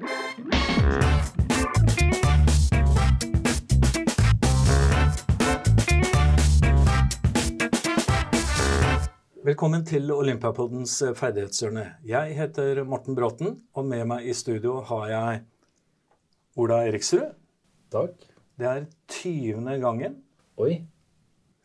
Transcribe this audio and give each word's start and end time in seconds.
Velkommen 0.00 0.12
til 9.84 10.08
Olympiapoddens 10.14 10.94
ferdighetshjørne. 11.18 11.82
Jeg 12.08 12.32
heter 12.38 12.80
Morten 12.88 13.12
Bråten, 13.18 13.58
og 13.76 13.84
med 13.84 14.06
meg 14.08 14.24
i 14.24 14.32
studio 14.32 14.78
har 14.88 15.04
jeg 15.10 15.42
Ola 16.56 16.80
Eriksrud. 16.88 17.36
Takk. 17.92 18.16
Det 18.56 18.66
er 18.70 18.88
20. 19.12 19.68
gangen 19.84 20.16
Oi. 20.56 20.86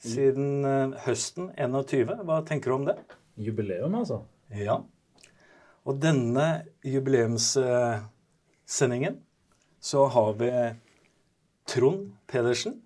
siden 0.03 0.65
eh, 0.67 0.91
høsten 1.05 1.53
21. 1.55 2.11
Hva 2.27 2.43
tenker 2.43 2.73
du 2.73 2.75
om 2.81 2.85
det? 2.91 2.97
Jubileum, 3.39 3.95
altså. 3.95 4.25
Ja. 4.51 4.81
Og 5.87 6.03
denne 6.03 6.65
jubileumssendingen 8.65 9.21
så 9.79 10.07
har 10.07 10.33
vi 10.33 10.73
Trond 11.67 12.15
Pedersen. 12.27 12.81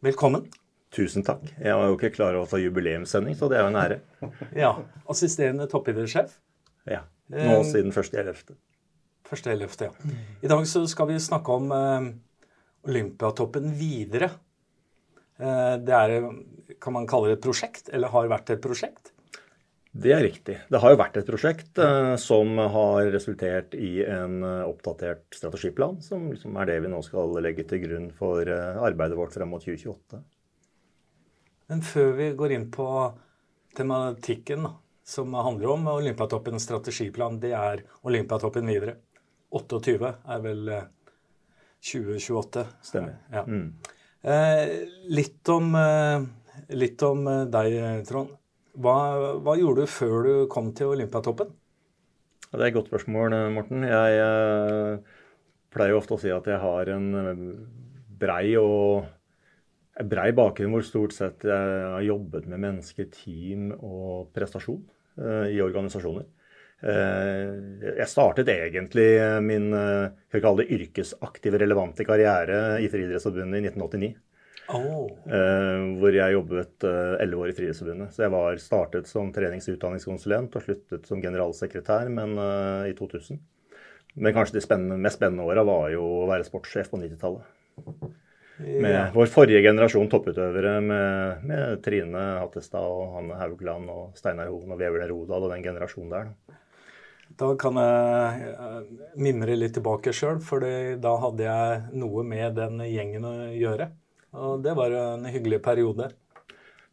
Velkommen. 0.00 0.48
Tusen 0.90 1.22
takk. 1.22 1.42
Jeg 1.58 1.74
var 1.74 1.86
jo 1.86 1.94
ikke 1.96 2.10
klar 2.14 2.34
over 2.34 2.44
at 2.44 2.50
det 2.50 2.56
var 2.58 2.62
jubileumssending, 2.64 3.36
så 3.36 3.48
det 3.48 3.58
er 3.58 3.62
jo 3.62 3.70
en 3.70 3.78
ære. 3.78 4.00
Ja, 4.64 4.72
Assisterende 5.08 5.68
toppidrettssjef. 5.70 6.34
Ja. 6.86 7.04
Nå 7.30 7.62
siden 7.64 7.92
1.11. 7.92 8.54
Første 9.24 9.50
ellevte, 9.50 9.88
ja. 9.88 10.14
I 10.42 10.50
dag 10.50 10.66
så 10.66 10.84
skal 10.86 11.08
vi 11.08 11.18
snakke 11.18 11.52
om 11.52 11.70
eh, 11.72 12.10
Olympiatoppen 12.84 13.70
videre. 13.78 14.30
Eh, 15.38 15.76
det 15.78 15.94
er, 15.94 16.18
kan 16.82 16.92
man 16.92 17.06
kalle 17.06 17.30
det 17.30 17.38
et 17.38 17.46
prosjekt, 17.46 17.88
eller 17.94 18.12
har 18.12 18.28
vært 18.28 18.50
et 18.50 18.62
prosjekt? 18.62 19.13
Det 19.94 20.10
er 20.10 20.24
riktig. 20.26 20.56
Det 20.66 20.80
har 20.82 20.90
jo 20.90 20.98
vært 20.98 21.18
et 21.20 21.28
prosjekt 21.28 21.78
eh, 21.78 22.14
som 22.18 22.58
har 22.58 23.10
resultert 23.14 23.76
i 23.78 24.02
en 24.02 24.40
eh, 24.42 24.62
oppdatert 24.66 25.36
strategiplan, 25.36 26.00
som 26.02 26.26
liksom 26.32 26.56
er 26.58 26.72
det 26.72 26.80
vi 26.82 26.90
nå 26.90 26.98
skal 27.06 27.36
legge 27.44 27.66
til 27.70 27.84
grunn 27.84 28.08
for 28.16 28.42
eh, 28.42 28.80
arbeidet 28.82 29.18
vårt 29.18 29.36
frem 29.36 29.54
mot 29.54 29.62
2028. 29.62 30.18
Men 31.70 31.84
før 31.86 32.10
vi 32.18 32.32
går 32.36 32.56
inn 32.56 32.66
på 32.74 32.88
tematikken 33.78 34.66
som 35.06 35.34
handler 35.38 35.76
om 35.76 35.86
Olympiatoppens 35.94 36.66
strategiplan, 36.66 37.38
det 37.40 37.54
er 37.54 37.86
Olympiatoppen 38.02 38.66
videre. 38.68 38.98
28 39.54 40.10
er 40.34 40.42
vel 40.42 40.68
eh, 40.74 40.86
2028. 41.84 42.66
Stemmer. 42.82 43.18
Ja. 43.30 43.44
Mm. 43.46 43.76
Eh, 44.24 44.68
litt 45.12 45.48
om, 45.48 45.74
eh, 45.74 46.22
litt 46.68 47.02
om 47.02 47.26
eh, 47.28 47.44
deg, 47.44 48.06
Trond. 48.08 48.32
Hva, 48.74 48.94
hva 49.38 49.54
gjorde 49.58 49.84
du 49.84 49.90
før 49.90 50.16
du 50.26 50.32
kom 50.50 50.72
til 50.74 50.94
Olympiatoppen? 50.96 51.52
Det 52.50 52.60
er 52.60 52.68
et 52.68 52.76
godt 52.76 52.90
spørsmål, 52.90 53.34
eh, 53.34 53.50
Morten. 53.54 53.84
Jeg 53.86 54.16
jeg 54.18 54.98
pleier 55.74 55.94
jo 55.94 55.98
ofte 55.98 56.14
å 56.14 56.22
si 56.22 56.30
at 56.30 56.46
jeg 56.46 56.60
har 56.62 56.90
en 56.94 57.06
eh, 57.20 57.44
brei 58.20 58.54
og 58.60 59.06
brei 60.10 60.30
bakgrunn 60.34 60.74
hvor 60.74 60.86
stort 60.86 61.14
sett 61.14 61.46
jeg 61.46 61.90
har 61.94 62.02
jobbet 62.02 62.48
med 62.50 62.62
mennesker, 62.66 63.10
team 63.14 63.70
og 63.76 64.32
prestasjon 64.34 64.82
eh, 65.18 65.54
i 65.54 65.60
organisasjoner. 65.62 66.26
Eh, 66.84 67.94
jeg 68.00 68.10
startet 68.10 68.50
egentlig 68.50 69.08
min 69.46 69.70
eh, 69.78 70.24
det 70.34 70.68
yrkesaktive, 70.78 71.60
relevante 71.62 72.06
karriere 72.06 72.80
i 72.82 72.90
Friidrettsforbundet 72.90 73.62
i 73.62 73.68
1989. 73.70 74.14
Oh. 74.72 75.10
Eh, 75.28 75.82
hvor 76.00 76.14
jeg 76.16 76.32
jobbet 76.32 76.84
elleve 77.20 77.42
år 77.44 77.50
i 77.50 77.56
Friidrettsforbundet. 77.56 78.14
Så 78.14 78.24
jeg 78.24 78.32
var 78.32 78.56
startet 78.62 79.06
som 79.10 79.32
trenings- 79.34 79.68
og 79.68 79.76
utdanningskonsulent 79.76 80.56
og 80.56 80.64
sluttet 80.64 81.06
som 81.10 81.20
generalsekretær 81.20 82.08
men, 82.08 82.38
eh, 82.38 82.90
i 82.90 82.94
2000. 82.96 83.38
Men 84.16 84.32
kanskje 84.32 84.54
de 84.56 84.62
spennende, 84.64 84.96
mest 85.02 85.18
spennende 85.18 85.44
åra 85.44 85.64
var 85.66 85.88
jo 85.90 86.02
å 86.22 86.28
være 86.30 86.46
sportssjef 86.46 86.88
på 86.92 87.00
90-tallet. 87.02 87.42
Med 88.58 88.92
Ja. 88.92 89.10
vår 89.10 89.26
forrige 89.26 89.62
generasjon 89.66 90.08
topputøvere 90.08 90.80
med, 90.80 91.42
med 91.42 91.82
Trine 91.82 92.38
Hattestad 92.38 92.86
og 92.86 93.16
Hanne 93.16 93.34
Haugland 93.40 93.90
og 93.90 94.12
Steinar 94.14 94.46
Hoen 94.46 94.70
og 94.70 94.78
Vebjørn 94.78 95.10
Rodal 95.10 95.42
og 95.42 95.50
den 95.50 95.64
generasjonen 95.64 96.10
der. 96.14 96.24
da. 96.30 96.60
Da 97.36 97.48
kan 97.58 97.74
jeg 97.74 98.54
eh, 98.54 99.08
mimre 99.16 99.56
litt 99.58 99.74
tilbake 99.74 100.12
sjøl, 100.14 100.38
for 100.40 100.60
da 100.60 101.16
hadde 101.18 101.42
jeg 101.48 101.82
noe 101.98 102.22
med 102.22 102.54
den 102.54 102.78
gjengen 102.78 103.26
å 103.26 103.34
gjøre. 103.58 103.90
Og 104.34 104.62
det 104.64 104.74
var 104.76 104.94
en 104.98 105.26
hyggelig 105.30 105.60
periode. 105.62 106.10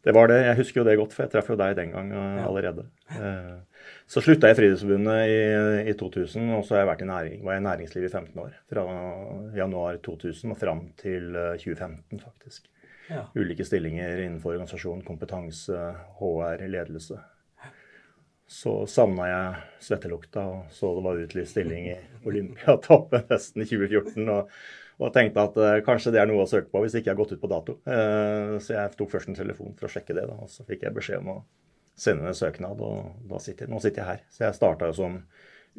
Det 0.02 0.14
var 0.14 0.26
det. 0.30 0.40
Jeg 0.42 0.58
husker 0.58 0.80
jo 0.80 0.86
det 0.88 0.96
godt, 0.98 1.12
for 1.14 1.24
jeg 1.24 1.30
traff 1.32 1.50
jo 1.52 1.56
deg 1.58 1.76
den 1.78 1.92
gang 1.94 2.08
eh, 2.10 2.40
allerede. 2.42 2.88
Eh, 3.14 3.84
Så 4.10 4.22
slutta 4.22 4.48
jeg 4.50 4.56
i 4.56 4.58
Friidrettsforbundet 4.58 5.30
i, 5.30 5.90
i 5.90 5.94
2000, 5.98 6.48
og 6.56 6.64
så 6.66 6.74
har 6.74 6.82
jeg 6.82 6.88
vært 6.90 7.04
i 7.04 7.08
næring, 7.10 7.44
var 7.46 7.54
jeg 7.56 7.62
i 7.62 7.66
næringslivet 7.68 8.10
i 8.10 8.12
15 8.12 8.42
år. 8.42 8.56
Fra 8.70 8.84
januar 9.56 9.98
2000 10.02 10.54
og 10.54 10.58
fram 10.58 10.82
til 10.98 11.34
eh, 11.38 11.54
2015, 11.62 12.20
faktisk. 12.22 12.66
Ja. 13.10 13.24
Ulike 13.38 13.66
stillinger 13.66 14.22
innenfor 14.24 14.54
organisasjon, 14.56 15.04
kompetanse, 15.06 15.78
HR, 16.18 16.66
ledelse. 16.70 17.18
Så 18.52 18.74
savna 18.90 19.26
jeg 19.30 19.62
svettelukta 19.86 20.42
og 20.44 20.72
så 20.74 20.90
det 20.98 21.04
var 21.06 21.20
utlyst 21.22 21.54
stilling 21.54 21.86
i 21.94 21.98
Olympiatoppen 22.28 23.22
høsten 23.30 23.64
2014. 23.64 24.26
og 24.28 24.50
og 25.02 25.12
tenkte 25.14 25.42
at 25.42 25.56
uh, 25.58 25.78
kanskje 25.86 26.12
det 26.14 26.22
er 26.22 26.30
noe 26.30 26.44
å 26.44 26.50
søke 26.50 26.70
på 26.72 26.82
hvis 26.84 26.94
ikke 26.98 27.10
jeg 27.10 27.14
har 27.14 27.20
gått 27.20 27.34
ut 27.34 27.42
på 27.42 27.50
dato. 27.50 27.78
Uh, 27.86 28.58
så 28.62 28.76
jeg 28.76 28.94
tok 28.98 29.12
først 29.12 29.32
en 29.32 29.38
telefon 29.38 29.76
for 29.78 29.88
å 29.88 29.92
sjekke 29.92 30.16
det, 30.16 30.26
da, 30.30 30.38
og 30.44 30.50
så 30.52 30.66
fikk 30.68 30.86
jeg 30.86 30.96
beskjed 30.96 31.24
om 31.24 31.32
å 31.34 31.38
sende 31.98 32.28
en 32.30 32.36
søknad. 32.38 32.82
Og 32.82 33.40
sitter, 33.42 33.70
nå 33.70 33.80
sitter 33.82 34.02
jeg 34.02 34.10
her. 34.10 34.26
Så 34.32 34.46
jeg 34.46 34.58
starta 34.58 34.92
som 34.96 35.18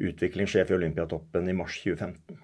utviklingssjef 0.03 0.73
i 0.73 0.77
Olympiatoppen 0.79 1.49
i 1.49 1.55
mars 1.57 1.77
2015. 1.83 2.41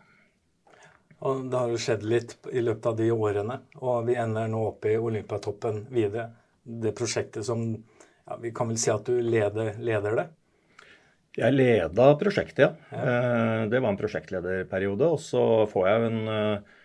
Og 1.27 1.47
det 1.51 1.59
har 1.59 1.71
jo 1.71 1.79
skjedd 1.81 2.03
litt 2.07 2.35
i 2.55 2.61
løpet 2.63 2.85
av 2.91 2.99
de 2.99 3.09
årene, 3.11 3.57
og 3.83 4.05
vi 4.07 4.15
ender 4.19 4.47
nå 4.47 4.61
oppe 4.69 4.93
i 4.93 4.99
Olympiatoppen 4.99 5.81
videre. 5.91 6.29
Det 6.63 6.93
prosjektet 6.95 7.43
som 7.47 7.65
ja, 7.73 8.37
Vi 8.39 8.53
kan 8.55 8.69
vel 8.69 8.77
si 8.79 8.91
at 8.93 9.07
du 9.07 9.19
leder, 9.25 9.73
leder 9.83 10.15
det? 10.15 10.27
Jeg 11.39 11.55
leda 11.55 12.09
prosjektet, 12.19 12.65
ja. 12.65 12.71
ja. 12.91 13.67
Det 13.71 13.79
var 13.79 13.93
en 13.93 13.99
prosjektlederperiode. 13.99 15.07
Og 15.07 15.21
så 15.23 15.43
får 15.71 15.87
jeg 15.89 16.09
en, 16.09 16.19
eh, 16.33 16.81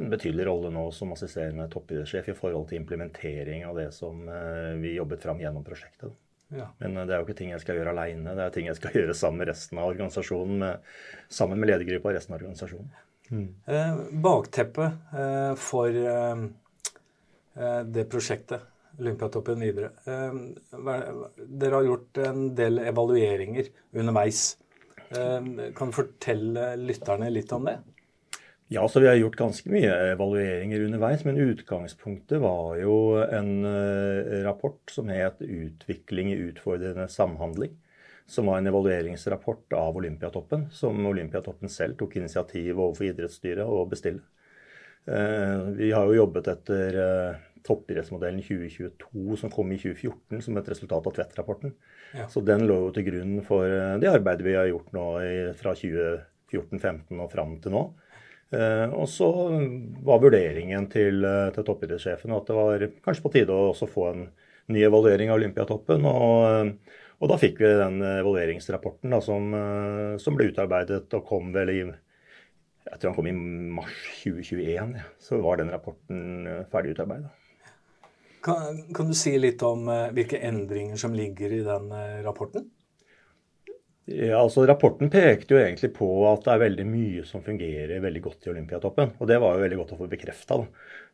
en 0.00 0.10
betydelig 0.12 0.48
rolle 0.48 0.72
nå 0.74 0.88
som 0.94 1.14
assisterende 1.16 1.68
toppidrettssjef 1.72 2.32
i 2.32 2.36
forhold 2.38 2.68
til 2.70 2.82
implementering 2.82 3.64
av 3.68 3.80
det 3.80 3.88
som 3.96 4.28
eh, 4.28 4.74
vi 4.82 4.96
jobbet 4.98 5.24
fram 5.24 5.40
gjennom 5.42 5.66
prosjektet. 5.66 6.12
Ja. 6.54 6.68
Men 6.82 6.96
eh, 6.96 7.06
det 7.08 7.16
er 7.16 7.22
jo 7.22 7.28
ikke 7.28 7.38
ting 7.40 7.54
jeg 7.54 7.62
skal 7.64 7.80
gjøre 7.80 7.94
aleine, 7.94 8.36
det 8.36 8.44
er 8.44 8.54
ting 8.54 8.68
jeg 8.68 8.78
skal 8.78 8.94
gjøre 9.00 9.16
sammen 9.18 9.42
med 9.42 9.50
resten 9.52 9.80
av 9.80 9.90
organisasjonen. 9.94 10.60
Med, 10.62 10.94
sammen 11.32 11.60
med 11.60 11.72
ledergruppa 11.72 12.12
og 12.12 12.18
resten 12.18 12.36
av 12.36 12.42
organisasjonen. 12.42 12.92
Eh, 13.32 13.96
bakteppet 14.12 15.16
eh, 15.16 15.54
for 15.56 15.88
eh, 15.88 16.44
eh, 17.56 17.80
det 17.88 18.04
prosjektet, 18.12 18.66
Olympiatoppen 18.98 19.60
videre 19.60 19.90
eh, 20.06 20.36
Dere 21.48 21.74
har 21.74 21.88
gjort 21.88 22.20
en 22.24 22.46
del 22.56 22.78
evalueringer 22.84 23.72
underveis. 23.92 24.56
Eh, 25.10 25.72
kan 25.76 25.90
du 25.90 25.96
fortelle 25.96 26.74
lytterne 26.80 27.30
litt 27.32 27.52
om 27.52 27.66
det? 27.70 27.78
Ja, 28.72 28.88
så 28.88 29.00
vi 29.00 29.06
har 29.06 29.14
gjort 29.14 29.36
ganske 29.36 29.68
mye 29.70 29.92
evalueringer 30.14 30.86
underveis, 30.86 31.24
men 31.24 31.36
utgangspunktet 31.36 32.40
var 32.40 32.78
jo 32.80 32.94
en 33.22 33.64
eh, 33.68 34.40
rapport 34.46 34.90
som 34.90 35.08
het 35.12 35.40
'Utvikling 35.40 36.32
i 36.32 36.38
utfordrende 36.48 37.08
samhandling'. 37.08 37.76
Som 38.26 38.46
var 38.46 38.58
en 38.58 38.66
evalueringsrapport 38.66 39.72
av 39.72 39.96
Olympiatoppen, 39.96 40.70
som 40.72 41.06
Olympiatoppen 41.06 41.68
selv 41.68 41.98
tok 41.98 42.16
initiativ 42.16 42.80
overfor 42.80 43.04
idrettsstyret 43.04 43.68
å 43.68 43.84
bestille. 43.84 44.24
Eh, 45.06 45.60
Vi 45.76 45.92
har 45.92 46.06
jo 46.06 46.24
jobbet 46.24 46.48
etter 46.48 46.96
eh, 47.04 47.34
toppidrettsmodellen 47.64 48.44
2022 48.44 49.38
som 49.40 49.52
kom 49.52 49.72
i 49.72 49.80
2014 49.80 50.42
som 50.44 50.60
et 50.60 50.70
resultat 50.72 51.06
av 51.08 51.14
Tvedt-rapporten. 51.16 51.74
Ja. 52.12 52.28
Så 52.28 52.44
den 52.44 52.66
lå 52.68 52.76
jo 52.86 52.94
til 52.94 53.06
grunn 53.08 53.38
for 53.46 53.68
eh, 53.68 53.96
det 54.02 54.12
arbeidet 54.12 54.46
vi 54.46 54.56
har 54.58 54.68
gjort 54.68 54.92
nå 54.96 55.06
i, 55.24 55.36
fra 55.58 55.72
2014-2015 55.80 57.22
og 57.24 57.30
fram 57.32 57.58
til 57.64 57.76
nå. 57.76 57.86
Eh, 58.54 58.88
og 58.92 59.08
så 59.10 59.28
var 60.04 60.20
vurderingen 60.22 60.86
til, 60.92 61.24
eh, 61.24 61.50
til 61.54 61.66
toppidrettssjefen 61.66 62.34
at 62.36 62.46
det 62.50 62.56
var 62.58 62.84
kanskje 63.06 63.24
på 63.24 63.32
tide 63.32 63.54
å 63.54 63.70
også 63.72 63.88
få 63.90 64.10
en 64.12 64.26
ny 64.74 64.84
evaluering 64.84 65.30
av 65.30 65.40
Olympiatoppen. 65.40 66.04
Og, 66.04 66.44
eh, 66.50 67.00
og 67.20 67.30
da 67.30 67.38
fikk 67.40 67.60
vi 67.62 67.72
den 67.80 68.02
evalueringsrapporten 68.02 69.10
da, 69.10 69.20
som, 69.22 69.54
som 70.20 70.34
ble 70.36 70.50
utarbeidet 70.50 71.14
og 71.14 71.24
kom 71.24 71.52
vel 71.54 71.70
i 71.70 71.78
jeg 72.84 73.00
tror 73.00 73.14
han 73.14 73.16
kom 73.16 73.28
i 73.30 73.32
mars 73.78 74.00
2021. 74.20 74.98
Ja. 74.98 75.06
Så 75.16 75.38
var 75.40 75.56
den 75.56 75.70
rapporten 75.72 76.66
ferdig 76.68 76.92
utarbeida. 76.92 77.30
Kan, 78.44 78.82
kan 78.94 79.08
du 79.08 79.16
si 79.16 79.32
litt 79.40 79.62
om 79.64 79.88
eh, 79.88 80.10
hvilke 80.16 80.40
endringer 80.44 81.00
som 81.00 81.14
ligger 81.16 81.52
i 81.52 81.62
den 81.64 81.92
eh, 81.96 82.18
rapporten? 82.26 82.66
Ja, 84.04 84.42
altså 84.42 84.66
Rapporten 84.68 85.08
pekte 85.08 85.54
jo 85.54 85.60
egentlig 85.62 85.88
på 85.96 86.06
at 86.28 86.42
det 86.44 86.52
er 86.52 86.60
veldig 86.66 86.84
mye 86.84 87.22
som 87.24 87.40
fungerer 87.44 88.02
veldig 88.04 88.20
godt 88.26 88.44
i 88.44 88.50
Olympiatoppen. 88.52 89.14
Og 89.16 89.30
det 89.30 89.38
var 89.40 89.56
jo 89.56 89.62
veldig 89.64 89.78
godt 89.80 89.94
å 89.96 89.98
få 90.02 90.08
bekrefta. 90.12 90.58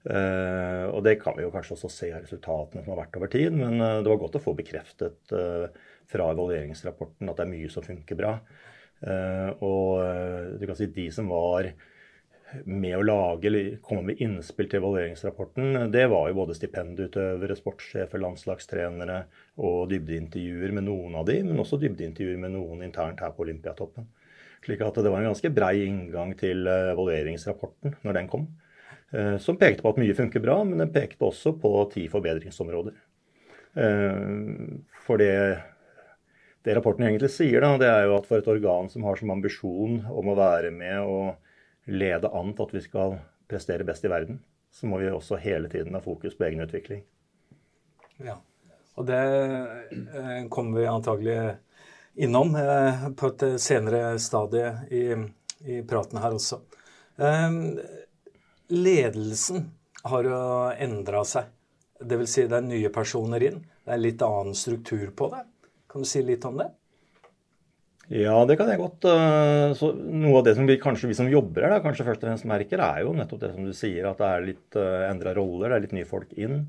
Uh, 0.01 0.87
og 0.91 1.05
det 1.07 1.19
kan 1.21 1.37
vi 1.37 1.45
jo 1.45 1.53
kanskje 1.55 1.77
også 1.77 1.91
se 1.93 2.09
av 2.11 2.25
resultatene 2.25 2.83
som 2.83 2.95
har 2.95 3.03
vært 3.05 3.21
over 3.21 3.31
tid. 3.31 3.55
Men 3.55 3.79
eh, 3.79 4.01
det 4.03 4.11
var 4.11 4.19
godt 4.25 4.41
å 4.41 4.43
få 4.43 4.57
bekreftet 4.59 5.37
eh, 5.37 5.87
fra 6.11 6.33
evalueringsrapporten 6.35 7.31
at 7.31 7.39
det 7.39 7.47
er 7.47 7.53
mye 7.53 7.71
som 7.71 7.87
funker 7.87 8.19
bra. 8.19 8.35
Og 9.65 10.59
du 10.61 10.65
kan 10.69 10.77
si 10.77 10.91
de 10.93 11.07
som 11.15 11.31
var 11.33 11.71
med 12.65 12.97
å 12.99 13.03
lage 13.05 13.49
eller 13.51 13.77
komme 13.85 14.11
med 14.11 14.23
innspill 14.23 14.69
til 14.71 14.81
evalueringsrapporten, 14.81 15.91
det 15.93 16.07
var 16.11 16.29
jo 16.31 16.39
både 16.41 16.57
stipendutøvere, 16.59 17.57
sportssjefer, 17.59 18.23
landslagstrenere 18.23 19.21
og 19.63 19.91
dybdeintervjuer 19.93 20.75
med 20.77 20.89
noen 20.89 21.19
av 21.21 21.29
de, 21.29 21.41
men 21.47 21.63
også 21.63 21.79
dybdeintervjuer 21.83 22.41
med 22.43 22.55
noen 22.57 22.83
internt 22.87 23.23
her 23.23 23.35
på 23.37 23.47
Olympiatoppen. 23.47 24.09
Slik 24.65 24.83
at 24.85 24.99
det 25.01 25.09
var 25.09 25.23
en 25.23 25.31
ganske 25.31 25.53
brei 25.57 25.75
inngang 25.87 26.35
til 26.39 26.67
eh, 26.69 26.91
evalueringsrapporten 26.93 27.97
når 28.05 28.19
den 28.19 28.29
kom. 28.33 28.49
Eh, 29.11 29.37
som 29.43 29.59
pekte 29.61 29.85
på 29.85 29.95
at 29.95 30.01
mye 30.03 30.17
funker 30.17 30.43
bra, 30.45 30.59
men 30.67 30.83
den 30.83 30.93
pekte 30.93 31.31
også 31.31 31.55
på 31.63 31.73
ti 31.95 32.07
forbedringsområder. 32.13 32.97
Eh, 33.81 34.19
for 35.07 35.23
det, 35.23 35.33
det 36.67 36.77
rapporten 36.77 37.09
egentlig 37.09 37.33
sier, 37.33 37.65
da, 37.65 37.77
det 37.81 37.89
er 37.89 38.09
jo 38.09 38.19
at 38.19 38.29
for 38.29 38.43
et 38.43 38.51
organ 38.53 38.91
som 38.93 39.07
har 39.09 39.17
som 39.19 39.33
ambisjon 39.33 40.03
om 40.11 40.29
å 40.31 40.37
være 40.39 40.75
med 40.75 40.99
og 41.07 41.39
lede 41.87 42.29
an 42.29 42.53
til 42.55 42.67
at 42.67 42.75
vi 42.75 42.83
skal 42.85 43.17
prestere 43.51 43.87
best 43.87 44.05
i 44.05 44.11
verden, 44.13 44.41
så 44.71 44.87
må 44.87 45.01
vi 45.01 45.11
også 45.11 45.41
hele 45.43 45.69
tiden 45.69 45.97
ha 45.97 46.03
fokus 46.05 46.37
på 46.39 46.47
egen 46.47 46.63
utvikling. 46.63 47.03
Ja, 48.21 48.37
og 48.95 49.07
det 49.09 49.21
eh, 49.21 50.47
kommer 50.53 50.81
vi 50.81 50.87
antagelig 50.87 51.39
innom 52.21 52.55
eh, 52.57 53.09
på 53.17 53.33
et 53.33 53.45
senere 53.63 54.19
stadie 54.21 54.73
i, 54.91 55.05
i 55.65 55.81
praten 55.89 56.21
her 56.23 56.37
også. 56.37 56.61
Eh, 57.17 57.49
ledelsen 58.71 59.71
har 60.05 60.29
jo 60.29 60.43
endra 60.79 61.25
seg. 61.29 61.49
Dvs. 62.01 62.33
Si 62.33 62.47
det 62.49 62.57
er 62.57 62.65
nye 62.65 62.91
personer 62.93 63.43
inn. 63.45 63.59
Det 63.85 63.97
er 63.97 64.01
litt 64.01 64.23
annen 64.25 64.57
struktur 64.57 65.11
på 65.17 65.29
det. 65.35 65.43
Kan 65.91 66.05
du 66.05 66.09
si 66.09 66.23
litt 66.25 66.45
om 66.49 66.61
det? 66.61 66.71
Ja, 68.11 68.41
det 68.43 68.57
kan 68.59 68.67
jeg 68.67 68.81
godt. 68.81 69.05
Eh, 69.07 69.73
så 69.79 69.93
noe 69.95 70.41
av 70.41 70.47
det 70.47 70.57
som 70.57 70.67
vi 70.67 70.75
kanskje 70.83 71.13
vi 71.13 71.15
som 71.15 71.29
jobber 71.31 71.69
her, 71.69 71.77
kanskje 71.85 72.09
først 72.09 72.25
og 72.25 72.27
fremst 72.27 72.47
merker, 72.51 72.81
er 72.83 73.05
jo 73.05 73.13
nettopp 73.15 73.45
det 73.45 73.51
som 73.55 73.69
du 73.69 73.71
sier, 73.77 74.09
at 74.09 74.19
det 74.19 74.31
er 74.35 74.47
litt 74.49 74.79
uh, 74.83 75.05
endra 75.07 75.35
roller, 75.37 75.71
det 75.71 75.77
er 75.77 75.85
litt 75.85 75.95
nye 75.95 76.09
folk 76.09 76.33
inn. 76.35 76.65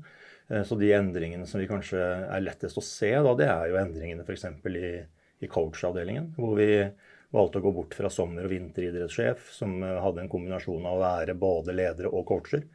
Uh, 0.46 0.60
så 0.68 0.78
de 0.78 0.92
endringene 0.94 1.48
som 1.50 1.58
vi 1.58 1.66
kanskje 1.66 1.98
er 1.98 2.44
lettest 2.44 2.78
å 2.78 2.84
se, 2.86 3.10
da, 3.26 3.34
det 3.40 3.50
er 3.50 3.72
jo 3.72 3.80
endringene 3.80 4.22
f.eks. 4.22 4.46
i, 4.70 4.92
i 5.42 5.50
coachavdelingen. 5.50 6.30
Hvor 6.38 6.54
vi 6.60 6.70
valgte 7.34 7.58
å 7.58 7.66
gå 7.66 7.74
bort 7.80 7.98
fra 7.98 8.12
sommer- 8.20 8.46
og 8.46 8.54
vinteridrettssjef, 8.54 9.50
som 9.58 9.82
hadde 9.82 10.22
en 10.22 10.30
kombinasjon 10.30 10.86
av 10.86 11.00
å 11.00 11.02
være 11.02 11.38
både 11.42 11.74
ledere 11.74 12.14
og 12.14 12.28
coacher, 12.30 12.68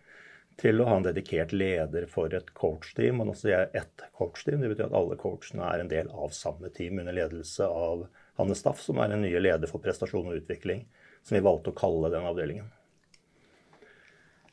til 0.59 0.83
å 0.83 0.91
ha 0.91 0.99
en 0.99 1.07
dedikert 1.07 1.55
leder 1.55 2.11
for 2.11 2.35
et 2.35 2.51
coachteam. 2.57 3.23
Og 3.23 3.31
nå 3.31 3.39
sier 3.39 3.61
jeg 3.61 3.85
ett 3.85 4.07
coachteam. 4.11 4.59
Det 4.59 4.75
betyr 4.75 4.89
at 4.89 4.99
alle 4.99 5.15
coachene 5.23 5.71
er 5.71 5.85
en 5.85 5.95
del 5.95 6.11
av 6.11 6.35
samme 6.35 6.73
team 6.75 6.99
under 6.99 7.15
ledelse 7.15 7.63
av 7.63 8.09
Hanne 8.37 8.57
Staff, 8.57 8.81
som 8.85 8.99
er 9.01 9.11
den 9.13 9.23
nye 9.25 9.41
leder 9.41 9.69
for 9.69 9.83
prestasjon 9.83 10.29
og 10.29 10.41
utvikling, 10.41 10.85
som 11.25 11.37
vi 11.37 11.45
valgte 11.45 11.73
å 11.73 11.77
kalle 11.77 12.11
den 12.13 12.27
avdelingen. 12.29 12.69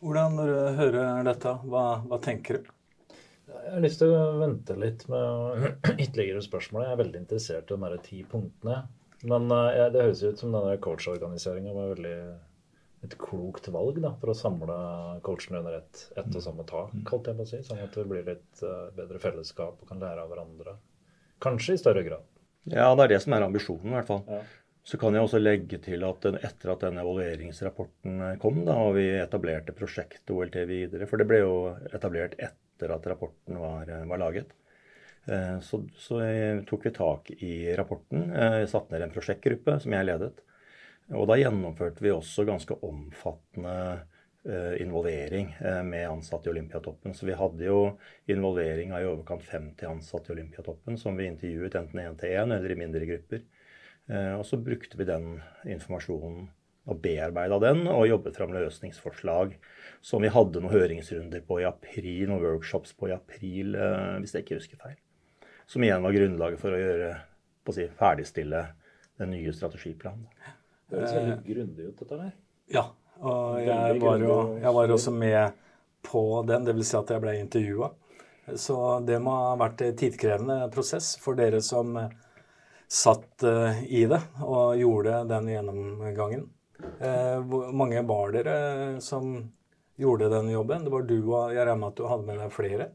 Hvordan, 0.05 0.35
når 0.37 0.51
du 0.51 0.79
hører 0.79 1.29
dette, 1.29 1.53
hva, 1.69 1.85
hva 2.05 2.19
tenker 2.21 2.59
du? 2.59 2.73
Jeg 3.45 3.73
har 3.77 3.85
lyst 3.85 4.01
til 4.01 4.13
å 4.13 4.39
vente 4.41 4.75
litt 4.81 5.05
med 5.13 5.69
ytterligere 6.05 6.43
spørsmål. 6.45 6.85
Jeg 6.85 6.95
er 6.95 7.01
veldig 7.01 7.21
interessert 7.23 7.73
i 7.73 7.79
de 7.85 8.01
ti 8.05 8.25
punktene. 8.29 8.83
Men 9.25 9.49
uh, 9.53 9.87
det 9.93 10.03
høres 10.03 10.25
ut 10.25 10.41
som 10.41 10.53
denne 10.53 10.77
coachorganiseringa 10.85 11.73
var 11.73 11.95
veldig 11.95 12.19
et 13.05 13.17
klokt 13.21 13.69
valg 13.73 14.01
da, 14.01 14.15
for 14.21 14.33
å 14.33 14.37
samle 14.37 14.75
coachene 15.25 15.61
under 15.61 15.77
ett 15.77 16.07
et 16.17 16.29
og 16.29 16.45
samme 16.45 16.65
tak, 16.69 16.93
holdt 17.11 17.29
jeg 17.29 17.37
på 17.37 17.45
å 17.45 17.49
si, 17.51 17.61
sånn 17.67 17.83
at 17.85 17.97
det 17.97 18.07
blir 18.09 18.25
litt 18.25 18.63
uh, 18.65 18.89
bedre 18.97 19.21
fellesskap 19.21 19.81
og 19.81 19.89
kan 19.89 20.01
lære 20.01 20.25
av 20.25 20.33
hverandre. 20.33 20.77
Kanskje 21.45 21.77
i 21.77 21.81
større 21.81 22.05
grad. 22.07 22.25
Ja, 22.71 22.91
det 22.97 23.07
er 23.07 23.15
det 23.15 23.23
som 23.25 23.35
er 23.37 23.47
ambisjonen, 23.47 23.93
i 23.93 23.97
hvert 23.99 24.11
fall. 24.11 24.23
Ja. 24.29 24.43
Så 24.85 24.99
kan 25.01 25.17
jeg 25.17 25.25
også 25.25 25.41
legge 25.41 25.79
til 25.81 26.05
at 26.05 26.27
etter 26.35 26.73
at 26.75 26.83
den 26.85 27.01
evalueringsrapporten 27.01 28.21
kom, 28.41 28.61
da, 28.67 28.77
og 28.85 28.99
vi 28.99 29.07
etablerte 29.17 29.73
prosjektet 29.77 30.33
OLT 30.35 30.59
videre, 30.69 31.09
for 31.09 31.21
det 31.21 31.29
ble 31.29 31.41
jo 31.41 31.55
etablert 31.89 32.37
etter 32.37 32.93
at 32.93 33.09
rapporten 33.09 33.61
var, 33.61 33.89
var 34.11 34.21
laget, 34.21 34.53
eh, 35.25 35.57
så, 35.65 35.81
så, 35.97 36.21
tok 36.69 36.89
vi 36.89 36.93
tak 36.97 37.31
i 37.39 37.55
rapporten. 37.77 38.29
Jeg 38.29 38.67
eh, 38.67 38.71
satte 38.71 38.93
ned 38.93 39.07
en 39.07 39.15
prosjektgruppe 39.15 39.79
som 39.85 39.97
jeg 39.97 40.11
ledet. 40.11 40.35
Og 41.17 41.29
da 41.29 41.37
gjennomførte 41.37 42.05
vi 42.05 42.13
også 42.13 42.47
ganske 42.49 42.77
omfattende 42.85 43.75
Eh, 43.85 44.14
involvering 44.81 45.57
eh, 45.61 45.83
med 45.83 46.09
ansatte 46.09 46.49
i 46.49 46.53
Olympiatoppen. 46.53 47.15
Så 47.15 47.27
vi 47.27 47.37
hadde 47.39 47.65
jo 47.65 47.79
involvering 48.27 48.93
av 48.93 49.03
i 49.03 49.09
overkant 49.09 49.43
50 49.43 49.87
ansatte 49.89 50.33
i 50.33 50.37
Olympiatoppen 50.37 50.99
som 51.01 51.17
vi 51.17 51.29
intervjuet 51.31 51.79
enten 51.81 52.03
én 52.03 52.19
til 52.21 52.35
én 52.37 52.53
eller 52.53 52.75
i 52.75 52.79
mindre 52.79 53.09
grupper. 53.09 53.41
Eh, 54.09 54.35
og 54.37 54.45
så 54.47 54.61
brukte 54.61 55.01
vi 55.01 55.09
den 55.09 55.39
informasjonen 55.65 56.51
og 56.85 56.99
bearbeida 57.01 57.57
den 57.63 57.87
og 57.89 58.05
jobbet 58.11 58.37
fram 58.37 58.53
løsningsforslag 58.53 59.55
som 60.05 60.21
vi 60.21 60.33
hadde 60.33 60.61
noen 60.61 60.75
høringsrunder 60.75 61.41
på 61.49 61.63
i 61.63 61.65
april, 61.65 62.27
noen 62.29 62.45
workshops 62.45 62.93
på 62.93 63.09
i 63.09 63.15
april, 63.15 63.73
hvis 64.21 64.35
jeg 64.37 64.45
ikke 64.45 64.59
husker 64.59 64.83
feil. 64.83 64.99
Som 65.65 65.87
igjen 65.87 66.05
var 66.05 66.13
grunnlaget 66.13 66.61
for 66.61 66.77
å 66.77 66.83
gjøre, 66.83 67.15
på 67.65 67.73
å 67.73 67.77
si, 67.79 67.87
ferdigstille 67.97 68.61
den 69.17 69.33
nye 69.33 69.55
strategiplanen. 69.57 70.29
Det 70.91 71.01
høres 71.01 71.17
veldig 71.17 71.39
grundig 71.47 71.89
ut, 71.89 71.97
dette 72.03 72.21
der. 72.21 72.37
Ja, 72.75 72.85
og 73.21 73.61
jeg 73.63 74.01
var, 74.03 74.19
jo, 74.19 74.39
jeg 74.61 74.75
var 74.75 74.95
også 74.97 75.13
med 75.15 75.61
på 76.05 76.43
den, 76.49 76.67
dvs. 76.67 76.89
Si 76.91 76.97
at 76.99 77.13
jeg 77.15 77.23
ble 77.23 77.37
intervjua. 77.41 77.91
Så 78.61 78.77
det 79.07 79.21
må 79.25 79.33
ha 79.39 79.55
vært 79.57 79.81
en 79.87 79.97
tidkrevende 79.97 80.59
prosess 80.75 81.15
for 81.23 81.39
dere 81.39 81.63
som 81.65 81.97
satt 82.91 83.43
eh, 83.49 83.85
i 83.89 84.05
det 84.11 84.21
og 84.45 84.77
gjorde 84.79 85.23
den 85.31 85.49
gjennomgangen. 85.55 86.45
Eh, 87.01 87.39
hvor 87.49 87.73
mange 87.73 88.03
var 88.07 88.35
dere 88.35 88.57
som 89.01 89.39
gjorde 89.97 90.29
den 90.29 90.51
jobben? 90.53 90.85
Det 90.85 90.93
var 90.93 91.09
du 91.09 91.17
og 91.23 91.55
jeg 91.55 91.65
regner 91.65 91.81
med 91.81 91.93
at 91.93 92.03
du 92.03 92.07
hadde 92.11 92.29
med 92.29 92.43
deg 92.43 92.53
flere? 92.53 92.91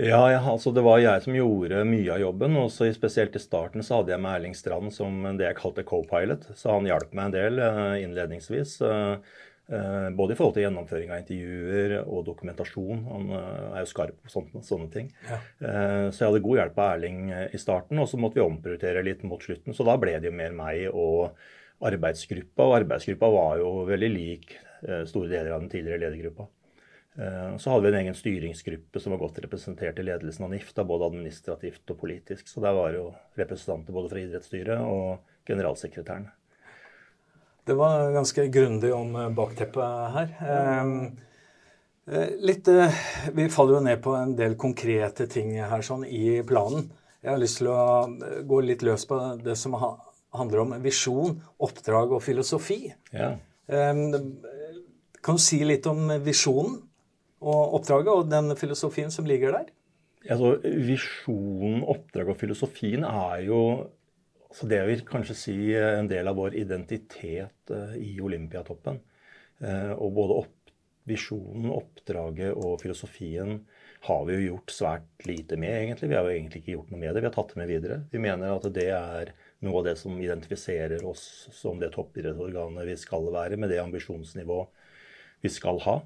Ja, 0.00 0.22
ja, 0.32 0.40
altså 0.40 0.70
det 0.72 0.80
var 0.86 1.02
jeg 1.02 1.20
som 1.20 1.34
gjorde 1.36 1.82
mye 1.84 2.14
av 2.14 2.22
jobben. 2.22 2.56
og 2.56 2.70
Spesielt 2.72 3.34
i 3.36 3.42
starten 3.42 3.84
så 3.84 3.98
hadde 3.98 4.14
jeg 4.14 4.24
med 4.24 4.38
Erling 4.38 4.54
Strand 4.56 4.92
som 4.94 5.20
det 5.36 5.50
jeg 5.50 5.58
kalte 5.58 5.84
co-pilot. 5.84 6.46
Så 6.56 6.72
han 6.72 6.88
hjalp 6.88 7.12
meg 7.12 7.28
en 7.28 7.34
del 7.34 7.60
uh, 7.60 7.96
innledningsvis. 8.00 8.78
Uh, 8.80 9.20
uh, 9.68 10.08
både 10.16 10.32
i 10.32 10.38
forhold 10.38 10.56
til 10.56 10.64
gjennomføring 10.64 11.12
av 11.12 11.20
intervjuer 11.20 11.98
og 12.06 12.24
dokumentasjon. 12.30 13.04
Han 13.10 13.34
er 13.36 13.82
jo 13.82 13.90
skarp 13.92 14.16
på 14.24 14.32
sånne, 14.32 14.64
sånne 14.64 14.88
ting. 14.94 15.12
Ja. 15.28 15.42
så 16.08 16.24
jeg 16.24 16.30
hadde 16.30 16.42
god 16.48 16.62
hjelp 16.62 16.80
av 16.80 16.94
Erling 16.94 17.20
i 17.52 17.60
starten, 17.60 18.00
og 18.00 18.08
så 18.08 18.20
måtte 18.20 18.40
vi 18.40 18.46
omprioritere 18.46 19.04
litt 19.04 19.26
mot 19.28 19.44
slutten. 19.44 19.76
Så 19.76 19.84
da 19.84 19.98
ble 20.00 20.16
det 20.16 20.32
jo 20.32 20.38
mer 20.40 20.56
meg 20.56 20.88
og 20.88 21.36
arbeidsgruppa. 21.84 22.64
Og 22.64 22.78
arbeidsgruppa 22.80 23.28
var 23.36 23.60
jo 23.60 23.76
veldig 23.92 24.12
lik 24.16 24.56
store 24.80 25.28
deler 25.28 25.52
av 25.52 25.60
den 25.60 25.70
tidligere 25.76 26.06
ledergruppa. 26.06 26.48
Eh, 27.18 27.56
så 27.56 27.70
hadde 27.70 27.82
vi 27.82 27.88
en 27.88 27.98
egen 28.00 28.14
styringsgruppe 28.16 29.00
som 29.00 29.12
var 29.12 29.20
godt 29.20 29.42
representert 29.44 29.98
i 30.00 30.04
ledelsen 30.06 30.46
av 30.46 30.52
NIF, 30.54 30.70
da, 30.74 30.84
både 30.88 31.10
administrativt 31.10 31.92
og 31.92 31.98
politisk. 32.00 32.48
Så 32.48 32.62
der 32.64 32.76
var 32.76 32.94
jo 32.96 33.10
representanter 33.38 33.92
både 33.96 34.12
fra 34.12 34.22
idrettsstyret 34.22 34.80
og 34.80 35.20
generalsekretæren. 35.48 36.30
Det 37.68 37.76
var 37.78 38.08
ganske 38.14 38.46
grundig 38.54 38.94
om 38.96 39.12
eh, 39.16 39.28
bakteppet 39.36 40.16
her. 40.16 40.32
Eh, 42.08 42.32
litt, 42.42 42.68
vi 43.36 43.48
faller 43.52 43.76
jo 43.76 43.84
ned 43.84 44.00
på 44.02 44.16
en 44.18 44.32
del 44.38 44.56
konkrete 44.58 45.28
ting 45.30 45.52
her 45.60 45.84
sånn 45.86 46.06
i 46.08 46.40
planen. 46.46 46.88
Jeg 47.22 47.30
har 47.30 47.38
lyst 47.38 47.60
til 47.60 47.68
å 47.70 47.82
gå 48.48 48.62
litt 48.64 48.82
løs 48.82 49.04
på 49.06 49.18
det 49.38 49.54
som 49.60 49.76
handler 49.76 50.64
om 50.64 50.72
visjon, 50.82 51.36
oppdrag 51.62 52.16
og 52.16 52.24
filosofi. 52.24 52.88
Ja. 53.14 53.36
Kan 53.70 55.38
du 55.38 55.42
si 55.44 55.60
litt 55.62 55.86
om 55.86 56.10
visjonen? 56.24 56.80
Og 57.42 57.76
oppdraget 57.78 58.12
og 58.12 58.30
den 58.30 58.54
filosofien 58.58 59.12
som 59.14 59.28
ligger 59.28 59.56
der? 59.58 59.70
Altså, 60.30 60.54
Visjonen, 60.62 61.82
oppdraget 61.82 62.36
og 62.36 62.40
filosofien 62.40 63.04
er 63.08 63.42
jo 63.48 63.60
altså 64.52 64.66
Det 64.68 64.80
vil 64.84 65.04
kanskje 65.08 65.34
si 65.38 65.54
en 65.80 66.10
del 66.10 66.28
av 66.28 66.36
vår 66.36 66.58
identitet 66.60 67.70
uh, 67.72 67.94
i 67.96 68.18
Olympiatoppen. 68.20 68.98
Uh, 69.64 69.94
og 69.96 70.10
både 70.12 70.36
opp, 70.42 70.74
visjonen, 71.08 71.70
oppdraget 71.72 72.52
og 72.52 72.76
filosofien 72.82 73.62
har 74.04 74.26
vi 74.28 74.36
jo 74.36 74.44
gjort 74.50 74.74
svært 74.74 75.24
lite 75.24 75.56
med, 75.56 75.72
egentlig. 75.72 76.10
Vi 76.10 76.18
har 76.18 76.26
jo 76.28 76.34
egentlig 76.34 76.60
ikke 76.60 76.74
gjort 76.74 76.92
noe 76.92 77.00
med 77.00 77.14
det. 77.14 77.22
Vi 77.22 77.30
har 77.30 77.34
tatt 77.36 77.54
det 77.54 77.60
med 77.62 77.70
videre. 77.70 77.98
Vi 78.12 78.20
mener 78.22 78.52
at 78.52 78.68
det 78.76 78.88
er 78.92 79.32
noe 79.62 79.80
av 79.80 79.88
det 79.88 79.96
som 80.00 80.20
identifiserer 80.20 81.04
oss 81.06 81.24
som 81.54 81.80
det 81.80 81.92
toppidrettsorganet 81.94 82.88
vi 82.88 82.96
skal 83.00 83.28
være, 83.32 83.56
med 83.56 83.70
det 83.72 83.80
ambisjonsnivået 83.82 84.68
vi 85.42 85.50
skal 85.50 85.80
ha. 85.86 85.96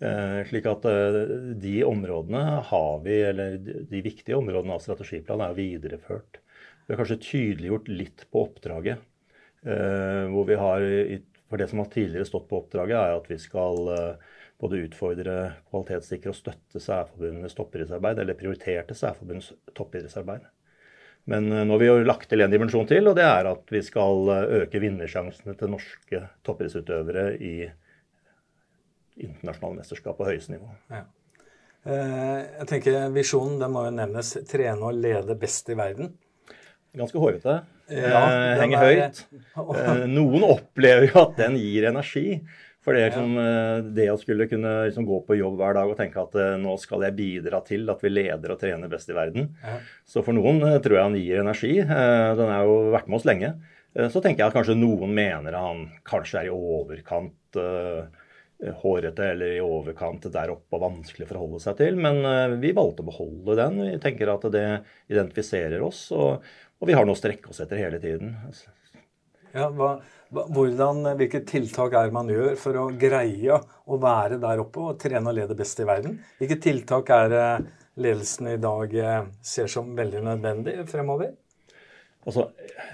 Eh, 0.00 0.46
slik 0.48 0.64
at 0.64 0.86
eh, 0.88 1.16
de 1.60 1.74
områdene 1.84 2.42
har 2.70 3.00
vi, 3.04 3.18
eller 3.28 3.58
de 3.60 4.00
viktige 4.00 4.38
områdene 4.38 4.78
av 4.78 4.80
strategiplanen 4.80 5.50
er 5.50 5.58
videreført. 5.58 6.40
Vi 6.86 6.94
har 6.94 7.00
kanskje 7.02 7.20
tydeliggjort 7.26 7.90
litt 7.92 8.24
på 8.32 8.46
oppdraget. 8.46 9.02
Eh, 9.60 10.24
hvor 10.32 10.46
vi 10.48 10.56
har, 10.56 10.86
For 11.50 11.58
det 11.58 11.66
som 11.68 11.82
har 11.82 11.90
tidligere 11.90 12.24
stått 12.24 12.46
på 12.48 12.62
oppdraget, 12.62 12.96
er 12.96 13.16
at 13.18 13.26
vi 13.28 13.36
skal 13.42 13.88
både 14.60 14.78
utfordre, 14.86 15.34
kvalitetssikre 15.72 16.30
og 16.30 16.36
støtte 16.38 16.80
særforbundenes 16.80 17.56
toppidrettsarbeid, 17.58 18.20
eller 18.22 18.38
prioriterte 18.38 18.94
særforbunds 18.94 19.50
toppidrettsarbeid. 19.74 20.46
Men 21.26 21.50
nå 21.50 21.74
har 21.74 21.82
vi 21.82 21.88
jo 21.88 21.98
lagt 22.06 22.28
til 22.30 22.44
en 22.44 22.54
dimensjon 22.54 22.86
til, 22.86 23.10
og 23.10 23.18
det 23.18 23.26
er 23.26 23.50
at 23.50 23.74
vi 23.74 23.82
skal 23.82 24.30
øke 24.60 24.78
vinnersjansene 24.80 25.56
til 25.58 25.74
norske 25.74 26.22
toppidrettsutøvere 26.46 27.26
i 27.34 27.54
internasjonale 29.26 29.82
mesterskap 29.82 30.18
på 30.18 30.28
høyeste 30.28 30.56
nivå. 30.56 30.70
Ja. 30.92 31.04
Jeg 31.90 32.66
tenker 32.68 33.06
Visjonen 33.14 33.60
den 33.60 33.72
må 33.72 33.86
jo 33.86 33.92
nevnes. 33.96 34.34
Trene 34.48 34.90
og 34.90 34.98
lede 35.00 35.36
best 35.40 35.70
i 35.72 35.76
verden. 35.78 36.12
Ganske 36.96 37.22
hårete. 37.22 37.60
Ja, 37.90 38.24
henger 38.60 38.82
høyt. 38.84 39.22
Noen 40.10 40.44
opplever 40.46 41.08
jo 41.08 41.22
at 41.22 41.38
den 41.40 41.56
gir 41.60 41.88
energi. 41.90 42.40
For 42.80 42.96
det, 42.96 43.10
liksom, 43.10 43.34
det 43.92 44.06
å 44.08 44.16
skulle 44.16 44.46
kunne 44.48 44.70
liksom, 44.88 45.04
gå 45.04 45.18
på 45.26 45.36
jobb 45.36 45.58
hver 45.60 45.74
dag 45.76 45.90
og 45.90 45.98
tenke 45.98 46.22
at 46.22 46.36
nå 46.62 46.78
skal 46.80 47.04
jeg 47.04 47.16
bidra 47.18 47.60
til 47.66 47.84
at 47.92 48.00
vi 48.00 48.12
leder 48.12 48.54
og 48.54 48.60
trener 48.62 48.88
best 48.88 49.10
i 49.12 49.16
verden. 49.16 49.50
Ja. 49.60 49.74
Så 50.08 50.22
for 50.24 50.36
noen 50.36 50.62
tror 50.80 50.96
jeg 50.96 51.04
han 51.04 51.18
gir 51.18 51.42
energi. 51.42 51.74
Den 51.80 52.52
har 52.54 52.64
jo 52.68 52.78
vært 52.94 53.10
med 53.10 53.20
oss 53.20 53.28
lenge. 53.28 53.52
så 53.96 54.22
tenker 54.22 54.44
jeg 54.44 54.48
at 54.48 54.56
kanskje 54.56 54.78
noen 54.80 55.12
mener 55.12 55.58
han 55.58 55.86
kanskje 56.08 56.40
er 56.40 56.48
i 56.48 56.54
overkant 56.56 57.60
hårete 58.82 59.24
eller 59.32 59.54
i 59.56 59.62
overkant 59.64 60.26
der 60.32 60.52
oppe 60.52 60.76
og 60.76 60.82
vanskelig 60.84 61.26
å 61.26 61.30
forholde 61.30 61.60
seg 61.64 61.78
til. 61.78 61.96
Men 61.96 62.20
vi 62.60 62.74
valgte 62.76 63.04
å 63.04 63.08
beholde 63.08 63.56
den. 63.56 63.80
Vi 63.86 64.00
tenker 64.02 64.32
at 64.34 64.44
det 64.52 64.66
identifiserer 65.08 65.80
oss, 65.86 66.06
og, 66.12 66.44
og 66.80 66.90
vi 66.90 66.96
har 66.96 67.08
noe 67.08 67.16
å 67.16 67.20
strekke 67.20 67.52
oss 67.52 67.62
etter 67.64 67.80
hele 67.80 68.00
tiden. 68.02 68.34
Ja, 69.50 69.66
hva, 69.74 69.94
hvordan, 70.30 71.02
hvilke 71.18 71.40
tiltak 71.48 71.96
er 71.98 72.12
man 72.14 72.30
gjør 72.30 72.54
for 72.60 72.78
å 72.78 72.86
greie 72.94 73.56
å 73.60 73.98
være 74.00 74.38
der 74.42 74.62
oppe 74.62 74.84
og 74.92 75.00
trene 75.02 75.32
og 75.32 75.38
lede 75.40 75.56
best 75.58 75.80
i 75.82 75.88
verden? 75.88 76.20
Hvilke 76.38 76.60
tiltak 76.62 77.10
er 77.16 77.34
ledelsen 78.00 78.52
i 78.52 78.58
dag 78.60 78.94
eh, 78.94 79.22
ser 79.42 79.70
som 79.70 79.90
veldig 79.96 80.22
nødvendig 80.28 80.76
fremover? 80.90 81.32
Altså, 82.26 82.50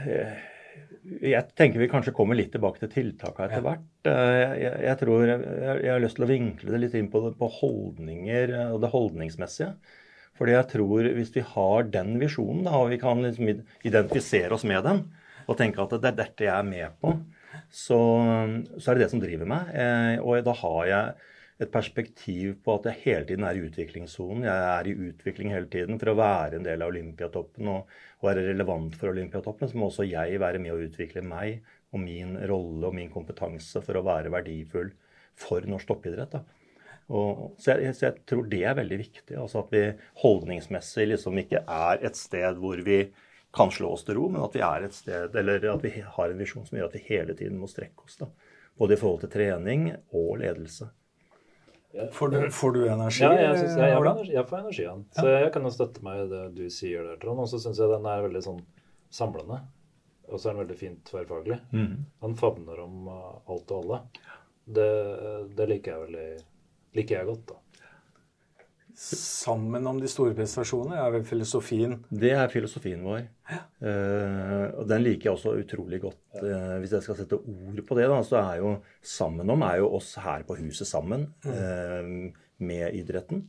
eh, 0.06 0.38
jeg 1.22 1.42
tenker 1.58 1.82
vi 1.82 1.90
kanskje 1.90 2.14
kommer 2.16 2.38
litt 2.38 2.52
tilbake 2.54 2.80
til 2.82 2.90
tiltakene 2.92 3.48
etter 3.48 3.64
hvert. 3.64 3.86
Eh, 4.08 4.54
jeg, 4.62 4.72
jeg, 4.86 4.98
tror 5.02 5.28
jeg, 5.28 5.44
jeg, 5.84 5.92
har 5.92 6.02
lyst 6.02 6.18
til 6.18 6.26
å 6.26 6.30
vinkle 6.30 6.75
det 6.75 6.82
litt 6.82 6.96
inn 6.98 7.12
på, 7.12 7.22
på 7.38 7.50
holdninger 7.60 8.54
og 8.72 8.80
det 8.82 8.92
holdningsmessige. 8.94 9.70
Fordi 10.36 10.52
jeg 10.52 10.68
tror 10.72 11.08
hvis 11.16 11.32
vi 11.32 11.44
har 11.54 11.86
den 11.92 12.18
visjonen, 12.20 12.66
da, 12.66 12.75
og 12.82 12.90
vi 12.92 13.00
kan 13.00 13.22
liksom 13.25 13.48
identifisere 13.88 14.52
oss 14.56 14.66
med 14.68 14.84
den, 14.84 15.06
og 15.46 15.56
tenke 15.58 15.80
at 15.82 15.94
det 15.96 16.10
er 16.10 16.18
dette 16.18 16.46
jeg 16.48 16.52
er 16.52 16.66
med 16.66 16.98
på, 17.00 17.14
så, 17.72 18.00
så 18.76 18.90
er 18.90 18.98
det 18.98 19.06
det 19.06 19.12
som 19.14 19.22
driver 19.22 19.48
meg. 19.48 19.72
Eh, 19.72 20.18
og 20.20 20.44
da 20.44 20.54
har 20.60 20.82
jeg 20.90 21.32
et 21.56 21.70
perspektiv 21.72 22.58
på 22.64 22.75
at 22.76 22.90
jeg 22.90 23.02
hele 23.06 23.28
tiden 23.30 23.46
er 23.48 23.56
i 23.56 23.62
utviklingssonen. 23.64 24.44
Jeg 24.44 24.64
er 24.72 24.88
i 24.90 24.96
utvikling 25.08 25.54
hele 25.54 25.68
tiden. 25.72 25.96
For 26.00 26.12
å 26.12 26.18
være 26.18 26.58
en 26.58 26.66
del 26.66 26.84
av 26.84 26.92
Olympiatoppen 26.92 27.70
og, 27.72 27.94
være 28.25 28.46
relevant 28.48 28.96
for 28.96 29.12
Olympiatoppen, 29.12 29.70
så 29.70 29.78
må 29.78 29.88
også 29.90 30.06
jeg 30.08 30.40
være 30.40 30.60
med 30.60 30.75
å 30.75 30.80
utvikle 30.84 31.22
meg 31.25 31.62
og 31.94 32.00
min 32.02 32.34
rolle 32.48 32.88
og 32.88 32.96
min 32.96 33.12
kompetanse 33.12 33.80
for 33.84 33.96
å 33.96 34.04
være 34.04 34.32
verdifull 34.32 34.90
for 35.36 35.64
norsk 35.68 35.88
toppidrett. 35.88 36.36
Og, 37.06 37.54
så, 37.60 37.76
jeg, 37.76 37.94
så, 37.94 38.08
jeg, 38.08 38.25
tror 38.28 38.48
det 38.50 38.62
er 38.66 38.76
veldig 38.80 38.98
viktig. 39.00 39.36
altså 39.38 39.62
At 39.62 39.72
vi 39.72 39.84
holdningsmessig 40.25 41.08
liksom 41.12 41.40
ikke 41.44 41.62
er 41.62 42.04
et 42.08 42.18
sted 42.18 42.60
hvor 42.60 42.82
vi 42.84 43.04
kan 43.56 43.72
slå 43.72 43.94
oss 43.94 44.04
til 44.04 44.18
ro, 44.18 44.26
men 44.28 44.44
at 44.44 44.56
vi 44.56 44.64
er 44.66 44.84
et 44.84 44.96
sted, 44.96 45.36
eller 45.40 45.70
at 45.72 45.84
vi 45.84 45.94
har 46.02 46.28
en 46.32 46.40
visjon 46.40 46.66
som 46.66 46.76
gjør 46.76 46.90
at 46.90 46.98
vi 46.98 47.06
hele 47.06 47.36
tiden 47.38 47.60
må 47.62 47.70
strekke 47.70 48.04
oss. 48.04 48.18
da. 48.20 48.28
Både 48.76 48.96
i 48.96 49.00
forhold 49.00 49.22
til 49.25 49.32
trening 49.32 49.88
og 50.12 50.42
ledelse. 50.42 50.90
Får 52.12 52.32
du, 52.32 52.38
får 52.52 52.74
du 52.74 52.80
energi? 52.84 53.22
Ja, 53.24 53.32
jeg, 53.38 53.58
synes, 53.58 53.76
jeg, 53.78 53.90
jeg, 53.90 53.98
får 53.98 54.10
energi, 54.10 54.32
jeg 54.34 54.48
får 54.50 54.58
energi 54.58 54.82
igjen. 54.84 55.04
Så 55.16 55.26
jeg 55.32 55.52
kan 55.54 55.68
jo 55.68 55.72
støtte 55.74 56.04
meg 56.06 56.22
i 56.22 56.28
det 56.32 56.42
du 56.56 56.64
sier 56.72 57.06
der, 57.08 57.20
Trond. 57.22 57.42
Og 57.44 57.50
så 57.52 57.60
syns 57.62 57.80
jeg 57.82 57.92
den 57.92 58.08
er 58.10 58.24
veldig 58.26 58.42
sånn 58.44 58.62
samlende. 59.16 59.60
Og 60.26 60.40
så 60.40 60.50
er 60.50 60.56
den 60.56 60.62
veldig 60.64 60.78
fint 60.80 61.04
tverrfaglig. 61.08 61.60
Mm. 61.72 61.92
Den 62.24 62.36
favner 62.40 62.82
om 62.82 63.06
uh, 63.08 63.36
alt 63.52 63.70
og 63.70 63.84
alle. 63.84 64.00
Det, 64.66 64.90
det 65.56 65.68
liker 65.70 65.94
jeg 65.94 66.04
veldig 66.08 66.28
liker 66.96 67.20
jeg 67.20 67.28
godt, 67.28 67.52
da 67.52 67.60
sammen 68.96 69.84
om 69.90 69.98
de 70.00 70.08
store 70.08 70.32
prestasjonene 70.36 70.96
er 70.96 71.12
vel 71.12 71.24
filosofien? 71.28 71.98
Det 72.08 72.30
er 72.32 72.48
filosofien 72.52 73.02
vår. 73.04 73.26
Ja. 73.50 73.58
Uh, 73.84 74.64
og 74.80 74.86
den 74.88 75.04
liker 75.04 75.28
jeg 75.28 75.34
også 75.36 75.52
utrolig 75.60 76.00
godt. 76.06 76.20
Uh, 76.40 76.78
hvis 76.80 76.94
jeg 76.96 77.04
skal 77.04 77.18
sette 77.18 77.36
ord 77.36 77.82
på 77.86 77.98
det, 77.98 78.06
da, 78.08 78.20
så 78.24 78.40
er 78.40 78.62
jo 78.62 78.72
sammen 79.04 79.52
om 79.52 79.64
er 79.66 79.82
jo 79.82 79.90
oss 79.98 80.14
her 80.24 80.46
på 80.48 80.56
huset 80.62 80.88
sammen 80.88 81.28
uh, 81.44 82.32
med 82.56 82.96
idretten. 82.96 83.44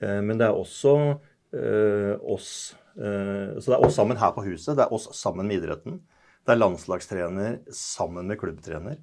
men 0.00 0.38
det 0.38 0.46
er 0.46 0.54
også 0.54 0.92
oss 2.22 2.50
Så 2.94 3.64
det 3.66 3.74
er 3.74 3.82
oss 3.82 3.96
sammen 3.98 4.16
her 4.16 4.30
på 4.32 4.44
huset. 4.46 4.76
Det 4.78 4.84
er 4.84 4.92
oss 4.94 5.08
sammen 5.18 5.48
med 5.48 5.58
idretten. 5.58 5.98
Det 6.46 6.54
er 6.54 6.60
landslagstrener 6.60 7.58
sammen 7.74 8.30
med 8.30 8.38
klubbtrener. 8.38 8.96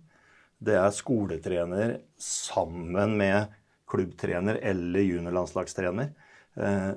Det 0.58 0.78
er 0.80 0.96
skoletrener 0.96 1.98
sammen 2.18 3.18
med 3.20 3.52
klubbtrener 3.90 4.60
eller 4.66 5.06
juniorlandslagstrener. 5.06 6.12
Eh, 6.56 6.92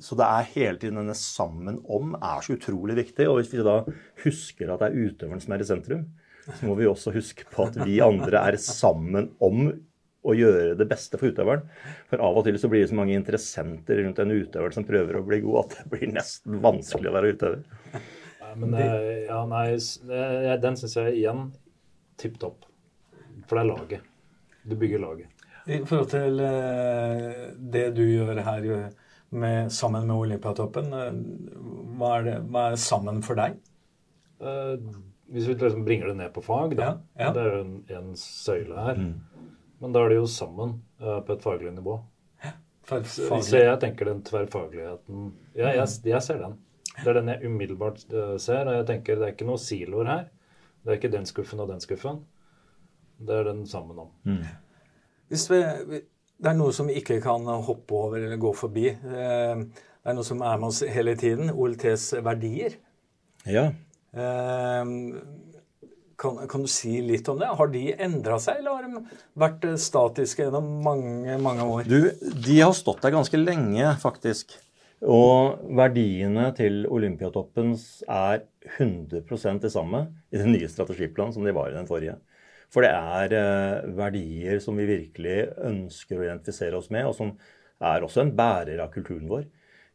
så 0.00 0.16
det 0.16 0.26
er 0.26 0.52
hele 0.54 0.80
tiden 0.80 1.00
denne 1.02 1.16
sammen 1.18 1.80
om 1.84 2.14
er 2.16 2.44
så 2.44 2.56
utrolig 2.56 2.98
viktig. 3.02 3.28
Og 3.30 3.40
hvis 3.40 3.52
vi 3.54 3.66
da 3.66 3.80
husker 4.24 4.72
at 4.72 4.84
det 4.84 4.92
er 4.92 5.10
utøveren 5.10 5.42
som 5.42 5.56
er 5.56 5.64
i 5.64 5.68
sentrum, 5.68 6.06
så 6.46 6.62
må 6.68 6.76
vi 6.78 6.88
også 6.88 7.12
huske 7.14 7.46
på 7.50 7.66
at 7.66 7.78
vi 7.82 7.98
andre 8.04 8.44
er 8.52 8.58
sammen 8.62 9.32
om 9.42 9.68
å 10.26 10.34
gjøre 10.34 10.74
det 10.78 10.86
beste 10.90 11.18
for 11.20 11.30
utøveren. 11.30 11.66
For 12.10 12.22
av 12.22 12.38
og 12.38 12.46
til 12.46 12.58
så 12.58 12.70
blir 12.70 12.82
det 12.82 12.90
så 12.90 12.98
mange 12.98 13.14
interessenter 13.14 14.00
rundt 14.02 14.18
en 14.22 14.34
utøver 14.34 14.74
som 14.74 14.86
prøver 14.86 15.18
å 15.18 15.26
bli 15.26 15.38
god, 15.44 15.58
at 15.66 15.76
det 15.78 15.90
blir 15.92 16.14
nesten 16.14 16.58
vanskelig 16.64 17.10
å 17.10 17.14
være 17.14 17.34
utøver. 17.36 17.62
Men 18.56 18.74
ja, 18.74 19.38
nei, 19.50 19.76
den 20.62 20.78
syns 20.80 20.96
jeg 20.98 21.18
igjen 21.20 21.46
tipp 22.18 22.40
topp. 22.42 22.66
For 23.46 23.58
det 23.58 23.62
er 23.62 23.70
laget. 23.70 24.12
Du 24.66 24.74
bygger 24.78 25.02
laget. 25.02 25.35
I 25.66 25.80
forhold 25.82 26.10
til 26.12 26.40
eh, 26.46 27.38
det 27.74 27.88
du 27.96 28.04
gjør 28.04 28.38
her 28.46 28.66
med, 29.34 29.72
sammen 29.74 30.06
med 30.06 30.14
Olympiatoppen, 30.14 30.92
eh, 30.94 31.16
hva 31.98 32.12
er, 32.20 32.26
det, 32.28 32.36
hva 32.52 32.68
er 32.70 32.78
sammen 32.80 33.22
for 33.26 33.38
deg? 33.38 33.56
Uh, 34.36 34.76
hvis 35.32 35.46
vi 35.48 35.54
liksom 35.56 35.86
bringer 35.86 36.12
det 36.12 36.18
ned 36.18 36.34
på 36.34 36.42
fag, 36.44 36.76
da. 36.76 36.90
Ja, 37.16 37.24
ja. 37.24 37.30
Det 37.34 37.42
er 37.42 37.54
jo 37.54 37.62
en, 37.64 37.78
en 37.98 38.12
søyle 38.20 38.84
her. 38.84 39.00
Mm. 39.00 39.48
Men 39.80 39.96
da 39.96 40.02
er 40.04 40.12
det 40.12 40.18
jo 40.20 40.28
sammen 40.30 40.76
uh, 41.02 41.18
på 41.24 41.34
et 41.34 41.42
faglig 41.42 41.72
nivå. 41.74 41.96
Så, 42.86 43.00
så 43.42 43.58
jeg 43.58 43.80
tenker 43.82 44.06
den 44.06 44.20
tverrfagligheten 44.22 45.32
ja, 45.58 45.72
jeg, 45.74 45.88
jeg, 46.06 46.20
ser 46.22 46.38
den. 46.38 46.52
Det 47.00 47.08
er 47.10 47.16
den 47.18 47.32
jeg 47.32 47.48
umiddelbart 47.50 48.04
ser. 48.38 48.68
Og 48.68 48.76
jeg 48.76 48.84
tenker 48.92 49.18
det 49.18 49.26
er 49.26 49.34
ikke 49.34 49.48
noen 49.48 49.58
siloer 49.58 50.06
her. 50.06 50.28
Det 50.84 50.92
er 50.92 51.00
ikke 51.00 51.10
den 51.16 51.26
skuffen 51.26 51.64
og 51.64 51.72
den 51.72 51.82
skuffen. 51.82 52.20
Det 53.18 53.40
er 53.40 53.48
den 53.48 53.64
sammen 53.66 53.98
om. 54.04 54.12
Mm. 54.28 54.44
Hvis 55.32 55.48
vi, 55.50 55.60
det 56.36 56.50
er 56.50 56.58
noe 56.58 56.74
som 56.74 56.90
vi 56.90 56.98
ikke 57.00 57.18
kan 57.24 57.46
hoppe 57.66 57.96
over 57.96 58.20
eller 58.20 58.40
gå 58.40 58.52
forbi. 58.56 58.90
Eh, 58.92 59.64
det 59.66 60.12
er 60.12 60.16
noe 60.16 60.26
som 60.26 60.44
er 60.44 60.60
med 60.60 60.70
oss 60.70 60.84
hele 60.86 61.16
tiden. 61.18 61.50
OLTs 61.50 62.12
verdier. 62.24 62.76
Ja. 63.48 63.70
Eh, 64.14 64.92
kan, 66.16 66.38
kan, 66.48 66.62
du 66.64 66.70
si 66.70 66.98
litt 67.04 67.28
om 67.28 67.40
det? 67.40 67.48
Har 67.58 67.72
de 67.72 67.82
endra 67.92 68.38
seg, 68.42 68.60
eller 68.60 68.78
har 68.78 68.86
de 68.86 69.18
vært 69.38 69.66
statiske 69.82 70.46
gjennom 70.46 70.68
mange, 70.84 71.40
mange 71.42 71.66
år? 71.66 71.90
Du, 71.90 71.98
de 72.46 72.60
har 72.62 72.72
stått 72.76 73.02
der 73.04 73.14
ganske 73.16 73.40
lenge, 73.40 73.90
faktisk. 74.02 74.56
Og 75.04 75.60
verdiene 75.76 76.48
til 76.56 76.86
Olympiatoppen 76.88 77.74
er 78.08 78.46
100% 78.78 79.60
det 79.62 79.72
samme 79.74 80.06
i 80.32 80.40
den 80.40 80.54
nye 80.54 80.70
strategiplanen 80.72 81.34
som 81.36 81.44
de 81.44 81.52
var 81.56 81.68
i 81.70 81.76
den 81.76 81.88
forrige. 81.88 82.16
For 82.72 82.84
det 82.84 82.92
er 82.92 83.34
eh, 83.36 83.86
verdier 83.96 84.58
som 84.62 84.78
vi 84.78 84.88
virkelig 84.88 85.36
ønsker 85.68 86.18
å 86.18 86.26
identifisere 86.26 86.78
oss 86.78 86.90
med, 86.94 87.06
og 87.08 87.14
som 87.18 87.32
er 87.86 88.04
også 88.04 88.24
en 88.24 88.34
bærer 88.36 88.82
av 88.82 88.90
kulturen 88.94 89.28
vår. 89.30 89.46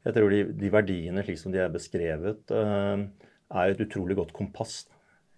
Jeg 0.05 0.15
tror 0.15 0.33
de, 0.33 0.43
de 0.57 0.71
verdiene 0.73 1.23
slik 1.25 1.39
som 1.41 1.53
de 1.53 1.61
er 1.61 1.73
beskrevet, 1.73 2.53
eh, 2.55 3.03
er 3.51 3.73
et 3.73 3.83
utrolig 3.85 4.17
godt 4.17 4.33
kompass 4.37 4.85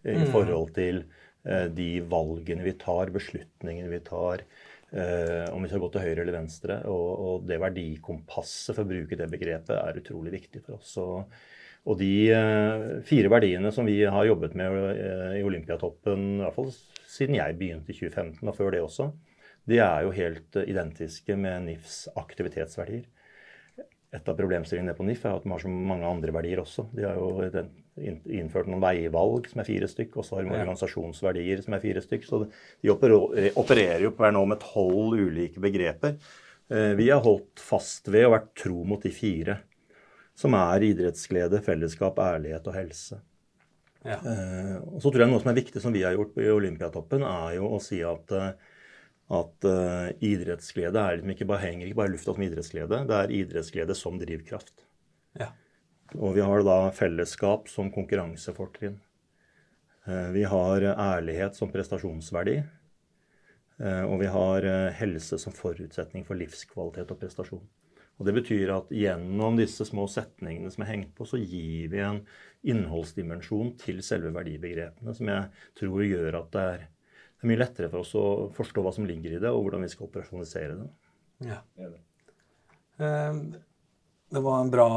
i 0.06 0.20
mm. 0.20 0.30
forhold 0.32 0.72
til 0.76 1.02
eh, 1.48 1.68
de 1.74 1.90
valgene 2.12 2.68
vi 2.68 2.78
tar, 2.80 3.14
beslutningene 3.16 3.92
vi 3.92 4.04
tar. 4.06 4.46
om 4.94 5.64
vi 5.64 5.70
skal 5.72 5.82
gå 5.82 5.88
til 5.90 6.04
høyre 6.06 6.22
eller 6.22 6.36
venstre. 6.36 6.76
Og, 6.86 7.08
og, 7.26 7.46
det 7.50 7.58
verdikompasset, 7.58 8.76
for 8.76 8.84
å 8.84 8.92
bruke 8.92 9.18
det 9.18 9.26
begrepet, 9.32 9.74
er 9.74 9.98
utrolig 9.98 10.36
viktig 10.36 10.62
for 10.62 10.78
oss. 10.78 10.92
Og, 11.02 11.34
og 11.90 11.98
de 11.98 12.30
fire 13.10 13.32
verdiene 13.34 13.72
som 13.74 13.90
vi 13.90 14.04
har 14.06 14.28
jobbet 14.30 14.54
med 14.54 14.78
i 15.40 15.42
Olympiatoppen, 15.42 16.28
i 16.38 16.44
hvert 16.44 16.60
fall 16.60 16.70
siden 17.14 17.38
jeg 17.38 17.58
begynte 17.60 17.94
i 17.94 17.98
2015, 17.98 18.42
og 18.50 18.58
før 18.58 18.74
det 18.74 18.82
også, 18.84 19.12
de 19.70 19.80
er 19.80 20.04
jo 20.06 20.14
helt 20.16 20.58
eh, 20.60 20.70
identiske 20.74 21.38
med 21.40 21.68
NIFs 21.70 22.08
aktivitetsverdier. 22.20 23.06
Et 24.14 24.28
av 24.30 24.38
problemstillingene 24.38 24.94
på 24.94 25.06
NIF 25.08 25.24
er 25.26 25.40
at 25.40 25.46
de 25.46 25.50
har 25.50 25.64
så 25.64 25.72
mange 25.72 26.06
andre 26.06 26.34
verdier 26.36 26.62
også. 26.62 26.86
De 26.94 27.06
har 27.08 27.18
jo 27.18 27.64
innført 28.30 28.70
noen 28.70 28.84
veivalg 28.84 29.48
som 29.50 29.64
er 29.64 29.66
fire 29.66 29.90
stykk, 29.90 30.20
og 30.20 30.28
så 30.28 30.38
har 30.38 30.46
de 30.46 30.54
organisasjonsverdier 30.54 31.64
som 31.66 31.74
er 31.74 31.82
fire 31.82 32.04
stykk. 32.04 32.28
Så 32.28 32.44
de 32.46 32.94
opererer 32.94 34.06
jo 34.06 34.14
hver 34.14 34.36
nå 34.36 34.44
med 34.52 34.62
tolv 34.62 35.18
ulike 35.18 35.64
begreper. 35.64 36.20
Eh, 36.70 36.94
vi 37.00 37.10
har 37.10 37.24
holdt 37.26 37.62
fast 37.62 38.12
ved 38.14 38.28
og 38.28 38.36
vært 38.38 38.54
tro 38.66 38.84
mot 38.88 39.02
de 39.02 39.14
fire. 39.14 39.62
som 40.34 40.56
er 40.58 40.82
idrettsglede, 40.82 41.60
fellesskap, 41.62 42.18
ærlighet 42.18 42.66
og 42.66 42.74
helse. 42.74 43.20
Ja. 44.04 44.18
Eh, 44.20 44.78
og 44.84 45.00
så 45.00 45.12
tror 45.12 45.24
jeg 45.24 45.32
Noe 45.32 45.40
som 45.40 45.52
er 45.54 45.60
viktig, 45.62 45.82
som 45.82 45.94
vi 45.96 46.04
har 46.04 46.16
gjort 46.18 46.38
i 46.44 46.50
Olympiatoppen, 46.52 47.24
er 47.24 47.58
jo 47.58 47.70
å 47.72 47.80
si 47.84 48.02
at, 48.04 48.32
eh, 48.36 48.52
at 49.34 49.68
eh, 49.70 50.10
idrettsglede 50.34 51.00
er 51.00 51.18
liksom 51.18 51.34
ikke 51.36 51.48
bare, 51.48 51.64
henger 51.64 51.88
ikke 51.88 52.02
bare 52.02 52.12
i 52.12 52.16
lufta 52.18 52.36
som 52.36 52.44
idrettsglede. 52.44 53.04
Det 53.10 53.20
er 53.20 53.36
idrettsglede 53.40 53.96
som 53.98 54.20
drivkraft. 54.20 54.86
Ja. 55.40 55.54
Og 56.20 56.36
vi 56.36 56.44
har 56.46 56.66
da 56.68 56.78
fellesskap 56.94 57.72
som 57.72 57.92
konkurransefortrinn. 57.96 59.00
Eh, 60.06 60.32
Vi 60.36 60.44
har 60.44 60.84
ærlighet 60.94 61.56
som 61.56 61.72
prestasjonsverdi. 61.72 62.58
Eh, 63.80 64.04
Og 64.04 64.20
vi 64.20 64.28
har 64.28 64.68
helse 65.00 65.40
som 65.40 65.56
forutsetning 65.56 66.28
for 66.28 66.36
livskvalitet 66.36 67.10
og 67.10 67.20
prestasjon. 67.24 67.64
Og 68.20 68.26
Det 68.28 68.34
betyr 68.36 68.70
at 68.76 68.92
gjennom 68.94 69.58
disse 69.58 69.86
små 69.88 70.06
setningene 70.08 70.70
som 70.72 70.84
er 70.84 70.92
hengt 70.92 71.16
på, 71.16 71.26
så 71.26 71.40
gir 71.40 71.90
vi 71.90 71.98
en 71.98 72.22
innholdsdimensjon 72.64 73.74
til 73.82 74.00
selve 74.06 74.32
verdibegrepene 74.36 75.14
som 75.16 75.30
jeg 75.32 75.50
tror 75.80 76.04
gjør 76.08 76.38
at 76.40 76.50
det 76.56 76.64
er, 76.72 76.86
det 76.88 77.46
er 77.46 77.52
mye 77.52 77.60
lettere 77.60 77.90
for 77.92 78.06
oss 78.06 78.14
å 78.16 78.26
forstå 78.56 78.86
hva 78.86 78.94
som 78.96 79.08
ligger 79.10 79.36
i 79.36 79.42
det, 79.44 79.52
og 79.52 79.66
hvordan 79.66 79.84
vi 79.84 79.92
skal 79.92 80.08
operasjonalisere 80.08 80.80
det. 80.80 80.90
ja. 81.50 81.60
Eh, 83.04 83.40
Det 84.34 84.42
var 84.42 84.62
en 84.64 84.72
bra 84.74 84.88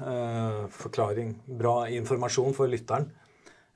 eh, 0.00 0.62
forklaring, 0.72 1.34
bra 1.58 1.74
informasjon 1.92 2.54
for 2.56 2.70
lytteren. 2.72 3.10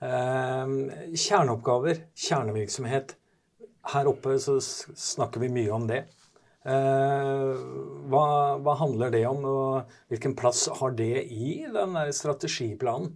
Eh, 0.00 0.70
Kjerneoppgaver, 1.12 2.06
kjernevirksomhet. 2.16 3.16
Her 3.92 4.08
oppe 4.08 4.38
så 4.40 4.56
snakker 4.62 5.42
vi 5.42 5.50
mye 5.52 5.74
om 5.76 5.84
det. 5.90 6.06
Eh, 6.68 7.50
Hva, 8.10 8.24
hva 8.60 8.74
handler 8.76 9.12
det 9.14 9.24
om, 9.28 9.44
og 9.48 9.92
hvilken 10.12 10.34
plass 10.36 10.66
har 10.80 10.92
det 10.98 11.24
i 11.32 11.60
den 11.72 11.94
der 11.96 12.10
strategiplanen? 12.12 13.14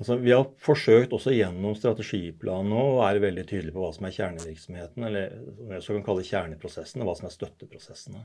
Altså, 0.00 0.16
vi 0.16 0.32
har 0.32 0.46
forsøkt 0.64 1.12
også 1.12 1.34
gjennom 1.34 1.74
strategiplanen 1.76 2.72
å 2.72 3.00
være 3.02 3.20
veldig 3.26 3.44
tydelige 3.50 3.74
på 3.74 3.82
hva 3.82 3.90
som 3.92 4.06
er 4.08 4.14
kjernevirksomheten, 4.16 5.04
eller 5.04 5.26
jeg 5.26 5.82
også 5.82 5.96
kan 5.98 6.06
kalle 6.06 6.24
kjerneprosessen, 6.24 7.02
og 7.02 7.10
hva 7.10 7.16
som 7.18 7.28
er 7.28 7.34
støtteprosessene. 7.34 8.22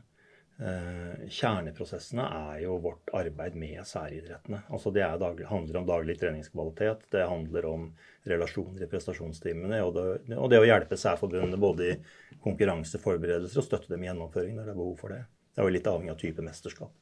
Eh, 0.55 1.25
kjerneprosessene 1.27 2.23
er 2.31 2.59
jo 2.63 2.77
vårt 2.79 3.09
arbeid 3.17 3.57
med 3.59 3.81
særidrettene. 3.83 4.61
Altså 4.71 4.91
det 4.95 5.03
daglig, 5.19 5.47
handler 5.49 5.81
om 5.81 5.87
daglig 5.89 6.15
treningskvalitet, 6.21 7.09
det 7.11 7.25
handler 7.27 7.65
om 7.67 7.89
relasjoner 8.23 8.85
i 8.85 8.89
prestasjonstimene, 8.91 9.81
og 9.83 9.97
det, 9.97 10.35
og 10.37 10.47
det 10.53 10.61
å 10.61 10.67
hjelpe 10.67 10.99
særforbundene 10.99 11.59
både 11.59 11.89
i 11.89 11.97
konkurranseforberedelser 12.45 13.59
og 13.59 13.67
støtte 13.67 13.91
dem 13.91 14.05
i 14.05 14.07
gjennomføring 14.07 14.55
når 14.55 14.69
det 14.69 14.75
er 14.75 14.79
behov 14.79 14.95
for 15.01 15.11
det. 15.11 15.25
Det 15.51 15.59
er 15.59 15.67
jo 15.67 15.73
litt 15.75 15.89
avhengig 15.91 16.13
av 16.13 16.21
type 16.23 16.45
mesterskap. 16.45 16.93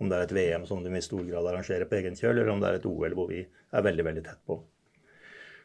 Om 0.00 0.08
det 0.08 0.16
er 0.16 0.24
et 0.24 0.36
VM 0.36 0.64
som 0.66 0.80
de 0.80 0.92
i 0.96 1.02
stor 1.04 1.26
grad 1.26 1.48
arrangerer 1.50 1.88
på 1.88 1.98
egen 1.98 2.16
kjøl, 2.16 2.38
eller 2.38 2.54
om 2.54 2.62
det 2.62 2.70
er 2.70 2.78
et 2.78 2.88
OL 2.88 3.16
hvor 3.18 3.28
vi 3.28 3.42
er 3.44 3.84
veldig, 3.84 4.06
veldig 4.08 4.22
tett 4.24 4.40
på. 4.48 4.56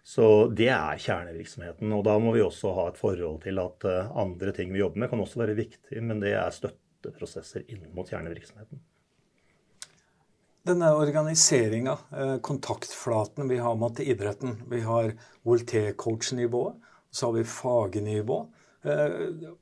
Så 0.08 0.25
det 0.56 0.68
er 0.72 1.00
kjernevirksomheten. 1.04 1.92
Og 1.96 2.04
da 2.08 2.13
må 2.24 2.32
vi 2.36 2.44
også 2.44 2.72
ha 2.75 2.86
et 2.92 3.00
forhold 3.00 3.42
til 3.44 3.60
at 3.60 3.88
eh, 3.88 4.12
andre 4.20 4.54
ting 4.56 4.72
vi 4.72 4.80
jobber 4.80 5.04
med, 5.04 5.10
kan 5.12 5.24
også 5.24 5.42
være 5.42 5.58
viktig, 5.58 6.04
men 6.04 6.22
det 6.24 6.32
er 6.39 6.51
støtteprosesser 6.98 7.66
inn 7.72 7.88
mot 7.96 8.10
kjernevirksomheten. 8.10 8.82
Denne 10.68 10.89
organiseringa, 11.00 11.98
eh, 12.12 12.38
kontaktflaten 12.44 13.48
vi 13.48 13.58
har 13.58 13.75
mot 13.75 14.00
idretten. 14.00 14.58
Vi 14.70 14.82
har 14.82 15.13
OLT-coach-nivået, 15.46 16.75
så 17.12 17.25
har 17.25 17.34
vi 17.34 17.44
fagnivå. 17.44 18.48
Eh, 18.84 19.10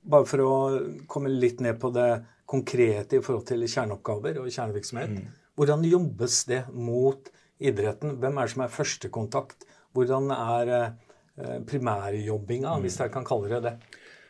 Bare 0.04 0.26
for 0.26 0.38
å 0.40 1.06
komme 1.08 1.30
litt 1.30 1.60
ned 1.60 1.80
på 1.80 1.94
det 1.94 2.26
konkrete 2.48 3.18
i 3.18 3.22
forhold 3.22 3.46
til 3.46 3.62
kjerneoppgaver 3.62 4.40
og 4.42 4.50
kjernevirksomhet. 4.50 5.22
Hvordan 5.56 5.86
jobbes 5.86 6.44
det 6.46 6.66
mot 6.74 7.30
idretten? 7.62 8.18
Hvem 8.18 8.38
er 8.38 8.42
det 8.42 8.52
som 8.52 8.64
er 8.66 8.74
førstekontakt? 8.74 9.66
Hvordan 9.94 10.32
er 10.32 10.74
eh, 10.74 11.60
primærjobbinga, 11.66 12.80
hvis 12.82 13.00
jeg 13.00 13.12
kan 13.12 13.24
kalle 13.24 13.50
det 13.50 13.62
det? 13.64 13.78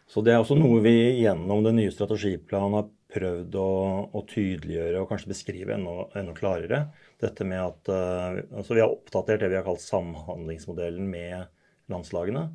Så 0.07 0.21
det 0.21 0.33
er 0.33 0.43
også 0.43 0.57
noe 0.59 0.83
vi 0.85 1.23
gjennom 1.23 1.63
den 1.65 1.79
nye 1.79 1.91
strategiplanen 1.93 2.77
har 2.77 2.89
prøvd 3.15 3.57
å, 3.59 3.69
å 4.11 4.21
tydeliggjøre 4.29 5.01
og 5.01 5.09
kanskje 5.09 5.31
beskrive 5.31 5.75
enda, 5.77 6.05
enda 6.19 6.35
klarere. 6.37 6.81
Dette 7.21 7.47
med 7.47 7.61
at 7.63 7.91
uh, 7.91 8.41
altså 8.59 8.75
Vi 8.77 8.83
har 8.83 8.93
oppdatert 8.93 9.43
det 9.43 9.51
vi 9.53 9.59
har 9.59 9.65
kalt 9.67 9.83
samhandlingsmodellen 9.83 11.07
med 11.09 11.47
landslagene. 11.91 12.47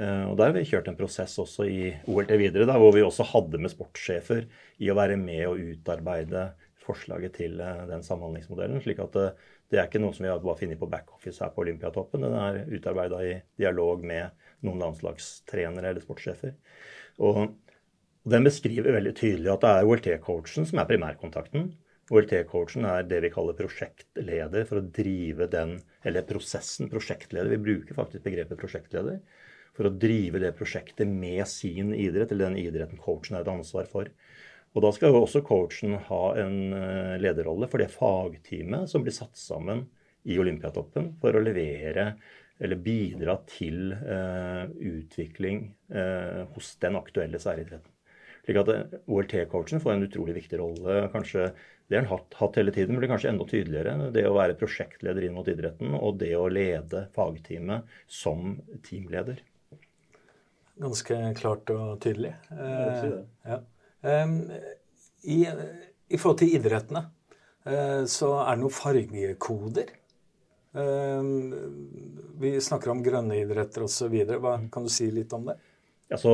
Uh, 0.00 0.30
og 0.30 0.36
Der 0.40 0.50
har 0.50 0.56
vi 0.56 0.66
kjørt 0.68 0.90
en 0.92 0.98
prosess 0.98 1.38
også 1.40 1.68
i 1.68 1.80
OLT 2.10 2.34
videre, 2.40 2.68
der, 2.68 2.80
hvor 2.82 2.94
vi 2.96 3.04
også 3.04 3.26
hadde 3.32 3.60
med 3.62 3.72
sportssjefer 3.72 4.46
i 4.82 4.92
å 4.92 4.98
være 4.98 5.18
med 5.20 5.46
og 5.48 5.64
utarbeide 5.72 6.50
forslaget 6.82 7.38
til 7.40 7.58
uh, 7.62 7.86
den 7.90 8.04
samhandlingsmodellen. 8.06 8.82
slik 8.84 9.02
at 9.04 9.18
det 9.72 9.80
er 9.80 9.86
ikke 9.88 10.02
noe 10.02 10.12
som 10.12 10.26
vi 10.26 10.28
har 10.28 10.40
bare 10.42 10.60
funnet 10.60 10.80
på 10.80 10.90
backoffice 10.92 11.40
her 11.40 11.52
på 11.54 11.62
Olympiatoppen. 11.64 12.26
Den 12.26 12.34
er 12.36 12.58
utarbeida 12.68 13.22
i 13.24 13.36
dialog 13.56 14.02
med 14.04 14.34
noen 14.66 14.82
landslagstrenere 14.82 15.88
eller 15.88 16.04
sportssjefer. 16.04 16.52
Og 17.24 17.46
den 18.28 18.46
beskriver 18.46 18.94
veldig 18.94 19.14
tydelig 19.18 19.50
at 19.50 19.64
det 19.64 19.70
er 19.72 19.88
OLT-coachen 19.88 20.68
som 20.68 20.78
er 20.78 20.88
primærkontakten. 20.90 21.72
OLT-coachen 22.12 22.86
er 22.86 23.06
det 23.08 23.22
vi 23.24 23.30
kaller 23.34 23.56
prosjektleder 23.58 24.66
for 24.68 24.78
å 24.78 24.88
drive 24.98 25.48
den, 25.50 25.78
eller 26.06 26.26
prosessen, 26.28 26.90
prosjektleder. 26.92 27.50
Vi 27.54 27.64
bruker 27.64 27.98
faktisk 27.98 28.26
begrepet 28.26 28.60
prosjektleder 28.60 29.18
for 29.76 29.88
å 29.88 29.94
drive 29.96 30.42
det 30.42 30.52
prosjektet 30.58 31.08
med 31.08 31.46
sin 31.48 31.94
idrett, 31.96 32.30
eller 32.30 32.50
den 32.50 32.60
idretten 32.60 33.00
coachen 33.00 33.38
har 33.38 33.46
et 33.46 33.52
ansvar 33.54 33.88
for. 33.90 34.10
Og 34.72 34.84
da 34.84 34.92
skal 34.94 35.12
jo 35.12 35.24
også 35.24 35.42
coachen 35.44 35.96
ha 36.08 36.22
en 36.40 36.58
eh, 36.76 37.16
lederrolle 37.20 37.68
for 37.68 37.82
det 37.82 37.90
fagteamet 37.92 38.88
som 38.88 39.04
blir 39.04 39.16
satt 39.16 39.36
sammen 39.36 39.84
i 40.28 40.38
Olympiatoppen 40.40 41.12
for 41.20 41.36
å 41.36 41.42
levere 41.42 42.12
eller 42.62 42.78
bidra 42.78 43.36
til 43.50 43.92
eh, 43.92 44.64
utvikling 44.92 45.64
eh, 45.90 46.44
hos 46.54 46.76
den 46.80 46.96
aktuelle 47.00 47.40
særidretten. 47.42 47.91
Slik 48.42 48.58
at 48.58 48.72
eh, 48.72 48.98
OLT-coachen 49.06 49.82
får 49.82 49.94
en 49.94 50.08
utrolig 50.08 50.34
viktig 50.40 50.58
rolle. 50.58 51.06
kanskje 51.12 51.52
Det 51.86 51.96
har 51.96 52.06
han 52.06 52.10
hatt, 52.10 52.34
hatt 52.40 52.58
hele 52.58 52.74
tiden, 52.74 52.94
men 52.94 53.02
blir 53.02 53.12
kanskje 53.12 53.30
enda 53.30 53.46
tydeligere. 53.46 54.10
Det 54.14 54.26
å 54.26 54.34
være 54.34 54.58
prosjektleder 54.58 55.26
inn 55.26 55.36
mot 55.36 55.48
idretten, 55.48 55.94
og 55.94 56.18
det 56.22 56.34
å 56.38 56.48
lede 56.50 57.06
fagteamet 57.14 57.90
som 58.10 58.56
teamleder. 58.88 59.42
Ganske 60.82 61.18
klart 61.38 61.70
og 61.70 61.98
tydelig. 62.02 62.34
Eh, 62.50 63.18
ja. 63.46 63.58
Em, 64.02 64.38
i, 65.22 65.42
I 65.46 66.18
forhold 66.18 66.40
til 66.40 66.56
idrettene 66.56 67.04
eh, 67.68 68.02
så 68.10 68.32
er 68.42 68.56
det 68.56 68.62
noen 68.64 68.74
fargekoder. 68.74 69.92
Em, 70.82 71.28
vi 72.40 72.56
snakker 72.64 72.90
om 72.90 73.04
grønne 73.04 73.38
idretter 73.44 73.84
osv. 73.86 74.16
Kan 74.72 74.88
du 74.88 74.90
si 74.90 75.10
litt 75.12 75.36
om 75.36 75.52
det? 75.52 75.60
Altså, 76.12 76.32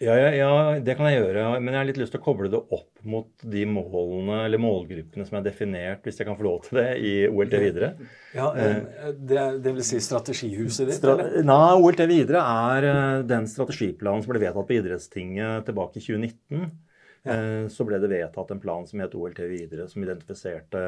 ja, 0.00 0.14
ja, 0.16 0.28
ja, 0.32 0.50
det 0.80 0.94
kan 0.96 1.10
jeg 1.10 1.18
gjøre. 1.18 1.44
Men 1.60 1.74
jeg 1.74 1.80
har 1.80 1.88
litt 1.90 1.98
lyst 2.00 2.14
til 2.14 2.22
å 2.22 2.24
koble 2.24 2.48
det 2.52 2.56
opp 2.60 3.02
mot 3.04 3.44
de 3.52 3.64
målene 3.68 4.38
eller 4.46 4.62
målgruppene 4.62 5.26
som 5.28 5.36
er 5.36 5.44
definert, 5.44 6.00
hvis 6.06 6.22
jeg 6.22 6.28
kan 6.28 6.38
få 6.38 6.46
lov 6.46 6.62
til 6.64 6.80
det, 6.80 6.86
i 7.04 7.12
OLT 7.28 7.56
videre. 7.60 7.90
Ja, 8.32 8.48
det, 8.54 9.44
det 9.60 9.74
vil 9.76 9.84
si 9.84 10.00
strategihuset 10.00 10.88
ditt? 10.88 11.00
Stra 11.02 11.18
eller? 11.18 11.42
Nei, 11.44 11.74
OLT 11.76 12.04
videre 12.08 12.40
er 12.40 12.88
eh, 12.88 13.16
den 13.28 13.48
strategiplanen 13.50 14.24
som 14.24 14.32
ble 14.32 14.40
vedtatt 14.46 14.70
på 14.70 14.78
idrettstinget 14.78 15.68
tilbake 15.68 16.00
i 16.00 16.06
2019. 16.06 16.70
Ja. 17.20 17.34
Så 17.68 17.84
ble 17.84 17.98
det 18.00 18.08
vedtatt 18.08 18.52
en 18.54 18.60
plan 18.62 18.86
som 18.88 19.02
het 19.02 19.12
OLT 19.12 19.42
videre, 19.50 19.84
som 19.92 20.00
identifiserte 20.04 20.80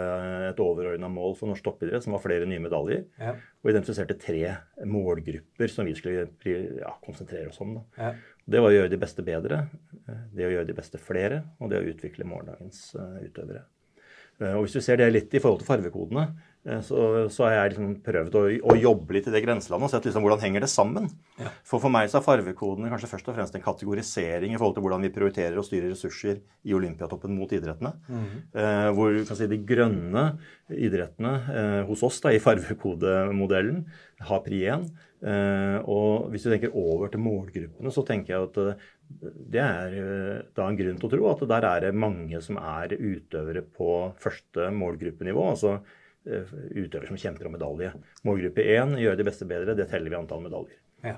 et 0.49 0.61
overordna 0.65 1.11
mål 1.13 1.37
for 1.37 1.53
norsk 1.53 1.67
toppidrett, 1.67 2.05
som 2.07 2.17
var 2.17 2.23
flere 2.25 2.49
nye 2.49 2.63
medaljer. 2.65 3.05
Ja. 3.21 3.35
Og 3.61 3.73
identifiserte 3.75 4.17
tre 4.17 4.55
målgrupper 4.89 5.73
som 5.73 5.89
vi 5.89 5.93
skulle 5.99 6.25
ja, 6.81 6.95
konsentrere 7.05 7.53
oss 7.53 7.61
om. 7.61 7.77
Da. 7.77 8.15
Det 8.47 8.61
var 8.61 8.73
å 8.73 8.75
gjøre 8.75 8.91
de 8.91 8.99
beste 8.99 9.23
bedre, 9.23 9.61
det 10.35 10.49
å 10.49 10.51
gjøre 10.51 10.67
de 10.67 10.75
beste 10.75 10.99
flere, 10.99 11.43
og 11.63 11.71
det 11.71 11.79
å 11.79 11.87
utvikle 11.93 12.27
morgendagens 12.27 12.89
eh, 12.99 13.29
utøvere. 13.29 13.63
Eh, 14.41 14.55
Og 14.57 14.65
Hvis 14.65 14.75
du 14.79 14.81
ser 14.83 14.99
det 14.99 15.13
litt 15.13 15.35
i 15.35 15.41
forhold 15.43 15.63
til 15.63 15.69
farvekodene, 15.69 16.25
eh, 16.67 16.81
så, 16.83 17.29
så 17.31 17.47
har 17.47 17.55
jeg 17.55 17.75
liksom 17.75 17.93
prøvd 18.03 18.39
å, 18.41 18.43
å 18.73 18.77
jobbe 18.81 19.15
litt 19.15 19.29
i 19.31 19.35
det 19.35 19.43
grenselandet 19.45 19.87
og 19.87 19.93
sett 19.95 20.09
liksom 20.09 20.27
hvordan 20.27 20.43
henger 20.43 20.65
det 20.65 20.71
sammen. 20.73 21.07
Ja. 21.39 21.53
For 21.69 21.83
for 21.85 21.93
meg 21.95 22.11
så 22.11 22.19
er 22.19 22.27
farvekodene 22.27 22.91
kanskje 22.91 23.13
først 23.13 23.31
og 23.31 23.39
fremst 23.39 23.59
en 23.59 23.65
kategorisering 23.65 24.57
i 24.57 24.59
forhold 24.59 24.77
til 24.79 24.87
hvordan 24.89 25.07
vi 25.07 25.13
prioriterer 25.15 25.61
og 25.63 25.69
styrer 25.69 25.93
ressurser 25.95 26.43
i 26.67 26.75
Olympiatoppen 26.77 27.37
mot 27.39 27.55
idrettene. 27.55 27.95
Eh, 28.11 28.91
hvor 28.97 29.15
kan 29.29 29.39
si 29.39 29.51
de 29.51 29.61
grønne 29.71 30.27
idrettene 30.73 31.37
eh, 31.55 31.81
hos 31.91 32.03
oss 32.09 32.19
da, 32.25 32.35
i 32.35 32.43
farvekodemodellen 32.43 33.85
har 34.27 34.43
pri 34.45 34.65
1. 34.71 34.91
Eh, 35.23 35.79
og 35.87 36.33
hvis 36.33 36.43
du 36.43 36.51
tenker 36.51 36.73
over 36.75 37.11
til 37.11 37.23
målgruppene, 37.23 37.91
så 37.95 38.03
tenker 38.07 38.35
jeg 38.35 38.47
at 38.49 38.57
eh, 38.59 38.87
det 39.55 39.63
er 39.63 39.93
eh, 40.01 40.39
da 40.57 40.67
en 40.67 40.79
grunn 40.79 40.99
til 40.99 41.07
å 41.09 41.13
tro 41.13 41.29
at 41.31 41.45
der 41.53 41.67
er 41.69 41.85
det 41.85 41.93
mange 41.95 42.41
som 42.43 42.59
er 42.59 42.97
utøvere 42.97 43.63
på 43.63 43.93
første 44.23 44.71
målgruppenivå. 44.75 45.51
altså 45.55 45.81
utøvere 46.23 47.09
som 47.09 47.19
kjemper 47.19 47.49
om 47.49 47.55
medalje. 47.57 47.89
Målgruppe 48.23 48.63
1 48.63 48.93
gjør 49.03 49.17
de 49.19 49.25
beste 49.27 49.47
bedre, 49.51 49.75
det 49.75 49.89
teller 49.91 50.13
vi 50.13 50.15
antall 50.15 50.45
medaljer. 50.45 50.77
Ja. 51.03 51.17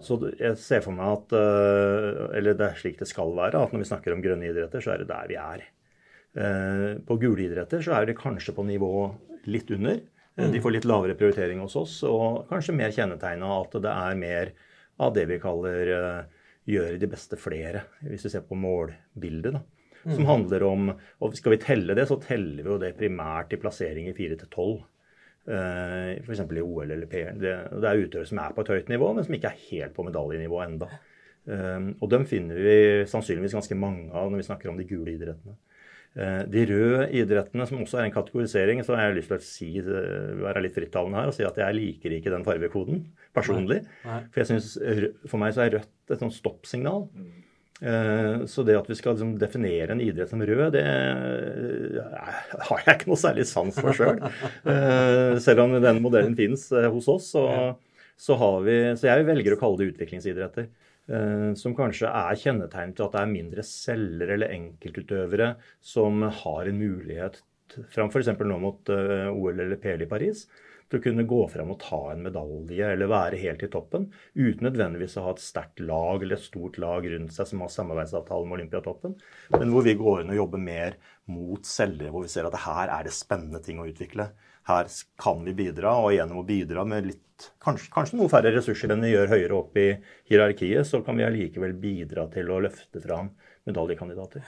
Så 0.00 0.16
jeg 0.38 0.56
ser 0.56 0.80
for 0.80 0.96
meg 0.96 1.18
at 1.18 1.34
Eller 2.32 2.56
det 2.56 2.64
er 2.64 2.78
slik 2.80 2.96
det 2.96 3.10
skal 3.10 3.34
være, 3.36 3.60
at 3.60 3.74
når 3.74 3.82
vi 3.82 3.88
snakker 3.90 4.14
om 4.14 4.22
grønne 4.24 4.48
idretter, 4.48 4.80
så 4.80 4.94
er 4.94 5.02
det 5.02 5.10
der 5.10 5.28
vi 5.28 5.36
er. 5.36 5.66
På 7.04 7.18
gule 7.20 7.44
idretter 7.44 7.84
så 7.84 7.98
er 7.98 8.08
det 8.08 8.16
kanskje 8.22 8.56
på 8.56 8.64
nivå 8.64 8.94
litt 9.52 9.68
under. 9.76 10.00
Eh, 10.36 10.50
De 10.52 10.60
får 10.62 10.76
litt 10.76 10.88
lavere 10.88 11.16
prioritering 11.18 11.60
hos 11.64 11.76
oss, 11.80 11.98
og 12.08 12.46
kanskje 12.50 12.76
mer 12.76 12.94
kjennetegna 12.94 13.50
at 13.58 13.76
det 13.84 13.92
er 13.92 14.20
mer 14.20 14.54
av 15.02 15.12
det 15.16 15.26
vi 15.30 15.40
kaller 15.42 15.92
eh, 15.96 16.40
gjøre 16.72 17.00
de 17.02 17.10
beste 17.10 17.38
flere, 17.40 17.86
hvis 18.06 18.28
vi 18.28 18.34
ser 18.34 18.46
på 18.46 18.58
målbildet. 18.58 19.58
da. 19.58 19.62
Som 20.02 20.26
handler 20.26 20.64
om 20.66 20.88
og 21.22 21.36
Skal 21.38 21.54
vi 21.54 21.62
telle 21.62 21.94
det, 21.94 22.08
så 22.10 22.18
teller 22.18 22.64
vi 22.64 22.72
jo 22.72 22.78
det 22.82 22.96
primært 22.98 23.52
i 23.54 23.58
plasseringer 23.62 24.16
4 24.16 24.40
til 24.40 24.48
12. 24.48 24.80
Uh, 25.42 26.18
F.eks. 26.22 26.40
i 26.42 26.62
OL 26.62 26.90
eller 26.90 27.06
P. 27.10 27.22
Det 27.38 27.52
det 27.82 27.86
er 27.88 28.02
utøvere 28.02 28.26
som 28.26 28.38
er 28.42 28.52
på 28.54 28.62
et 28.62 28.72
høyt 28.74 28.90
nivå, 28.90 29.12
men 29.14 29.26
som 29.26 29.34
ikke 29.34 29.50
er 29.50 29.62
helt 29.70 29.94
på 29.94 30.04
medaljenivå 30.06 30.58
enda. 30.62 30.88
Eh, 31.50 31.86
og 31.98 32.10
dem 32.10 32.26
finner 32.30 32.58
vi 32.62 32.74
sannsynligvis 33.10 33.56
ganske 33.56 33.78
mange 33.78 34.12
av 34.14 34.30
når 34.30 34.42
vi 34.42 34.46
snakker 34.46 34.70
om 34.70 34.78
de 34.78 34.86
gule 34.86 35.14
idrettene. 35.16 35.56
Eh, 36.12 36.42
de 36.52 36.62
røde 36.68 37.06
idrettene, 37.16 37.64
som 37.66 37.78
også 37.80 37.96
er 38.02 38.04
en 38.04 38.12
kategorisering, 38.12 38.82
så 38.84 38.92
har 38.98 39.06
jeg 39.08 39.16
lyst 39.22 39.30
til 39.32 39.38
å 39.38 39.44
si, 39.46 39.68
eh, 39.80 40.34
være 40.42 40.60
litt 40.66 40.74
frittalende 40.76 41.16
her 41.22 41.30
og 41.30 41.36
si 41.38 41.46
at 41.48 41.56
jeg 41.56 41.78
liker 41.78 42.16
ikke 42.18 42.32
den 42.34 42.44
fargekoden 42.44 42.98
personlig. 43.32 43.78
Nei. 44.04 44.18
For, 44.28 44.42
jeg 44.42 44.50
synes, 44.50 44.74
for 45.30 45.40
meg 45.40 45.54
så 45.56 45.64
er 45.64 45.78
rødt 45.78 46.12
et 46.12 46.20
sånt 46.20 46.36
stoppsignal. 46.36 47.06
Eh, 47.82 48.44
Så 48.46 48.62
det 48.68 48.76
at 48.78 48.86
vi 48.92 48.94
skal 48.94 49.16
liksom 49.16 49.38
definere 49.40 49.90
en 49.96 50.04
idrett 50.04 50.28
som 50.30 50.44
rød, 50.44 50.68
det 50.76 50.84
har 52.68 52.84
jeg 52.84 52.98
ikke 52.98 53.08
noe 53.10 53.18
særlig 53.20 53.46
sans 53.48 53.74
for 53.80 53.96
sjøl. 53.96 54.20
Selv 55.42 55.64
om 55.64 55.74
den 55.82 56.02
modellen 56.04 56.36
fins 56.38 56.68
hos 56.70 57.08
oss, 57.10 57.32
så, 57.32 57.46
så 58.20 58.36
har 58.38 58.60
vi 58.66 58.76
Så 59.00 59.08
jeg 59.08 59.26
velger 59.26 59.56
å 59.56 59.60
kalle 59.64 59.80
det 59.80 59.94
utviklingsidretter. 59.94 60.68
Eh, 61.08 61.52
Som 61.58 61.76
kanskje 61.78 62.10
er 62.10 62.38
kjennetegnet 62.38 62.98
til 62.98 63.06
at 63.06 63.16
det 63.16 63.22
er 63.22 63.32
mindre 63.32 63.64
selgere 63.66 64.36
eller 64.36 64.54
enkeltutøvere 64.56 65.54
som 65.80 66.22
har 66.42 66.68
en 66.68 66.82
mulighet, 66.82 67.40
fram 67.92 68.12
f.eks. 68.12 68.34
nå 68.38 68.60
mot 68.60 68.92
eh, 68.92 69.30
OL 69.32 69.64
eller 69.64 69.80
PL 69.80 70.04
i 70.06 70.10
Paris, 70.10 70.46
til 70.92 71.00
å 71.00 71.04
kunne 71.06 71.24
gå 71.24 71.40
fram 71.48 71.70
og 71.72 71.80
ta 71.80 72.00
en 72.12 72.26
medalje 72.26 72.88
eller 72.94 73.08
være 73.08 73.40
helt 73.40 73.62
i 73.64 73.70
toppen, 73.72 74.10
uten 74.36 74.66
nødvendigvis 74.66 75.16
å 75.16 75.24
ha 75.24 75.32
et 75.32 75.40
sterkt 75.40 75.80
lag 75.80 76.20
eller 76.20 76.36
et 76.36 76.44
stort 76.44 76.76
lag 76.82 77.06
rundt 77.08 77.32
seg 77.32 77.48
som 77.48 77.64
har 77.64 77.72
samarbeidsavtale 77.72 78.48
med 78.48 78.58
Olympiatoppen, 78.58 79.16
men 79.56 79.72
hvor 79.72 79.86
vi 79.86 79.96
går 79.96 80.22
inn 80.22 80.34
og 80.34 80.40
jobber 80.42 80.64
mer 80.66 80.98
mot 81.32 81.64
selgere, 81.64 82.12
hvor 82.12 82.26
vi 82.26 82.32
ser 82.34 82.48
at 82.48 82.60
her 82.66 82.92
er 82.92 83.08
det 83.08 83.14
spennende 83.16 83.62
ting 83.64 83.80
å 83.80 83.88
utvikle. 83.88 84.28
Her 84.68 84.86
kan 85.18 85.42
vi 85.44 85.54
bidra, 85.58 85.96
og 86.04 86.12
gjennom 86.14 86.42
å 86.42 86.46
bidra 86.46 86.84
med 86.86 87.06
litt, 87.10 87.48
kanskje, 87.64 87.88
kanskje 87.94 88.18
noe 88.20 88.30
færre 88.30 88.52
ressurser 88.54 88.92
enn 88.94 89.02
vi 89.02 89.10
gjør 89.14 89.32
høyere 89.32 89.56
opp 89.58 89.76
i 89.82 89.88
hierarkiet, 90.30 90.86
så 90.86 91.00
kan 91.02 91.18
vi 91.18 91.24
allikevel 91.26 91.72
bidra 91.82 92.28
til 92.30 92.50
å 92.54 92.60
løfte 92.62 93.02
fram 93.02 93.32
medaljekandidater. 93.66 94.44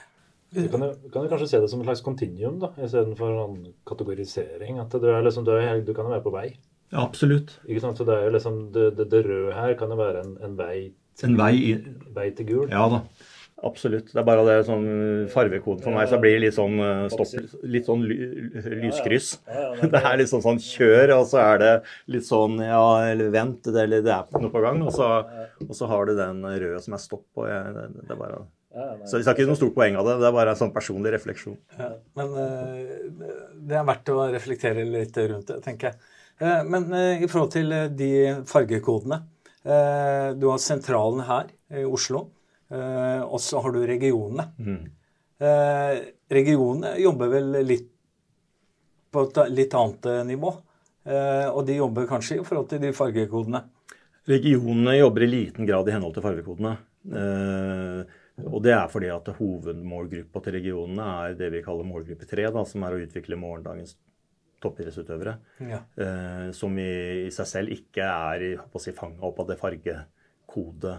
Du 0.55 0.61
kan, 0.71 0.85
jo- 0.87 1.09
kan 1.11 1.25
jo 1.25 1.29
kanskje 1.33 1.47
se 1.51 1.59
det 1.59 1.69
som 1.69 1.81
et 1.81 1.87
slags 1.89 2.03
kontinuum 2.05 2.59
da, 2.61 2.69
istedenfor 2.79 3.33
en 3.43 3.73
kategorisering. 3.89 4.79
At 4.79 4.93
du, 4.95 5.07
er 5.11 5.25
liksom, 5.25 5.43
du, 5.43 5.51
er, 5.57 5.81
du 5.83 5.91
kan 5.93 6.05
jo 6.07 6.13
være 6.15 6.23
på 6.23 6.31
vei. 6.35 6.47
Ja, 6.93 7.01
absolutt. 7.03 7.57
Ikke 7.67 7.81
sant? 7.83 7.97
Så 7.99 8.05
det, 8.07 8.15
er 8.15 8.29
jo 8.29 8.35
liksom, 8.37 8.59
det, 8.71 8.85
det, 8.95 9.09
det 9.11 9.23
røde 9.25 9.55
her 9.57 9.73
kan 9.79 9.91
jo 9.91 9.97
være 9.99 10.21
en, 10.23 10.35
en 10.45 10.55
vei, 10.59 10.93
En 11.23 11.35
vei 11.39 11.51
i, 11.59 11.73
vei 12.15 12.29
til 12.35 12.47
gul. 12.49 12.65
Ja 12.71 12.85
da. 12.91 13.01
Absolutt. 13.65 14.11
Det 14.13 14.19
er 14.21 14.25
bare 14.27 14.43
det 14.45 14.55
sånn 14.67 14.83
farvekoden 15.33 15.81
for 15.81 15.95
meg, 15.95 16.05
så 16.11 16.19
blir 16.21 16.35
det 16.35 16.41
litt 16.43 16.55
sånn 16.57 16.75
eh, 16.85 17.05
stopp, 17.09 17.31
litt 17.65 17.87
sånn 17.87 18.03
ly, 18.05 18.17
lyskryss. 18.83 19.31
Det 19.95 20.01
er 20.01 20.19
litt 20.19 20.29
sånn, 20.29 20.43
sånn 20.43 20.59
kjør, 20.61 21.15
og 21.15 21.23
så 21.31 21.39
er 21.41 21.61
det 21.63 21.71
litt 22.13 22.27
sånn 22.27 22.59
ja, 22.61 22.83
eller 23.09 23.31
vent, 23.33 23.65
det, 23.65 23.87
eller 23.87 24.03
det 24.05 24.13
er 24.13 24.43
noe 24.43 24.53
på 24.53 24.61
gang. 24.61 24.83
Og 24.85 24.93
så, 24.93 25.07
og 25.65 25.73
så 25.77 25.89
har 25.89 26.05
du 26.05 26.13
den 26.19 26.43
røde 26.45 26.83
som 26.83 26.93
er 26.97 27.01
stopp. 27.01 27.25
og 27.41 27.49
jeg, 27.49 27.73
det, 27.77 27.87
det 28.03 28.13
er 28.13 28.21
bare... 28.21 28.43
Så 29.07 29.15
det 29.17 29.23
har 29.23 29.37
ikke 29.37 29.47
noe 29.47 29.57
stort 29.57 29.75
poeng 29.77 29.95
av 29.97 30.05
det, 30.09 30.17
det 30.19 30.27
er 30.27 30.35
bare 30.35 30.51
en 30.51 30.59
sånn 30.59 30.73
personlig 30.75 31.15
refleksjon. 31.15 31.57
Ja, 31.79 31.89
men 32.19 32.33
eh, 32.43 32.95
det 33.65 33.79
er 33.79 33.87
verdt 33.87 34.11
å 34.13 34.19
reflektere 34.35 34.83
litt 34.85 35.17
rundt 35.21 35.49
det, 35.49 35.61
tenker 35.65 35.89
jeg. 35.93 36.13
Eh, 36.43 36.61
Men 36.67 36.91
i 36.93 37.25
forhold 37.31 37.53
til 37.55 37.71
de 37.95 38.11
fargekodene 38.45 39.21
Du 40.35 40.43
har 40.51 40.59
sentralen 40.61 41.23
her 41.25 41.47
i 41.73 41.85
Oslo, 41.87 42.27
og 42.73 43.39
så 43.41 43.61
har 43.61 43.71
du 43.75 43.81
regionene. 43.87 44.47
Eh, 45.39 45.99
Regionene 46.31 46.95
jobber 46.97 47.29
vel 47.29 47.51
litt 47.67 47.91
på 49.13 49.25
et 49.27 49.37
litt 49.53 49.73
annet 49.77 50.05
eh, 50.09 50.23
nivå. 50.25 50.49
eh, 51.05 51.47
Og 51.51 51.65
de 51.67 51.75
jobber 51.77 52.07
kanskje 52.09 52.39
i 52.39 52.43
forhold 52.43 52.69
til 52.71 52.81
de 52.81 52.93
fargekodene. 52.95 53.61
Regionene 54.25 54.95
jobber 54.97 55.23
i 55.23 55.29
liten 55.29 55.67
grad 55.69 55.87
i 55.87 55.93
henhold 55.93 56.15
til 56.17 56.25
fargekodene. 56.25 56.77
Eh, 57.05 58.15
og 58.49 58.57
det 58.65 58.73
er 58.75 58.89
fordi 58.91 59.11
at 59.13 59.29
hovedmålgruppa 59.37 60.41
til 60.43 60.57
regionene 60.57 61.05
er 61.27 61.37
det 61.39 61.51
vi 61.53 61.61
kaller 61.63 61.87
målgruppe 61.87 62.25
3, 62.27 62.49
da, 62.51 62.65
som 62.67 62.83
er 62.83 62.95
å 62.97 63.03
utvikle 63.05 63.37
morgendagens 63.39 63.93
toppidrettsutøvere. 64.63 65.37
Ja. 65.69 65.83
Eh, 66.01 66.49
som 66.57 66.75
i, 66.81 67.29
seg 67.31 67.47
selv 67.47 67.75
ikke 67.75 68.07
er 68.07 68.47
si, 68.81 68.91
fanga 68.97 69.23
opp 69.29 69.39
av 69.43 69.51
det 69.51 69.59
fargekode 69.61 70.97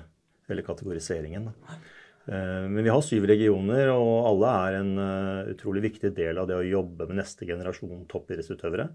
eller 0.49 0.67
kategoriseringen. 0.67 1.51
Eh, 2.27 2.65
men 2.69 2.83
vi 2.83 2.93
har 2.93 3.03
syv 3.05 3.27
regioner, 3.31 3.91
og 3.95 4.31
alle 4.31 4.55
er 4.67 4.79
en 4.81 4.95
eh, 5.03 5.53
utrolig 5.55 5.85
viktig 5.91 6.13
del 6.17 6.39
av 6.43 6.49
det 6.51 6.59
å 6.59 6.67
jobbe 6.67 7.09
med 7.11 7.21
neste 7.23 7.49
generasjon 7.49 8.07
toppidrettsutøvere. 8.11 8.89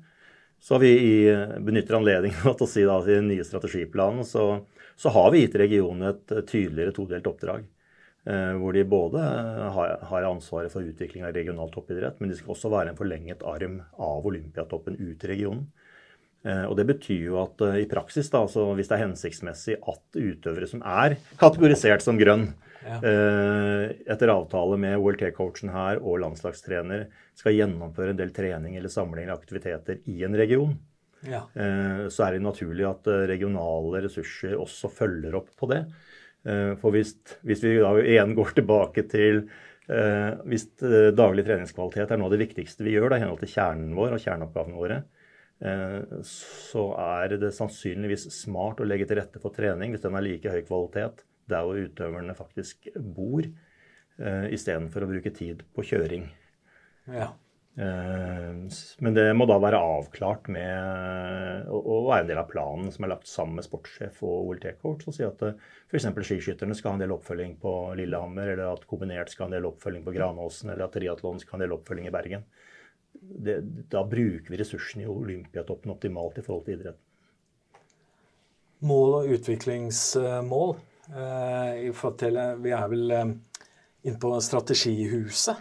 Så 0.61 0.75
har 0.75 0.83
vi 0.83 0.91
i, 0.93 1.13
benytter 1.65 1.97
anledningen 1.97 2.41
til 2.57 2.67
å 2.67 2.69
si 2.69 2.85
at 2.85 3.09
i 3.09 3.17
den 3.17 3.31
nye 3.31 3.45
strategiplanen 3.47 4.27
så, 4.27 4.65
så 4.99 5.13
har 5.13 5.31
vi 5.33 5.45
gitt 5.45 5.57
regionene 5.61 6.13
et 6.13 6.35
eh, 6.35 6.43
tydeligere 6.45 6.95
todelt 6.95 7.29
oppdrag. 7.31 7.69
Eh, 8.29 8.53
hvor 8.61 8.75
de 8.77 8.83
både 8.85 9.21
har 9.73 10.27
ansvaret 10.27 10.69
for 10.69 10.85
utvikling 10.85 11.23
av 11.25 11.33
regional 11.33 11.71
toppidrett, 11.73 12.19
men 12.19 12.29
de 12.29 12.35
skal 12.37 12.53
også 12.53 12.69
være 12.69 12.91
en 12.93 12.99
forlenget 12.99 13.41
arm 13.49 13.79
av 13.97 14.27
Olympiatoppen 14.29 14.99
ut 14.99 15.23
i 15.25 15.31
regionen. 15.31 15.71
Eh, 16.43 16.63
Og 16.65 16.75
Det 16.77 16.87
betyr 16.89 17.25
jo 17.27 17.37
at 17.43 17.61
eh, 17.61 17.81
i 17.83 17.87
praksis, 17.89 18.29
da, 18.33 18.41
altså 18.41 18.63
hvis 18.77 18.89
det 18.89 18.97
er 18.97 19.03
hensiktsmessig 19.05 19.75
at 19.77 20.17
utøvere 20.17 20.67
som 20.69 20.81
er 20.81 21.17
kategorisert 21.41 22.01
som 22.01 22.17
grønn, 22.19 22.53
Ja. 22.81 22.95
eh, 23.05 23.91
etter 24.09 24.31
avtale 24.33 24.73
med 24.81 24.97
OLT-coachen 24.97 25.69
her 25.69 25.99
og 26.01 26.17
landslagstrener, 26.23 27.03
skal 27.37 27.53
gjennomføre 27.53 28.09
en 28.09 28.17
del 28.17 28.31
trening 28.33 28.73
eller 28.75 28.89
samling 28.89 29.27
eller 29.27 29.37
aktiviteter 29.37 29.99
i 30.09 30.23
en 30.25 30.33
region, 30.33 30.79
Ja. 31.23 31.43
så 32.09 32.25
er 32.25 32.31
det 32.33 32.41
naturlig 32.41 32.89
at 32.89 33.05
regionale 33.29 34.01
ressurser 34.01 34.57
også 34.57 34.89
følger 34.89 35.35
opp 35.37 35.49
på 35.55 35.69
det. 35.69 35.85
For 36.81 36.89
hvis, 36.89 37.13
hvis 37.45 37.61
vi 37.61 37.77
da 37.77 37.93
igjen 38.01 38.33
går 38.33 38.55
tilbake 38.57 39.07
til 39.07 39.43
Hvis 39.87 40.65
daglig 41.13 41.45
treningskvalitet 41.45 42.09
er 42.09 42.17
noe 42.17 42.31
av 42.31 42.31
det 42.33 42.47
viktigste 42.47 42.81
vi 42.83 42.93
gjør 42.97 43.09
da, 43.11 43.17
i 43.17 43.19
henhold 43.19 43.39
til 43.43 43.49
kjernen 43.53 43.93
vår 43.93 44.13
og 44.15 44.23
kjerneoppgavene 44.23 44.77
våre, 44.81 45.03
så 45.61 46.83
er 46.97 47.35
det 47.37 47.51
sannsynligvis 47.53 48.23
smart 48.33 48.79
å 48.81 48.87
legge 48.87 49.05
til 49.05 49.19
rette 49.19 49.41
for 49.43 49.53
trening 49.53 49.93
hvis 49.93 50.01
den 50.01 50.17
er 50.17 50.25
like 50.25 50.49
høy 50.49 50.63
kvalitet 50.65 51.21
der 51.51 51.67
hvor 51.67 51.77
utøverne 51.77 52.35
faktisk 52.37 52.89
bor, 52.95 53.45
eh, 53.45 54.47
istedenfor 54.55 55.05
å 55.05 55.11
bruke 55.11 55.33
tid 55.35 55.63
på 55.75 55.85
kjøring. 55.91 56.29
ja. 57.07 57.31
Eh, 57.79 58.51
Men 58.99 59.13
det 59.15 59.29
må 59.33 59.45
da 59.47 59.55
være 59.63 59.79
avklart 59.79 60.49
med 60.51 61.69
og 61.71 62.09
være 62.09 62.25
en 62.25 62.27
del 62.27 62.41
av 62.41 62.49
planen 62.49 62.91
som 62.91 63.05
er 63.05 63.13
lagt 63.13 63.29
sammen 63.31 63.55
med 63.55 63.63
sportssjef 63.63 64.19
og 64.27 64.49
OLT-coach. 64.49 65.07
Og 65.07 65.15
si 65.15 65.23
at 65.23 65.39
f.eks. 65.87 66.09
skiskytterne 66.19 66.75
skal 66.75 66.91
ha 66.91 66.99
en 66.99 67.05
del 67.05 67.15
oppfølging 67.15 67.55
på 67.61 67.95
Lillehammer, 67.95 68.51
eller 68.53 68.73
at 68.73 68.83
kombinert 68.89 69.31
skal 69.31 69.45
ha 69.45 69.51
en 69.53 69.55
del 69.55 69.69
oppfølging 69.71 70.03
på 70.03 70.15
Granåsen, 70.17 70.69
eller 70.69 70.83
at 70.89 70.97
triatlon 70.97 71.39
skal 71.39 71.55
ha 71.55 71.61
en 71.61 71.65
del 71.69 71.77
oppfølging 71.77 72.11
i 72.11 72.15
Bergen. 72.17 72.43
Det, 73.13 73.59
da 73.91 74.03
bruker 74.07 74.49
vi 74.49 74.59
ressursene 74.59 75.03
i 75.03 75.09
Olympiatoppen 75.09 75.91
optimalt 75.93 76.37
i 76.39 76.43
forhold 76.45 76.65
til 76.65 76.79
idretten. 76.79 77.01
Mål 78.81 79.15
og 79.19 79.33
utviklingsmål. 79.35 80.75
eh, 81.13 81.91
til, 82.17 82.37
eh, 82.37 82.55
Vi 82.55 82.71
er 82.71 82.87
vel 82.87 83.11
eh, 83.11 83.33
inne 84.03 84.19
på 84.19 84.39
strategihuset. 84.41 85.55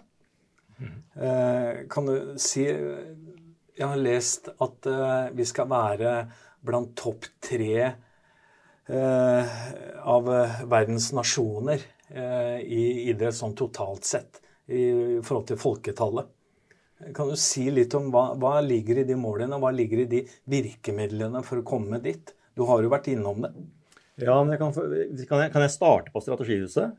Eh, 0.81 1.87
kan 1.91 2.07
du 2.07 2.39
si 2.39 2.65
Jeg 2.65 3.87
har 3.89 3.97
lest 3.97 4.49
at 4.49 4.87
eh, 4.87 5.31
vi 5.37 5.45
skal 5.45 5.69
være 5.69 6.31
blant 6.65 6.95
topp 6.97 7.25
tre 7.41 7.93
eh, 8.89 9.45
av 10.01 10.25
verdens 10.69 11.13
nasjoner 11.13 11.81
eh, 12.09 12.59
i 12.61 13.11
idrett 13.11 13.35
sånn 13.37 13.55
totalt 13.57 14.05
sett 14.05 14.41
i 14.69 15.21
forhold 15.23 15.47
til 15.49 15.61
folketallet. 15.61 16.29
Kan 17.17 17.31
du 17.31 17.37
si 17.41 17.65
litt 17.73 17.95
om 17.97 18.11
hva, 18.13 18.31
hva 18.37 18.59
ligger 18.65 19.01
i 19.01 19.07
de 19.09 19.17
målene, 19.17 19.57
og 19.57 19.65
hva 19.65 19.73
ligger 19.73 20.05
i 20.05 20.09
de 20.11 20.25
virkemidlene 20.53 21.41
for 21.47 21.63
å 21.63 21.67
komme 21.67 22.01
dit? 22.05 22.35
Du 22.57 22.67
har 22.69 22.83
jo 22.85 22.91
vært 22.93 23.09
innom 23.13 23.41
det. 23.47 23.53
Ja, 24.21 24.37
men 24.45 24.53
jeg 24.53 24.61
kan, 24.61 24.75
kan, 24.77 25.41
jeg, 25.41 25.53
kan 25.55 25.65
jeg 25.65 25.73
starte 25.73 26.13
på 26.13 26.21
Strategihuset? 26.21 26.99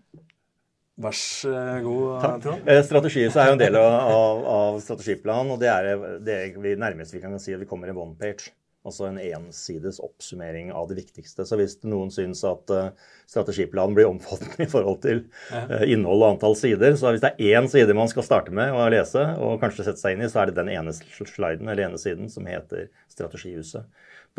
Vær 1.02 1.16
så 1.18 1.52
god. 1.86 2.26
Trond. 2.44 2.66
Eh, 2.70 2.82
Strategihuset 2.86 3.38
er 3.42 3.52
jo 3.52 3.58
en 3.58 3.62
del 3.62 3.78
av, 3.80 3.94
av, 4.16 4.42
av 4.56 4.80
strategiplanen, 4.84 5.54
og 5.54 5.62
det 5.62 5.70
er 5.72 6.18
det 6.26 6.40
vi 6.62 6.74
nærmest 6.80 7.16
vi 7.16 7.22
kan 7.24 7.38
si 7.42 7.54
at 7.56 7.62
vi 7.62 7.70
kommer 7.70 7.90
i 7.90 7.96
one 7.96 8.18
page. 8.20 8.52
Altså 8.82 9.06
en 9.06 9.20
ensides 9.22 10.00
oppsummering 10.02 10.72
av 10.74 10.88
det 10.90 10.96
viktigste. 10.98 11.46
Så 11.46 11.58
hvis 11.60 11.76
noen 11.86 12.10
syns 12.14 12.40
at 12.50 12.72
uh, 12.74 12.88
strategiplanen 13.30 13.94
blir 13.94 14.10
omfattende 14.10 14.66
i 14.66 14.70
forhold 14.72 15.04
til 15.04 15.20
uh, 15.54 15.84
innhold 15.86 16.24
og 16.24 16.30
antall 16.32 16.56
sider, 16.58 16.96
så 16.98 17.12
hvis 17.14 17.22
det 17.22 17.30
er 17.36 17.60
én 17.60 17.70
side 17.70 17.94
man 17.98 18.10
skal 18.10 18.26
starte 18.26 18.54
med 18.58 18.74
å 18.74 18.88
lese, 18.90 19.22
og 19.38 19.60
kanskje 19.62 19.86
sette 19.86 20.02
seg 20.02 20.16
inn 20.18 20.26
i, 20.26 20.30
så 20.32 20.42
er 20.42 20.50
det 20.50 20.58
den 20.58 20.72
ene 20.74 20.96
sliden 20.98 21.70
eller 21.70 21.92
ene 21.92 22.02
siden 22.02 22.32
som 22.34 22.50
heter 22.50 22.90
Strategihuset. 23.12 23.86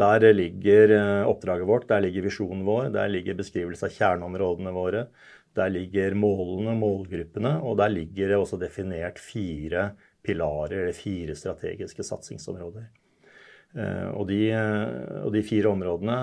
Der 0.01 0.27
ligger 0.35 0.95
uh, 0.97 1.31
oppdraget 1.31 1.69
vårt, 1.69 1.87
der 1.93 2.03
ligger 2.03 2.27
visjonen 2.27 2.65
vår, 2.67 2.89
der 2.97 3.13
ligger 3.13 3.39
beskrivelse 3.39 3.87
av 3.87 3.95
kjerneområdene 3.95 4.73
våre. 4.75 5.05
Der 5.55 5.71
ligger 5.71 6.17
målene, 6.19 6.75
målgruppene, 6.81 7.59
og 7.63 7.77
der 7.79 7.93
ligger 7.93 8.33
det 8.33 8.41
også 8.41 8.59
definert 8.59 9.23
fire 9.23 9.93
pilarer, 10.25 10.81
eller 10.81 10.97
fire 10.97 11.37
strategiske 11.39 12.07
satsingsområder. 12.09 12.89
Eh, 13.73 14.09
og 14.13 14.27
de, 14.29 14.41
og 15.25 15.33
de, 15.33 15.43
fire 15.47 15.71
områdene 15.73 16.17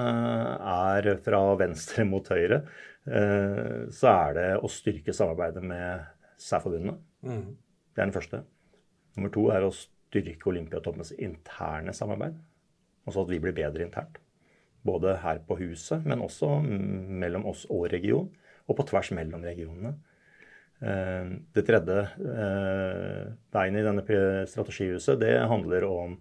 er 0.69 1.09
fra 1.25 1.41
venstre 1.59 2.05
mot 2.05 2.27
høyre. 2.29 2.61
Eh, 3.09 3.87
så 3.95 4.11
er 4.11 4.35
det 4.37 4.49
å 4.59 4.69
styrke 4.71 5.15
samarbeidet 5.15 5.63
med 5.65 6.05
særforbundene. 6.39 6.97
Mm. 7.25 7.47
Det 7.89 8.01
er 8.01 8.05
den 8.05 8.15
første. 8.15 8.43
Nummer 9.17 9.33
to 9.33 9.47
er 9.53 9.65
å 9.65 9.73
styrke 9.73 10.51
Olympiatoppens 10.51 11.15
interne 11.17 11.95
samarbeid. 11.95 12.37
Altså 13.07 13.23
at 13.25 13.31
vi 13.33 13.41
blir 13.41 13.57
bedre 13.57 13.87
internt. 13.87 14.21
Både 14.85 15.17
her 15.23 15.41
på 15.47 15.57
huset, 15.59 16.05
men 16.07 16.21
også 16.23 16.59
mellom 16.61 17.49
oss 17.49 17.65
og 17.73 17.89
region. 17.91 18.29
Og 18.69 18.77
på 18.77 18.85
tvers 18.91 19.09
mellom 19.17 19.41
regionene. 19.43 19.95
Eh, 20.85 21.33
det 21.57 21.65
tredje 21.65 22.05
beinet 23.49 23.81
i 23.81 23.89
denne 23.89 24.45
strategihuset, 24.47 25.17
det 25.19 25.33
handler 25.49 25.89
om 25.89 26.19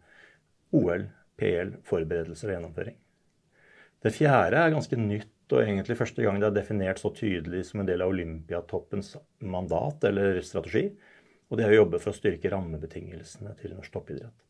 OL 0.72 1.04
PL, 1.38 1.76
forberedelser 1.86 2.50
og 2.50 2.56
gjennomføring. 2.56 2.96
Det 4.02 4.14
fjerde 4.14 4.60
er 4.62 4.74
ganske 4.74 4.98
nytt 5.00 5.54
og 5.54 5.62
egentlig 5.62 5.96
første 5.96 6.22
gang 6.24 6.38
det 6.40 6.50
er 6.50 6.56
definert 6.58 7.00
så 7.00 7.10
tydelig 7.14 7.64
som 7.70 7.80
en 7.80 7.88
del 7.88 8.02
av 8.04 8.12
Olympiatoppens 8.12 9.14
mandat 9.48 10.04
eller 10.10 10.42
strategi. 10.44 10.84
Og 11.48 11.56
det 11.56 11.64
er 11.64 11.72
å 11.72 11.80
jobbe 11.82 12.00
for 12.02 12.12
å 12.12 12.18
styrke 12.18 12.50
rammebetingelsene 12.52 13.54
til 13.60 13.72
norsk 13.72 13.94
toppidrett. 13.94 14.42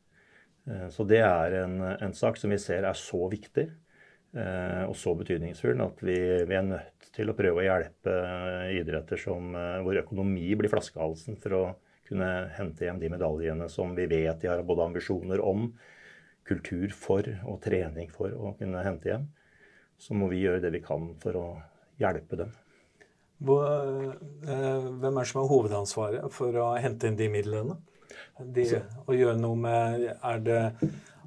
Eh, 0.68 0.88
så 0.94 1.07
det 1.09 1.20
er 1.22 1.61
en, 1.62 1.77
en, 1.94 2.14
sak 2.16 2.40
som 2.40 2.51
vi 2.53 2.59
ser 2.61 2.87
er 2.88 2.98
så 2.98 3.29
viktig 3.31 3.66
eh, 3.68 4.83
og 4.88 4.96
så 4.98 5.14
betydningsfull 5.18 5.79
at 5.85 6.03
vi, 6.03 6.18
vi, 6.48 6.57
er 6.59 6.66
nødt 6.66 7.12
til 7.14 7.31
å 7.31 7.37
prøve 7.38 7.62
å 7.62 7.68
hjelpe 7.68 8.16
idretter 8.74 9.22
som, 9.22 9.53
eh, 9.55 9.79
hvor 9.87 10.03
økonomi 10.03 10.51
blir 10.59 10.72
flaskehalsen 10.72 11.38
for 11.44 11.59
å 11.61 11.62
kunne 12.09 12.33
hente 12.57 12.88
hjem 12.88 12.98
de 12.98 13.12
medaljene 13.12 13.68
som 13.70 13.94
vi 13.96 14.09
vet 14.11 14.42
de 14.42 14.51
har 14.51 14.64
både 14.66 14.88
ambisjoner 14.88 15.42
om, 15.44 15.68
kultur 16.49 16.93
for 16.97 17.27
og 17.45 17.61
trening 17.65 18.09
for 18.15 18.33
å 18.33 18.55
kunne 18.59 18.85
hente 18.87 19.13
hjem, 19.13 19.29
så 19.99 20.17
må 20.17 20.31
vi 20.33 20.45
gjøre 20.45 20.63
det 20.65 20.73
vi 20.77 20.85
kan 20.85 21.13
for 21.23 21.39
å 21.39 21.47
hjelpe 22.01 22.39
dem. 22.41 22.55
Eh, 23.39 24.87
hvem 24.99 25.13
er 25.13 25.21
det 25.21 25.29
som 25.31 25.43
har 25.43 25.53
hovedansvaret 25.53 26.33
for 26.35 26.57
å 26.59 26.73
hente 26.81 27.11
inn 27.11 27.19
de 27.19 27.29
midlene? 27.31 27.79
De, 28.39 28.65
og 29.05 29.15
gjøre 29.15 29.39
noe 29.39 29.59
med 29.59 30.09
er 30.11 30.43
det, 30.43 30.63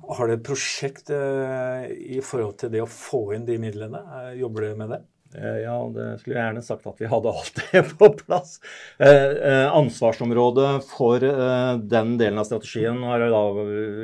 Har 0.02 0.28
dere 0.28 0.40
et 0.40 0.44
prosjekt 0.44 1.12
eh, 1.14 1.88
i 2.18 2.20
forhold 2.26 2.58
til 2.60 2.72
det 2.74 2.82
å 2.84 2.90
få 2.90 3.36
inn 3.36 3.46
de 3.48 3.58
midlene? 3.62 4.02
Eh, 4.18 4.40
jobber 4.42 4.66
dere 4.66 4.80
med 4.80 4.96
det? 4.96 5.02
Eh, 5.36 5.58
ja, 5.63 5.76
det 5.96 6.06
skulle 6.20 6.36
jeg 6.36 6.44
gjerne 6.44 6.63
sagt 6.65 6.88
at 6.89 7.00
vi 7.00 7.10
hadde 7.12 7.32
alt 7.32 7.60
det 7.60 7.84
på 8.00 8.10
plass. 8.20 8.58
Eh, 9.00 9.32
eh, 9.32 9.67
ansvarsområdet 9.72 10.72
for 10.89 11.24
den 11.24 12.15
delen 12.20 12.41
av 12.41 12.48
strategien 12.50 13.00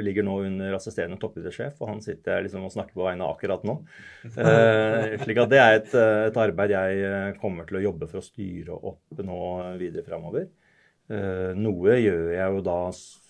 ligger 0.06 0.28
nå 0.28 0.38
under 0.48 0.78
assisterende 0.78 1.20
toppidrettssjef, 1.22 1.76
og 1.82 1.92
han 1.92 2.04
sitter 2.04 2.46
liksom 2.46 2.68
og 2.68 2.74
snakker 2.74 2.96
på 2.96 3.08
vegne 3.08 3.28
av 3.28 3.36
akkurat 3.36 3.66
nå. 3.68 3.80
slik 4.28 5.42
at 5.44 5.52
det 5.52 5.62
er 5.62 5.80
et, 5.82 5.94
et, 5.98 6.40
arbeid 6.48 6.74
jeg 6.74 7.36
kommer 7.42 7.68
til 7.68 7.80
å 7.80 7.86
jobbe 7.90 8.10
for 8.10 8.22
å 8.22 8.26
styre 8.26 8.78
opp 8.78 9.24
nå 9.24 9.42
videre 9.80 10.06
framover. 10.08 10.48
noe 11.58 12.00
gjør 12.00 12.32
jeg 12.36 12.56
jo 12.56 12.64
da 12.66 12.80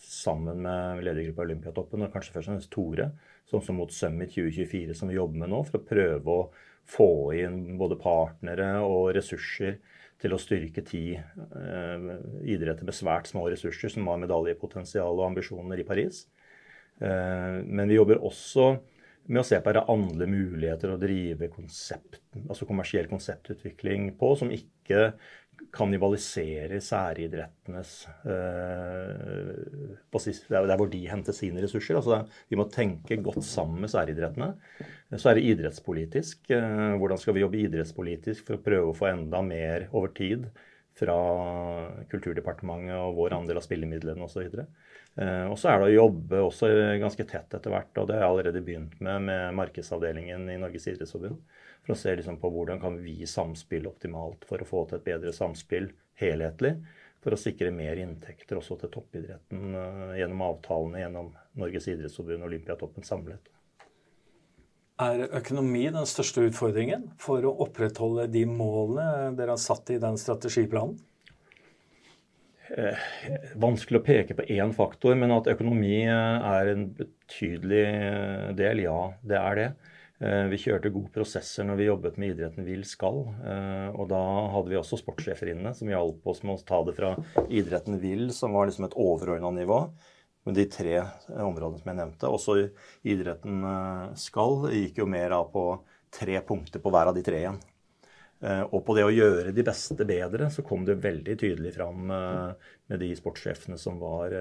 sammen 0.07 0.63
med 0.65 1.03
ledergruppa 1.05 1.45
Olympiatoppen, 1.45 2.05
og 2.05 2.13
kanskje 2.13 2.33
først 2.35 2.47
og 2.47 2.53
fremst 2.53 2.71
Tore, 2.73 3.09
sånn 3.47 3.63
som 3.63 3.77
mot 3.79 3.91
Summit 3.93 4.33
2024, 4.33 4.95
som 4.97 5.11
vi 5.11 5.17
jobber 5.17 5.43
med 5.43 5.51
nå, 5.53 5.61
for 5.67 5.79
å 5.79 5.87
prøve 5.87 6.33
å 6.33 6.47
få 6.87 7.33
inn 7.35 7.77
både 7.79 7.99
partnere 7.99 8.77
og 8.85 9.11
ressurser 9.17 9.79
til 10.21 10.33
å 10.33 10.41
styrke 10.41 10.81
ti 10.85 11.11
eh, 11.13 12.11
idretter 12.49 12.87
med 12.87 12.95
svært 12.95 13.29
små 13.29 13.45
ressurser, 13.51 13.91
som 13.93 14.07
har 14.09 14.21
medaljepotensial 14.23 15.19
og 15.19 15.27
ambisjoner 15.29 15.83
i 15.83 15.87
Paris. 15.87 16.23
Eh, 16.99 17.59
men 17.63 17.85
vi 17.89 17.99
jobber 17.99 18.23
også 18.25 18.71
med 19.27 19.41
å 19.41 19.45
se 19.45 19.59
på 19.59 19.73
andre 19.83 20.27
muligheter 20.31 20.93
å 20.93 20.99
drive 21.01 21.49
konsept, 21.51 22.21
altså 22.47 22.65
kommersiell 22.65 23.09
konseptutvikling 23.11 24.13
på, 24.19 24.31
som 24.39 24.53
ikke 24.55 25.11
kannibaliserer 25.73 26.79
særidrettenes 26.83 27.91
eh, 28.27 29.97
er 30.07 30.77
hvor 30.77 30.89
de 30.91 31.01
henter 31.09 31.35
sine 31.35 31.61
ressurser. 31.63 31.99
altså 31.99 32.21
Vi 32.49 32.59
må 32.59 32.67
tenke 32.71 33.19
godt 33.21 33.43
sammen 33.45 33.83
med 33.83 33.91
særidrettene. 33.93 34.53
Så 35.15 35.29
er 35.29 35.37
det 35.37 35.47
idrettspolitisk. 35.51 36.49
Eh, 36.51 36.95
hvordan 36.97 37.21
skal 37.21 37.37
vi 37.37 37.43
jobbe 37.45 37.61
idrettspolitisk 37.61 38.47
for 38.47 38.57
å 38.57 38.63
prøve 38.63 38.91
å 38.91 38.97
få 38.97 39.11
enda 39.11 39.43
mer 39.45 39.89
over 39.91 40.13
tid 40.17 40.49
fra 40.97 41.17
Kulturdepartementet 42.09 42.95
og 42.97 43.17
vår 43.19 43.35
andel 43.37 43.59
av 43.59 43.65
spillemidlene 43.65 44.25
osv. 44.25 44.47
Eh, 44.57 45.45
og 45.45 45.57
så 45.59 45.71
er 45.71 45.81
det 45.81 45.91
å 45.91 45.95
jobbe 45.95 46.41
også 46.47 46.71
ganske 47.01 47.27
tett 47.29 47.53
etter 47.57 47.73
hvert, 47.73 47.93
og 47.97 48.09
det 48.09 48.17
har 48.17 48.25
jeg 48.25 48.33
allerede 48.33 48.63
begynt 48.65 48.97
med 49.03 49.27
med 49.29 49.57
markedsavdelingen 49.59 50.49
i 50.53 50.59
Norges 50.61 50.89
idrettsforbund. 50.89 51.37
For 51.87 51.95
å 51.95 51.99
se 52.01 52.11
liksom 52.19 52.35
på 52.41 52.49
hvordan 52.51 52.81
kan 52.81 52.97
vi 52.99 53.21
samspille 53.23 53.87
optimalt 53.87 54.41
for 54.49 54.59
å 54.59 54.67
få 54.67 54.81
til 54.89 54.99
et 54.99 55.05
bedre 55.05 55.31
samspill 55.31 55.87
helhetlig. 56.19 56.73
For 57.23 57.31
å 57.31 57.39
sikre 57.39 57.71
mer 57.71 57.95
inntekter 58.01 58.59
også 58.59 58.75
til 58.81 58.91
toppidretten 58.91 59.71
uh, 59.71 60.11
gjennom 60.19 60.43
avtalene 60.49 61.05
gjennom 61.05 61.31
Norges 61.55 61.87
idrettsforbund 61.87 62.43
og 62.43 62.49
Olympiatoppen 62.49 63.07
samlet. 63.07 63.47
Er 64.99 65.29
økonomi 65.39 65.85
den 65.87 66.09
største 66.09 66.43
utfordringen 66.49 67.07
for 67.23 67.47
å 67.47 67.55
opprettholde 67.63 68.27
de 68.33 68.43
målene 68.51 69.31
dere 69.39 69.55
har 69.55 69.63
satt 69.63 69.95
i 69.95 69.99
den 70.03 70.19
strategiplanen? 70.19 70.99
Eh, 72.67 73.03
vanskelig 73.55 74.01
å 74.01 74.03
peke 74.03 74.35
på 74.35 74.43
én 74.51 74.73
faktor, 74.75 75.15
men 75.15 75.31
at 75.31 75.47
økonomi 75.47 76.01
eh, 76.03 76.47
er 76.51 76.73
en 76.73 76.89
betydelig 76.97 77.85
del, 78.59 78.81
ja, 78.83 78.97
det 79.23 79.39
er 79.39 79.61
det. 79.61 79.67
Eh, 80.17 80.47
vi 80.49 80.57
kjørte 80.57 80.89
gode 80.89 81.11
prosesser 81.13 81.65
når 81.67 81.77
vi 81.77 81.87
jobbet 81.91 82.15
med 82.17 82.31
idretten 82.33 82.65
vil 82.65 82.81
skal. 82.89 83.19
Eh, 83.45 83.89
og 83.93 84.09
da 84.09 84.21
hadde 84.55 84.73
vi 84.73 84.79
også 84.79 84.97
sportssjefer 84.97 85.51
inne 85.53 85.75
som 85.77 85.91
hjalp 85.91 86.25
oss 86.31 86.41
med 86.41 86.57
å 86.57 86.65
ta 86.65 86.81
det 86.87 86.95
fra 86.97 87.13
idretten 87.45 87.99
vil, 88.01 88.31
som 88.33 88.57
var 88.57 88.69
liksom 88.69 88.87
et 88.87 88.97
overordna 88.97 89.53
nivå, 89.53 89.83
med 90.47 90.57
de 90.57 90.65
tre 90.71 90.95
områdene 91.43 91.81
som 91.81 91.91
jeg 91.91 91.99
nevnte. 91.99 92.31
Også 92.33 92.57
idretten 93.05 93.61
eh, 93.61 94.05
skal 94.17 94.69
gikk 94.73 95.03
jo 95.03 95.09
mer 95.11 95.37
av 95.37 95.51
på 95.53 95.67
tre 96.17 96.39
punkter 96.47 96.81
på 96.81 96.93
hver 96.93 97.11
av 97.11 97.17
de 97.17 97.25
tre 97.25 97.43
igjen. 97.43 97.65
Og 98.69 98.83
på 98.85 98.93
det 98.93 99.01
å 99.01 99.09
gjøre 99.09 99.49
de 99.49 99.63
beste 99.65 100.05
bedre, 100.05 100.45
så 100.53 100.61
kom 100.61 100.83
det 100.85 100.99
veldig 101.01 101.33
tydelig 101.41 101.71
fram 101.73 102.03
med 102.05 102.99
de 103.01 103.07
sportssjefene 103.17 103.79
som 103.81 103.97
var 103.97 104.35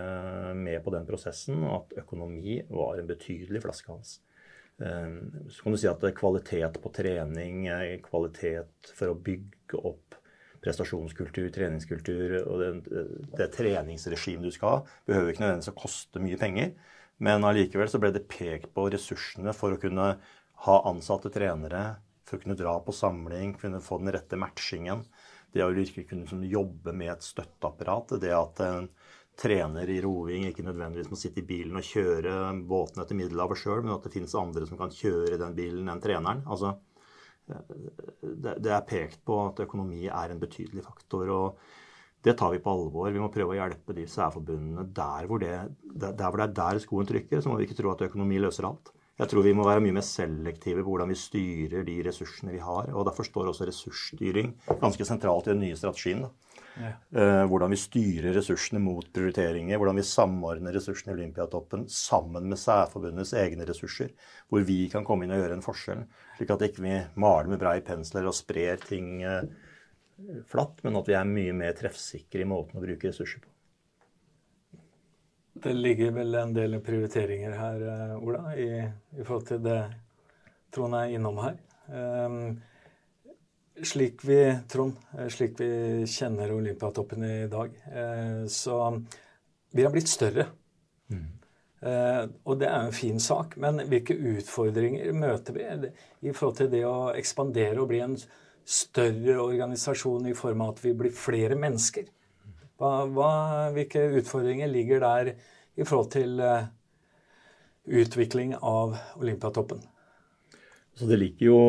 med 0.52 0.82
på 0.84 0.92
den 0.92 1.08
prosessen, 1.08 1.64
at 1.64 1.96
økonomi 2.02 2.58
var 2.68 3.00
en 3.00 3.08
betydelig 3.08 3.62
flaskehals. 3.64 4.18
Eh, 4.82 5.08
så 5.50 5.62
kan 5.62 5.74
du 5.74 5.80
si 5.80 5.88
at 5.90 6.04
kvalitet 6.18 6.80
på 6.82 6.92
trening, 6.94 7.66
kvalitet 8.04 8.92
for 8.96 9.12
å 9.12 9.18
bygge 9.28 9.80
opp 9.80 10.18
prestasjonskultur, 10.66 11.50
treningskultur 11.54 12.40
og 12.42 12.62
det, 12.62 12.94
det 13.38 13.50
treningsregimet 13.54 14.48
du 14.48 14.54
skal 14.54 14.72
ha, 14.72 14.80
behøver 15.08 15.32
ikke 15.32 15.44
nødvendigvis 15.44 15.72
å 15.72 15.78
koste 15.78 16.22
mye 16.22 16.40
penger. 16.40 16.72
Men 17.22 17.46
allikevel 17.48 17.88
så 17.88 18.00
ble 18.02 18.10
det 18.12 18.26
pekt 18.28 18.72
på 18.76 18.88
ressursene 18.92 19.54
for 19.56 19.72
å 19.72 19.80
kunne 19.80 20.08
ha 20.66 20.76
ansatte 20.90 21.32
trenere, 21.32 21.84
for 22.26 22.36
å 22.36 22.42
kunne 22.42 22.58
dra 22.58 22.74
på 22.82 22.94
samling, 22.96 23.54
kunne 23.60 23.82
få 23.84 24.00
den 24.02 24.12
rette 24.16 24.38
matchingen. 24.40 25.04
Det 25.54 25.62
å 25.64 25.72
virkelig 25.72 26.08
kunne 26.10 26.50
jobbe 26.50 26.92
med 26.92 27.14
et 27.14 27.24
støtteapparat. 27.24 28.16
Det 28.20 28.32
at 28.34 28.60
en 28.66 28.90
trener 29.36 29.90
i 29.92 30.00
roing 30.00 30.46
ikke 30.48 30.64
nødvendigvis 30.64 31.10
må 31.12 31.18
sitte 31.20 31.42
i 31.42 31.46
bilen 31.46 31.76
og 31.76 31.84
kjøre 31.84 32.36
båten 32.68 33.02
etter 33.02 33.18
Middelhavet 33.18 33.60
sjøl, 33.60 33.82
men 33.84 33.94
at 33.96 34.06
det 34.06 34.14
finnes 34.14 34.36
andre 34.38 34.68
som 34.68 34.80
kan 34.80 34.92
kjøre 34.92 35.40
den 35.40 35.56
bilen 35.56 35.90
enn 35.92 36.02
treneren. 36.02 36.40
Altså, 36.48 36.72
det, 37.46 38.70
er 38.72 38.86
pekt 38.88 39.20
på 39.26 39.38
at 39.44 39.60
økonomi 39.66 40.06
er 40.08 40.32
en 40.32 40.40
betydelig 40.42 40.82
faktor. 40.86 41.30
og 41.30 42.22
Det 42.24 42.36
tar 42.38 42.54
vi 42.54 42.62
på 42.64 42.72
alvor. 42.72 43.12
Vi 43.12 43.22
må 43.22 43.30
prøve 43.32 43.54
å 43.54 43.58
hjelpe 43.60 43.94
de 43.96 44.06
særforbundene 44.10 44.88
der 44.96 45.28
hvor 45.30 45.42
det, 45.42 45.54
der 45.84 46.26
hvor 46.26 46.40
det 46.40 46.48
er 46.48 46.56
der 46.60 46.82
skoen 46.82 47.08
trykker. 47.08 47.42
Så 47.42 47.52
må 47.52 47.60
vi 47.60 47.68
ikke 47.68 47.78
tro 47.78 47.92
at 47.92 48.06
økonomi 48.08 48.40
løser 48.42 48.66
alt. 48.70 48.90
Jeg 49.16 49.30
tror 49.32 49.46
vi 49.46 49.54
må 49.56 49.64
være 49.64 49.80
mye 49.80 49.96
mer 49.96 50.04
selektive 50.04 50.82
på 50.82 50.90
hvordan 50.90 51.08
vi 51.08 51.16
styrer 51.16 51.86
de 51.86 52.00
ressursene 52.04 52.52
vi 52.52 52.60
har. 52.60 52.90
og 52.92 53.06
Derfor 53.08 53.24
står 53.24 53.52
også 53.52 53.68
ressursstyring 53.68 54.52
ganske 54.82 55.06
sentralt 55.08 55.48
i 55.48 55.54
den 55.54 55.64
nye 55.64 55.78
strategien. 55.78 56.26
Ja. 56.76 56.92
Eh, 57.20 57.42
hvordan 57.48 57.72
vi 57.72 57.78
styrer 57.80 58.34
ressursene 58.36 58.80
mot 58.82 59.06
prioriteringer. 59.12 59.78
Hvordan 59.80 60.00
vi 60.00 60.04
samordner 60.06 60.76
ressursene 60.76 61.14
i 61.14 61.16
Olympiatoppen 61.16 61.86
sammen 61.92 62.48
med 62.50 62.60
særforbundets 62.60 63.32
egne 63.38 63.66
ressurser. 63.68 64.12
Hvor 64.50 64.64
vi 64.68 64.82
kan 64.92 65.06
komme 65.06 65.24
inn 65.24 65.34
og 65.34 65.40
gjøre 65.40 65.58
en 65.58 65.64
forskjell. 65.64 66.04
Slik 66.36 66.52
at 66.52 66.66
ikke 66.68 66.84
vi 66.84 66.94
ikke 66.98 67.24
maler 67.24 67.52
med 67.52 67.62
brei 67.62 67.78
pensler 67.84 68.28
og 68.28 68.36
sprer 68.36 68.80
ting 68.84 69.22
eh, 69.24 69.48
flatt, 70.48 70.80
men 70.84 70.96
at 71.00 71.08
vi 71.08 71.16
er 71.16 71.28
mye 71.28 71.54
mer 71.56 71.76
treffsikre 71.76 72.44
i 72.44 72.48
måten 72.48 72.78
å 72.78 72.84
bruke 72.84 73.08
ressurser 73.08 73.42
på. 73.44 73.52
Det 75.56 75.72
ligger 75.72 76.12
vel 76.12 76.36
en 76.36 76.52
del 76.52 76.76
prioriteringer 76.84 77.54
her, 77.56 77.84
eh, 77.88 78.16
Ola, 78.20 78.50
i, 78.60 78.70
i 79.16 79.24
forhold 79.24 79.46
til 79.48 79.62
det 79.64 79.80
Trond 80.74 80.96
er 80.98 81.14
innom 81.16 81.38
her. 81.40 81.54
Um, 81.88 82.58
slik 83.82 84.24
vi, 84.24 84.58
Trond, 84.68 84.96
eh, 85.18 85.28
slik 85.28 85.60
vi 85.60 86.06
kjenner 86.06 86.52
Olympiatoppen 86.52 87.24
i 87.24 87.46
dag, 87.48 87.70
uh, 87.92 88.46
så 88.48 89.02
vi 89.72 89.84
har 89.84 89.92
blitt 89.92 90.08
større. 90.08 90.46
Mm. 91.10 91.26
Uh, 91.86 92.22
og 92.48 92.58
det 92.60 92.70
er 92.70 92.86
en 92.86 92.96
fin 92.96 93.20
sak, 93.20 93.56
men 93.60 93.82
hvilke 93.90 94.16
utfordringer 94.16 95.12
møter 95.12 95.56
vi 95.56 95.66
i 96.28 96.32
forhold 96.32 96.60
til 96.62 96.70
det 96.72 96.84
å 96.88 97.12
ekspandere 97.14 97.82
og 97.82 97.90
bli 97.92 98.00
en 98.04 98.16
større 98.66 99.36
organisasjon 99.44 100.30
i 100.30 100.36
form 100.36 100.64
av 100.64 100.74
at 100.74 100.84
vi 100.84 100.94
blir 100.96 101.14
flere 101.14 101.58
mennesker? 101.58 102.08
Hva, 102.76 102.94
hva, 103.08 103.32
hvilke 103.76 104.02
utfordringer 104.18 104.68
ligger 104.68 105.04
der 105.04 105.34
i 105.76 105.84
forhold 105.84 106.10
til 106.12 106.40
utvikling 107.86 108.56
av 108.58 108.96
Olympiatoppen? 109.16 109.80
Så 110.96 111.04
det 111.10 111.18
ligger, 111.20 111.50
jo, 111.50 111.60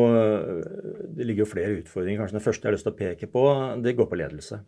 det 1.12 1.26
ligger 1.28 1.44
jo 1.44 1.50
flere 1.50 1.78
utfordringer. 1.82 2.22
Kanskje 2.22 2.38
Den 2.38 2.44
første 2.46 2.64
jeg 2.64 2.70
har 2.70 2.76
lyst 2.78 2.86
til 2.88 2.94
å 2.94 2.98
peke 2.98 3.28
på, 3.28 3.42
det 3.84 3.92
går 3.98 4.08
på 4.08 4.16
ledelse. 4.16 4.62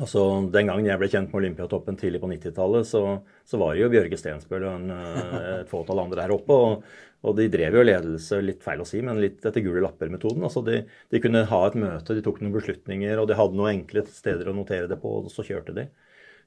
Altså, 0.00 0.20
Den 0.52 0.70
gangen 0.70 0.86
jeg 0.88 1.00
ble 1.00 1.08
kjent 1.12 1.32
med 1.32 1.42
Olympiatoppen 1.42 1.98
tidlig 2.00 2.22
på 2.22 2.30
90-tallet, 2.30 2.88
så, 2.88 3.02
så, 3.44 3.58
var 3.60 3.74
det 3.74 3.82
jo 3.82 3.90
Bjørge 3.92 4.18
Stensbøl 4.20 4.64
og 4.64 4.76
en, 4.78 4.92
eh, 4.94 5.48
et 5.58 5.72
fåtall 5.72 6.00
andre 6.00 6.24
her 6.24 6.32
oppe. 6.32 6.56
Og, 6.56 6.86
og, 7.22 7.34
de 7.36 7.48
drev 7.52 7.76
jo 7.76 7.84
ledelse, 7.84 8.40
litt 8.40 8.64
feil 8.64 8.80
å 8.82 8.88
si, 8.88 9.02
men 9.04 9.20
litt 9.20 9.44
etter 9.44 9.64
gule 9.64 9.82
lapper-metoden. 9.84 10.46
Altså, 10.48 10.64
de, 10.64 10.80
de, 11.12 11.20
kunne 11.22 11.44
ha 11.50 11.60
et 11.66 11.76
møte, 11.82 12.16
de 12.16 12.24
tok 12.24 12.40
noen 12.40 12.56
beslutninger, 12.56 13.20
og 13.20 13.28
de 13.28 13.36
hadde 13.36 13.58
noen 13.58 13.74
enkle 13.74 14.06
steder 14.08 14.48
å 14.48 14.56
notere 14.56 14.88
det 14.90 14.98
på, 15.02 15.12
og 15.20 15.28
så 15.34 15.44
kjørte 15.44 15.76
de. 15.76 15.90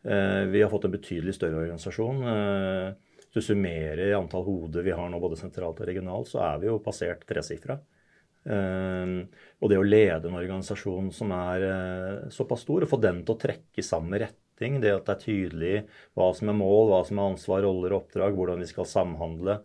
Eh, 0.09 0.41
vi 0.49 0.65
har 0.65 0.73
fått 0.73 0.89
en 0.89 0.95
betydelig 0.97 1.37
større 1.37 1.61
organisasjon. 1.61 2.25
Eh, 2.33 3.04
du 3.35 3.41
summerer 3.43 4.15
antall 4.15 4.45
hoder 4.47 4.85
vi 4.85 4.93
har 4.95 5.11
nå 5.11 5.19
både 5.19 5.37
sentralt 5.39 5.81
og 5.81 5.89
regionalt, 5.89 6.31
så 6.31 6.39
er 6.45 6.61
vi 6.61 6.69
jo 6.69 6.79
passert 6.83 7.25
tresifra. 7.27 7.77
Uh, 8.45 9.25
og 9.57 9.71
det 9.71 9.79
å 9.81 9.85
lede 9.85 10.29
en 10.29 10.37
organisasjon 10.37 11.09
som 11.15 11.31
er 11.33 11.63
uh, 11.65 12.27
såpass 12.33 12.61
stor, 12.65 12.85
og 12.85 12.91
få 12.91 12.99
den 13.01 13.23
til 13.25 13.33
å 13.33 13.41
trekke 13.41 13.81
i 13.81 13.85
samme 13.85 14.19
retning, 14.21 14.77
det 14.83 14.93
at 14.93 15.07
det 15.07 15.15
er 15.15 15.23
tydelig 15.23 15.73
hva 16.15 16.29
som 16.37 16.51
er 16.53 16.59
mål, 16.59 16.91
hva 16.91 17.01
som 17.07 17.19
er 17.19 17.33
ansvar, 17.33 17.65
roller 17.65 17.95
og 17.95 18.03
oppdrag, 18.03 18.37
hvordan 18.37 18.61
vi 18.61 18.69
skal 18.69 18.87
samhandle, 18.89 19.57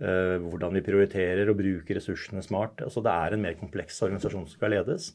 uh, 0.00 0.36
hvordan 0.48 0.78
vi 0.78 0.84
prioriterer 0.86 1.52
og 1.52 1.60
bruker 1.60 2.00
ressursene 2.00 2.44
smart. 2.44 2.80
Altså 2.86 3.04
Det 3.04 3.12
er 3.12 3.36
en 3.36 3.44
mer 3.44 3.60
kompleks 3.60 4.00
organisasjon 4.00 4.48
som 4.48 4.56
skal 4.56 4.78
ledes. 4.78 5.12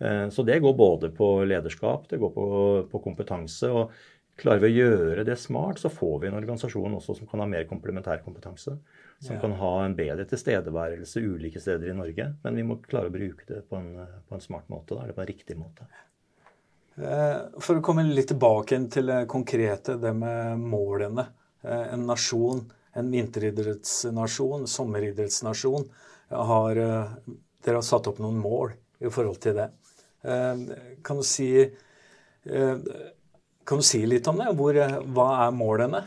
Så 0.00 0.40
det 0.48 0.54
går 0.64 0.72
både 0.72 1.10
på 1.12 1.26
lederskap, 1.44 2.06
det 2.08 2.16
går 2.22 2.30
på, 2.32 2.44
på 2.88 3.00
kompetanse. 3.04 3.68
og 3.68 3.90
Klarer 4.40 4.62
vi 4.62 4.70
å 4.70 4.84
gjøre 4.84 5.24
det 5.26 5.36
smart, 5.36 5.80
så 5.82 5.90
får 5.92 6.20
vi 6.20 6.28
en 6.30 6.38
organisasjon 6.38 6.94
også 6.96 7.18
som 7.18 7.28
kan 7.28 7.42
ha 7.42 7.48
mer 7.50 7.66
komplementær 7.68 8.22
kompetanse 8.24 8.76
som 9.20 9.34
ja. 9.34 9.40
kan 9.40 9.52
ha 9.52 9.72
en 9.84 9.94
bedre 9.96 10.24
tilstedeværelse 10.24 11.20
ulike 11.20 11.60
steder 11.60 11.90
i 11.92 11.96
Norge. 11.96 12.30
Men 12.42 12.56
vi 12.56 12.64
må 12.64 12.78
klare 12.80 13.10
å 13.10 13.14
bruke 13.14 13.44
det 13.48 13.60
på 13.68 13.76
en, 13.76 13.90
på 14.28 14.36
en 14.36 14.44
smart 14.44 14.70
måte, 14.72 14.96
eller 14.96 15.12
på 15.16 15.20
en 15.20 15.28
riktig 15.28 15.58
måte. 15.60 15.84
Eh, 16.96 17.36
for 17.60 17.78
å 17.78 17.84
komme 17.84 18.06
litt 18.08 18.30
tilbake 18.32 18.78
til 18.92 19.12
det 19.12 19.20
konkrete, 19.30 19.98
det 20.00 20.14
med 20.16 20.64
målene. 20.64 21.26
Eh, 21.60 21.92
en 21.92 22.06
nasjon, 22.08 22.64
en 22.96 23.12
vinteridrettsnasjon, 23.12 24.64
sommeridrettsnasjon, 24.68 25.84
har, 26.30 26.80
eh, 26.80 27.36
dere 27.64 27.82
har 27.82 27.84
satt 27.84 28.08
opp 28.08 28.24
noen 28.24 28.40
mål 28.40 28.72
i 29.04 29.12
forhold 29.12 29.40
til 29.40 29.60
det. 29.60 29.70
Kan 30.20 31.16
du 31.16 31.24
si, 31.24 31.46
kan 33.70 33.80
du 33.80 33.86
si 33.86 34.02
litt 34.08 34.26
om 34.30 34.40
det? 34.40 34.48
Hvor, 34.58 34.78
hva 35.14 35.26
er 35.44 35.52
målene? 35.54 36.04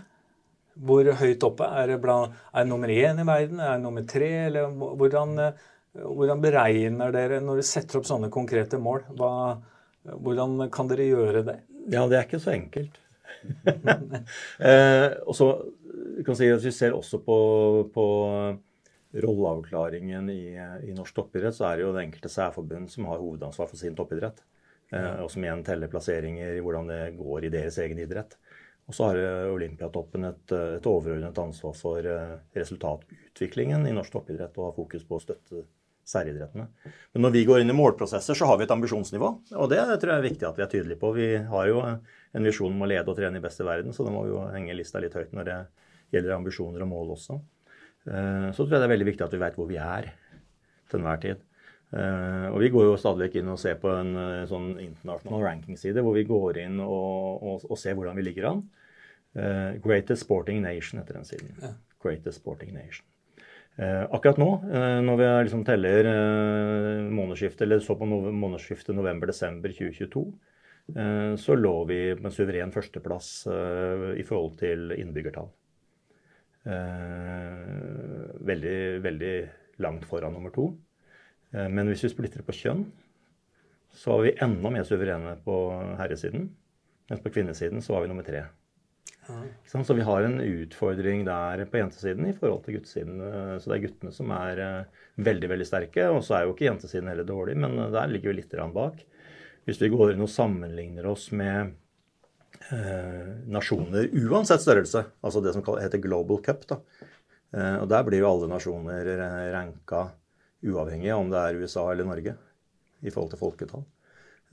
Hvor 0.84 1.08
høyt 1.19 1.45
oppe? 1.47 1.67
Er 1.80 1.93
det, 1.93 1.99
blant, 2.04 2.34
er 2.52 2.65
det 2.65 2.71
nummer 2.71 2.91
én 2.91 3.21
i 3.21 3.28
verden? 3.28 3.62
Er 3.63 3.78
det 3.78 3.86
nummer 3.86 4.04
tre? 4.10 4.32
Eller 4.49 4.73
hvordan, 4.73 5.38
hvordan 5.95 6.43
beregner 6.43 7.13
dere 7.15 7.39
når 7.39 7.62
dere 7.62 7.69
setter 7.69 8.02
opp 8.02 8.10
sånne 8.10 8.32
konkrete 8.34 8.82
mål? 8.82 9.06
Hva, 9.15 9.32
hvordan 10.12 10.65
kan 10.73 10.91
dere 10.91 11.08
gjøre 11.08 11.45
det? 11.47 11.58
Ja, 11.93 12.04
det 12.10 12.19
er 12.19 12.28
ikke 12.28 12.41
så 12.43 12.52
enkelt. 12.56 12.99
eh, 14.69 15.10
og 15.28 15.36
så 15.36 15.47
kan 16.23 16.38
si 16.38 16.47
at 16.47 16.63
Vi 16.63 16.71
ser 16.71 16.95
også 16.95 17.19
på, 17.23 17.38
på 17.93 18.06
rolleavklaringen 19.23 20.30
i, 20.34 20.56
i, 20.88 20.93
norsk 20.95 21.15
toppidrett, 21.15 21.56
så 21.56 21.69
er 21.69 21.80
det 21.80 21.86
jo 21.86 21.93
det 21.95 22.06
enkelte 22.08 22.32
særforbund 22.32 22.89
som 22.91 23.08
har 23.12 23.21
hovedansvar 23.21 23.69
for 23.69 23.80
sin 23.80 23.95
toppidrett. 23.97 24.41
Eh, 24.91 25.22
og 25.24 25.32
som 25.32 25.46
igjen 25.46 25.63
teller 25.65 25.91
plasseringer 25.91 26.58
i 26.58 26.63
hvordan 26.63 26.91
det 26.91 27.02
går 27.19 27.48
i 27.48 27.54
deres 27.54 27.78
egen 27.84 28.02
idrett. 28.04 28.36
Og 28.84 28.98
så 28.98 29.08
har 29.08 29.22
Olympiatoppen 29.54 30.28
et, 30.28 30.43
et, 30.52 30.89
overordnet 30.89 31.38
ansvar 31.39 31.78
for 31.78 32.04
eh, 32.04 32.36
resultatutviklingen 32.58 33.88
i 33.88 33.96
norsk 33.96 34.17
toppidrett 34.17 34.60
og 34.60 34.69
har 34.69 34.76
fokus 34.76 35.06
på 35.08 35.17
å 35.17 35.24
støtte 35.24 35.63
særidrettene. 36.04 36.65
Men 37.13 37.26
når 37.26 37.32
vi 37.38 37.46
går 37.48 37.62
inn 37.63 37.72
i 37.72 37.78
målprosesser, 37.78 38.36
så 38.36 38.48
har 38.50 38.60
vi 38.60 38.65
et 38.67 38.74
ambisjonsnivå. 38.76 39.30
Og 39.56 39.69
det 39.72 39.80
tror 40.02 40.12
jeg 40.12 40.19
er 40.19 40.28
viktig 40.28 40.48
at 40.50 40.60
vi 40.60 40.65
er 40.65 40.72
tydelige 40.74 41.00
på. 41.00 41.13
Vi 41.15 41.30
har 41.48 41.69
jo 41.69 41.80
en 41.84 42.50
visjon 42.50 42.74
om 42.74 42.84
å 42.84 42.89
lede 42.89 43.08
og 43.08 43.17
trene 43.17 43.39
i 43.39 43.43
beste 43.43 43.63
verden, 43.63 43.96
så 43.96 44.04
da 44.04 44.12
må 44.12 44.26
vi 44.26 44.34
jo 44.34 44.43
henge 44.52 44.76
lista 44.76 45.00
litt 45.00 45.15
høyt 45.15 45.32
når 45.36 45.48
det 45.48 45.58
gjelder 46.13 46.36
ambisjoner 46.36 46.84
og 46.84 46.91
mål 46.91 47.15
også. 47.15 47.39
Eh, 48.10 48.50
så 48.52 48.60
tror 48.60 48.76
jeg 48.76 48.84
det 48.84 48.89
er 48.89 48.96
veldig 48.96 49.10
viktig 49.13 49.26
at 49.26 49.36
vi 49.36 49.41
vet 49.46 49.58
hvor 49.60 49.69
vi 49.69 49.80
er 49.80 50.12
til 50.91 51.00
enhver 51.00 51.24
tid. 51.24 51.48
Eh, 51.93 52.47
og 52.49 52.58
vi 52.63 52.71
går 52.73 52.88
jo 52.88 52.99
stadig 52.99 53.27
vekk 53.27 53.41
inn 53.41 53.51
og 53.53 53.60
ser 53.62 53.77
på 53.82 53.91
en 53.93 54.15
sånn 54.49 54.71
internasjonal 54.82 55.43
rankingside 55.45 56.01
hvor 56.01 56.17
vi 56.17 56.25
går 56.25 56.63
inn 56.63 56.79
og, 56.82 57.43
og, 57.43 57.67
og 57.69 57.77
ser 57.79 57.97
hvordan 57.99 58.17
vi 58.17 58.25
ligger 58.25 58.49
an. 58.53 58.63
Uh, 59.34 59.82
Greatest 59.82 60.27
Sporting 60.27 60.62
Nation 60.62 60.99
heter 61.01 61.17
den 61.17 61.25
siden. 61.25 61.49
Ja. 61.62 61.73
Greatest 62.03 62.41
Sporting 62.41 62.73
Nation. 62.75 63.06
Uh, 63.79 64.06
akkurat 64.13 64.38
nå, 64.38 64.49
uh, 64.69 64.99
når 65.01 65.17
vi 65.17 65.29
liksom 65.47 65.63
teller 65.65 66.10
månedsskiftet, 67.10 67.65
eller 67.65 67.82
så 67.82 67.97
på 67.97 68.06
no 68.06 68.21
månedsskiftet 68.29 68.95
november-desember 68.95 69.73
2022, 69.73 70.27
så 71.39 71.56
lå 71.56 71.71
vi 71.88 71.97
på 72.19 72.25
en 72.27 72.34
suveren 72.36 72.71
førsteplass 72.75 73.27
i 74.19 74.23
forhold 74.27 74.58
til 74.60 74.91
innbyggertall. 74.97 75.45
veldig, 78.49 78.82
veldig 79.06 79.32
langt 79.79 80.03
foran 80.10 80.36
nummer 80.36 80.51
to. 80.51 80.65
Men 81.54 81.86
hvis 81.89 82.02
vi 82.08 82.10
splitter 82.10 82.42
på 82.46 82.56
kjønn, 82.58 82.88
så 83.94 84.16
var 84.16 84.24
vi 84.26 84.36
enda 84.42 84.72
mer 84.74 84.86
suverene 84.88 85.36
på 85.46 85.56
herresiden. 86.00 86.48
Mens 87.12 87.22
på 87.22 87.32
kvinnesiden 87.36 87.84
så 87.84 87.94
var 87.94 88.06
vi 88.06 88.10
nummer 88.10 88.26
tre. 88.26 88.46
Ja. 89.28 89.39
Så 89.70 89.94
vi 89.94 90.02
har 90.02 90.26
en 90.26 90.39
utfordring 90.42 91.24
der 91.28 91.63
på 91.72 91.80
jentesiden 91.80 92.28
i 92.28 92.34
forhold 92.36 92.66
til 92.66 92.78
guttesiden. 92.78 93.22
Eh, 93.24 93.54
så 93.60 93.72
det 93.72 93.78
er 93.78 93.86
guttene 93.86 94.16
som 94.16 94.34
er 94.36 94.62
eh, 94.63 95.06
veldig 95.30 95.52
veldig 95.54 95.68
sterke. 95.68 96.10
Og 96.12 96.24
så 96.26 96.38
er 96.38 96.46
jo 96.46 96.56
ikke 96.56 96.68
jentesiden 96.68 97.12
heller 97.12 97.28
dårlig, 97.28 97.56
men 97.60 97.78
eh, 97.78 97.92
der 97.94 98.12
ligger 98.12 98.34
vi 98.34 98.42
litt 98.42 98.58
bak. 98.74 99.06
Hvis 99.68 99.80
vi 99.80 99.92
går 99.94 100.13
inn 100.13 100.26
og 100.26 100.32
sammenligner 100.32 101.08
oss 101.08 101.30
med 101.32 101.76
eh, 102.72 103.32
nasjoner 103.48 104.10
uansett 104.26 104.63
størrelse, 104.66 105.06
altså 105.22 105.44
det 105.44 105.56
som 105.56 105.63
heter 105.63 106.04
Global 106.04 106.42
Cup, 106.44 106.68
da. 106.68 106.82
Eh, 107.54 107.78
og 107.78 107.88
der 107.92 108.04
blir 108.08 108.24
jo 108.24 108.32
alle 108.32 108.52
nasjoner 108.52 109.13
ranka 109.54 110.10
uavhengig 110.63 111.12
av 111.13 111.23
om 111.23 111.34
det 111.34 111.41
er 111.41 111.60
USA 111.60 111.88
eller 111.91 112.08
Norge 112.08 112.38
i 113.04 113.12
forhold 113.12 113.34
til 113.34 113.41
folketall. 113.41 113.84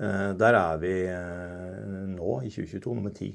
Eh, 0.00 0.32
der 0.40 0.58
er 0.58 0.82
vi 0.82 0.96
nå, 2.16 2.40
i 2.42 2.50
2022, 2.50 2.96
nummer 2.98 3.14
ti. 3.14 3.34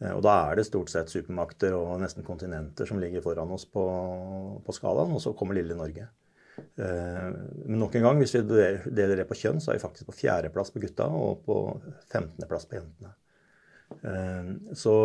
Eh, 0.00 0.12
og 0.14 0.22
da 0.24 0.36
er 0.48 0.58
det 0.58 0.66
stort 0.68 0.92
sett 0.92 1.12
supermakter 1.12 1.76
og 1.76 1.98
nesten 2.02 2.26
kontinenter 2.26 2.88
som 2.88 3.00
ligger 3.02 3.24
foran 3.24 3.52
oss 3.54 3.66
på, 3.68 3.84
på 4.64 4.76
skalaen, 4.76 5.14
og 5.16 5.22
så 5.22 5.34
kommer 5.36 5.58
lille 5.58 5.76
Norge. 5.78 6.08
Eh, 6.60 7.26
men 7.66 7.80
nok 7.80 7.96
en 7.96 8.08
gang, 8.08 8.20
hvis 8.20 8.36
vi 8.38 8.44
deler 8.48 9.20
det 9.20 9.28
på 9.28 9.38
kjønn, 9.38 9.60
så 9.62 9.72
er 9.72 9.80
vi 9.80 9.84
faktisk 9.84 10.10
på 10.10 10.18
fjerdeplass 10.22 10.72
på 10.74 10.82
gutta 10.82 11.08
og 11.08 11.42
på 11.46 11.58
15.-plass 12.08 12.68
på 12.70 12.80
jentene. 12.80 13.14
Eh, 14.06 14.50
så 14.78 14.96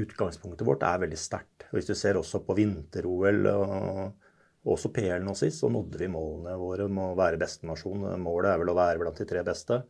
utgangspunktet 0.00 0.66
vårt 0.68 0.86
er 0.86 1.04
veldig 1.04 1.20
sterkt. 1.20 1.68
Hvis 1.74 1.90
du 1.90 1.94
ser 1.98 2.18
også 2.18 2.42
på 2.46 2.56
vinter-OL 2.58 3.46
og 3.52 4.28
også 4.68 4.90
PL 4.92 5.24
nå 5.24 5.34
sist, 5.38 5.62
så 5.62 5.70
nådde 5.72 6.00
vi 6.00 6.10
målene 6.12 6.58
våre 6.60 6.86
om 6.90 6.98
å 7.00 7.14
være 7.18 7.40
beste 7.40 7.68
nasjon. 7.68 8.04
Målet 8.20 8.52
er 8.52 8.60
vel 8.60 8.72
å 8.72 8.76
være 8.76 9.00
blant 9.00 9.20
de 9.20 9.26
tre 9.28 9.44
beste. 9.46 9.80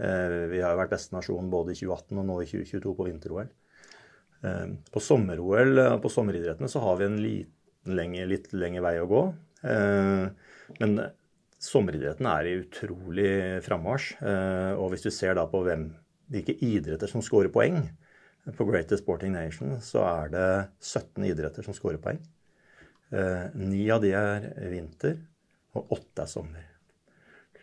Eh, 0.00 0.38
vi 0.52 0.62
har 0.62 0.72
jo 0.72 0.80
vært 0.80 0.94
beste 0.94 1.16
nasjon 1.16 1.50
både 1.52 1.74
i 1.74 1.78
2018 1.80 2.22
og 2.22 2.28
nå 2.30 2.38
i 2.40 2.48
2022 2.48 2.94
på 2.96 3.08
vinter-OL. 3.10 3.50
Eh, 4.46 4.64
på 4.92 5.02
sommer-OL, 5.04 5.82
på 6.00 6.12
sommeridrettene, 6.12 6.70
så 6.72 6.80
har 6.84 6.96
vi 7.00 7.10
en 7.10 7.20
lenge, 7.96 8.26
litt 8.30 8.50
lengre 8.56 8.84
vei 8.88 8.96
å 9.02 9.10
gå. 9.10 9.22
Eh, 9.68 10.24
men 10.80 10.98
sommeridretten 11.62 12.28
er 12.30 12.48
i 12.48 12.56
utrolig 12.60 13.30
frammarsj. 13.66 14.16
Eh, 14.20 14.72
og 14.76 14.92
hvis 14.92 15.06
du 15.06 15.12
ser 15.14 15.36
da 15.38 15.46
på 15.50 15.62
hvem, 15.66 15.88
hvilke 16.32 16.56
idretter 16.64 17.10
som 17.10 17.24
scorer 17.24 17.52
poeng 17.52 17.82
på 18.56 18.66
Greatest 18.68 19.04
Sporting 19.04 19.34
Nation, 19.34 19.76
så 19.82 20.04
er 20.06 20.32
det 20.32 20.48
17 20.80 21.26
idretter 21.28 21.66
som 21.66 21.76
scorer 21.76 22.00
poeng. 22.02 22.20
Ni 23.10 23.84
av 23.94 24.00
de 24.02 24.10
er 24.18 24.48
vinter, 24.72 25.20
og 25.76 25.92
åtte 25.94 26.24
er 26.24 26.30
sommer. 26.30 26.64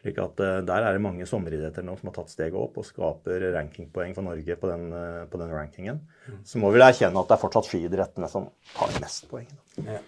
Slik 0.04 0.20
at 0.20 0.40
Der 0.68 0.86
er 0.86 0.96
det 0.96 1.02
mange 1.04 1.26
sommeridretter 1.28 1.86
nå 1.88 1.96
som 2.00 2.10
har 2.10 2.16
tatt 2.18 2.32
steget 2.32 2.58
opp 2.60 2.78
og 2.80 2.88
skaper 2.88 3.46
rankingpoeng 3.56 4.16
for 4.16 4.28
Norge 4.28 4.58
på 4.60 4.72
den, 4.72 4.90
på 5.32 5.40
den 5.40 5.54
rankingen. 5.54 6.02
Så 6.44 6.60
må 6.60 6.72
vi 6.76 6.84
erkjenne 6.84 7.20
at 7.20 7.30
det 7.30 7.38
er 7.38 7.44
fortsatt 7.44 7.70
skiidrettene 7.72 8.28
som 8.32 8.50
tar 8.74 8.92
mest 9.04 9.30
poeng. 9.32 9.48
Ja. 9.84 10.02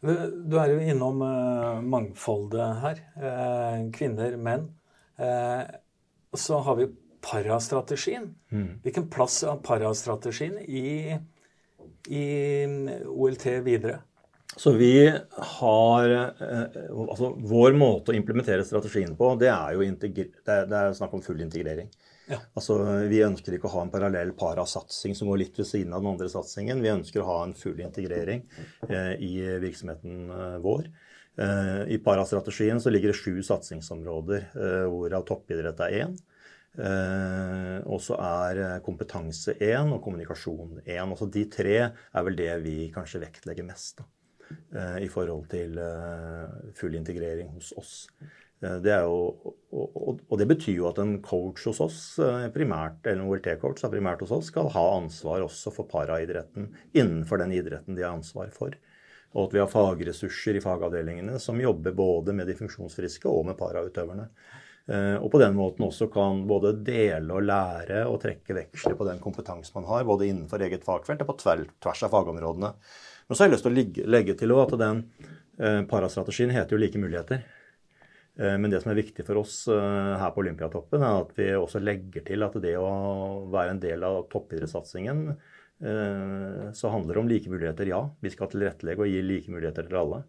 Du 0.00 0.54
er 0.60 0.72
jo 0.72 0.78
innom 0.80 1.20
mangfoldet 1.90 2.80
her. 2.84 3.02
Kvinner, 3.92 4.36
menn. 4.40 4.68
Så 6.38 6.60
har 6.64 6.78
vi 6.78 6.88
parastrategien. 7.20 8.34
Mm. 8.48 8.78
Hvilken 8.84 9.08
plass 9.10 9.42
har 9.44 9.58
parastrategien 9.64 10.58
i, 10.64 11.18
i 12.08 12.24
OLT 13.04 13.48
videre? 13.66 13.98
Så 14.56 14.72
vi 14.74 14.92
har 15.60 16.08
Altså 16.08 17.28
vår 17.36 17.76
måte 17.78 18.14
å 18.14 18.16
implementere 18.16 18.64
strategien 18.66 19.12
på, 19.18 19.34
det 19.38 19.50
er 19.52 19.76
jo 19.76 19.84
det 19.84 20.08
er, 20.48 20.64
det 20.70 20.78
er 20.78 20.96
snakk 20.96 21.12
om 21.14 21.22
full 21.22 21.42
integrering. 21.44 21.90
Ja. 22.28 22.38
Altså, 22.56 22.76
Vi 23.08 23.22
ønsker 23.24 23.56
ikke 23.56 23.68
å 23.70 23.74
ha 23.76 23.84
en 23.86 23.92
parallell 23.92 24.34
parasatsing 24.36 25.16
som 25.16 25.30
går 25.30 25.42
litt 25.42 25.60
ved 25.60 25.68
siden 25.68 25.94
av 25.96 26.02
den 26.02 26.12
andre 26.12 26.28
satsingen. 26.32 26.82
Vi 26.84 26.92
ønsker 26.92 27.22
å 27.22 27.28
ha 27.28 27.36
en 27.46 27.54
full 27.56 27.78
integrering 27.80 28.44
eh, 28.88 29.14
i 29.24 29.34
virksomheten 29.62 30.28
eh, 30.34 30.58
vår. 30.64 30.90
Eh, 31.40 31.82
I 31.96 32.00
parastrategien 32.04 32.82
så 32.84 32.92
ligger 32.92 33.12
det 33.12 33.20
sju 33.20 33.40
satsingsområder, 33.46 34.50
eh, 34.52 34.84
hvorav 34.92 35.24
toppidrett 35.28 35.80
er 35.86 35.96
én. 36.02 36.18
Eh, 36.78 37.78
og 37.88 38.02
så 38.04 38.18
er 38.20 38.62
eh, 38.66 38.76
kompetanse 38.84 39.56
én 39.64 39.94
og 39.94 40.02
kommunikasjon 40.04 40.82
én. 40.84 41.08
Altså 41.08 41.30
de 41.32 41.48
tre 41.50 41.78
er 41.80 42.28
vel 42.28 42.36
det 42.38 42.52
vi 42.66 42.76
kanskje 42.94 43.24
vektlegger 43.24 43.66
mest 43.66 44.02
da, 44.02 44.08
i 45.00 45.08
forhold 45.12 45.46
til 45.52 45.78
full 46.76 46.94
integrering 46.98 47.50
hos 47.54 47.72
oss. 47.76 47.94
Eh, 48.64 48.76
det 48.82 48.94
jo, 49.06 49.54
og, 49.70 50.34
det 50.40 50.48
betyr 50.50 50.80
jo 50.80 50.88
at 50.90 50.98
en 51.02 51.18
coach 51.22 51.68
hos 51.70 51.80
oss, 51.84 52.00
eh, 52.22 52.48
primært, 52.54 53.00
eller 53.06 53.22
en 53.22 53.30
OLT-coach 53.30 53.86
primært 53.92 54.24
hos 54.24 54.34
oss, 54.34 54.50
skal 54.52 54.70
ha 54.74 54.84
ansvar 54.96 55.44
også 55.46 55.72
for 55.74 55.90
paraidretten 55.90 56.72
innenfor 56.92 57.42
den 57.42 57.54
idretten 57.54 57.98
de 57.98 58.06
har 58.06 58.16
ansvar 58.16 58.50
for. 58.54 58.74
Og 59.36 59.44
at 59.46 59.54
vi 59.54 59.60
har 59.60 59.70
fagressurser 59.70 60.56
i 60.56 60.64
fagavdelingene 60.64 61.36
som 61.42 61.60
jobber 61.60 61.94
både 61.94 62.32
med 62.34 62.48
de 62.48 62.56
funksjonsfriske 62.58 63.28
og 63.28 63.44
med 63.46 63.58
parautøverne. 63.60 64.26
Eh, 64.88 65.16
og 65.20 65.28
på 65.30 65.38
den 65.42 65.54
måten 65.54 65.84
også 65.84 66.08
kan 66.10 66.46
både 66.48 66.72
dele 66.82 67.36
og 67.36 67.44
lære 67.44 68.06
og 68.08 68.22
trekke 68.24 68.56
veksler 68.56 68.96
på 68.96 69.06
den 69.06 69.20
kompetansen 69.20 69.76
man 69.76 69.90
har, 69.90 70.08
både 70.08 70.30
innenfor 70.32 70.64
eget 70.64 70.86
fagfelt 70.86 71.22
og 71.22 71.30
på 71.30 71.38
tvers 71.44 72.02
av 72.08 72.10
fagområdene. 72.16 72.72
Men 73.28 73.36
så 73.36 73.44
har 73.44 73.48
jeg 73.48 73.56
lyst 73.58 73.66
til 73.68 73.74
å 73.76 74.10
legge 74.16 74.34
til 74.40 74.54
at 74.56 74.74
den 74.80 75.04
parastrategien 75.90 76.54
heter 76.54 76.76
jo 76.76 76.80
Like 76.80 77.00
muligheter. 77.02 77.42
Eh, 78.38 78.58
men 78.58 78.70
det 78.70 78.80
som 78.82 78.92
er 78.92 79.00
viktig 79.00 79.26
for 79.26 79.40
oss 79.40 79.64
eh, 79.72 80.14
her 80.20 80.30
på 80.34 80.44
Olympiatoppen, 80.44 81.02
er 81.02 81.22
at 81.24 81.32
vi 81.34 81.48
også 81.58 81.82
legger 81.82 82.24
til 82.26 82.46
at 82.46 82.58
det 82.62 82.76
å 82.78 82.90
være 83.50 83.74
en 83.74 83.82
del 83.82 84.04
av 84.06 84.20
toppidrettssatsingen, 84.32 85.24
eh, 85.82 86.68
så 86.78 86.92
handler 86.94 87.18
det 87.18 87.24
om 87.24 87.32
like 87.32 87.50
muligheter, 87.50 87.90
ja. 87.90 88.04
Vi 88.22 88.32
skal 88.34 88.52
tilrettelegge 88.52 89.04
og 89.04 89.10
gi 89.10 89.24
like 89.26 89.54
muligheter 89.54 89.88
til 89.88 90.02
alle. 90.04 90.24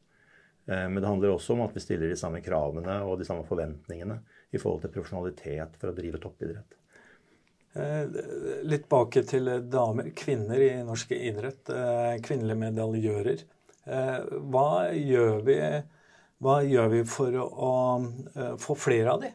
Men 0.70 1.00
det 1.00 1.08
handler 1.08 1.32
også 1.34 1.56
om 1.56 1.64
at 1.64 1.74
vi 1.74 1.82
stiller 1.82 2.12
de 2.12 2.18
samme 2.20 2.44
kravene 2.46 3.00
og 3.02 3.16
de 3.18 3.26
samme 3.26 3.42
forventningene 3.48 4.20
i 4.54 4.60
forhold 4.62 4.84
til 4.84 4.92
profesjonalitet 4.94 5.80
for 5.82 5.90
å 5.90 5.96
drive 5.98 6.20
toppidrett. 6.22 6.76
Litt 7.70 8.88
tilbake 8.88 9.22
til 9.30 9.50
damer, 9.70 10.10
kvinner 10.18 10.62
i 10.66 10.72
norsk 10.84 11.12
idrett. 11.14 11.70
Kvinnelige 12.26 12.62
medaljører. 12.64 13.44
Hva 13.86 14.70
gjør 14.98 15.44
vi? 15.46 15.58
Hva 16.42 16.60
gjør 16.66 16.94
vi 16.96 17.02
for 17.08 17.36
å, 17.44 17.74
få 18.62 18.78
flere 18.80 19.14
av 19.14 19.22
de? 19.26 19.34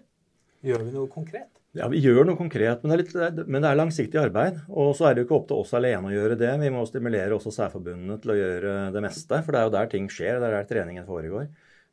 Gjør 0.64 0.86
vi 0.86 0.94
noe 0.96 1.10
konkret? 1.12 1.50
Ja, 1.74 1.88
Vi 1.90 1.98
gjør 1.98 2.22
noe 2.28 2.38
konkret, 2.38 2.84
men 2.84 2.92
det, 2.92 2.96
litt, 3.02 3.40
men 3.50 3.58
det, 3.58 3.68
er 3.68 3.78
langsiktig 3.80 4.18
arbeid. 4.20 4.60
Og 4.70 4.92
så 4.94 5.08
er 5.08 5.14
det 5.14 5.24
jo 5.24 5.26
ikke 5.26 5.38
opp 5.40 5.48
til 5.50 5.62
oss 5.64 5.72
alene 5.74 6.06
å 6.06 6.14
gjøre 6.14 6.38
det. 6.38 6.52
Vi 6.62 6.70
må 6.70 6.84
stimulere 6.86 7.34
også 7.34 7.50
særforbundene 7.56 8.18
til 8.22 8.30
å 8.30 8.36
gjøre 8.38 8.74
det 8.94 9.02
meste. 9.02 9.40
For 9.42 9.50
det 9.50 9.60
er 9.60 9.66
jo 9.66 9.72
der 9.74 9.90
ting 9.90 10.06
skjer, 10.12 10.38
det 10.38 10.48
er 10.48 10.54
der 10.60 10.68
treningen 10.70 11.08
foregår. 11.08 11.48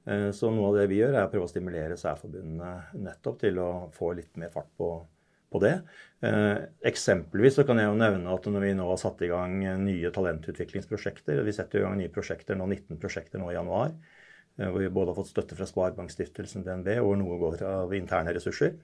Eh, 0.05 0.27
så 0.37 0.51
noe 0.53 0.69
av 0.69 0.77
det 0.77 0.85
vi 0.91 0.99
gjør, 1.01 1.17
er 1.17 1.25
å 1.25 1.31
prøve 1.33 1.49
å 1.49 1.51
stimulere 1.51 1.97
særforbundene 1.97 3.01
nettopp 3.07 3.41
til 3.41 3.57
å 3.61 3.71
få 3.95 4.13
litt 4.19 4.37
mer 4.41 4.53
fart 4.53 4.69
på, 4.77 4.91
på 5.51 5.61
det. 5.63 5.73
Eh, 6.25 6.57
eksempelvis 6.87 7.59
så 7.59 7.65
kan 7.67 7.81
jeg 7.81 7.89
jo 7.89 7.99
nevne 7.99 8.31
at 8.33 8.47
når 8.47 8.65
vi 8.65 8.73
nå 8.77 8.87
har 8.87 8.99
satt 9.01 9.21
i 9.25 9.29
gang 9.31 9.59
nye 9.83 10.11
talentutviklingsprosjekter 10.13 11.41
Vi 11.43 11.53
setter 11.55 11.81
i 11.81 11.85
gang 11.85 11.97
nye 11.99 12.13
prosjekter 12.13 12.57
nå, 12.57 12.69
19 12.69 13.01
prosjekter 13.01 13.41
nå 13.41 13.51
i 13.51 13.57
januar. 13.57 13.93
Eh, 14.57 14.69
hvor 14.69 14.79
vi 14.79 14.89
både 14.89 15.11
har 15.11 15.19
fått 15.19 15.31
støtte 15.31 15.57
fra 15.57 15.67
Sparebankstiftelsen 15.69 16.65
DNB, 16.65 16.95
og 17.01 17.17
noe 17.21 17.39
går 17.41 17.63
av 17.67 17.93
interne 17.95 18.33
ressurser. 18.35 18.75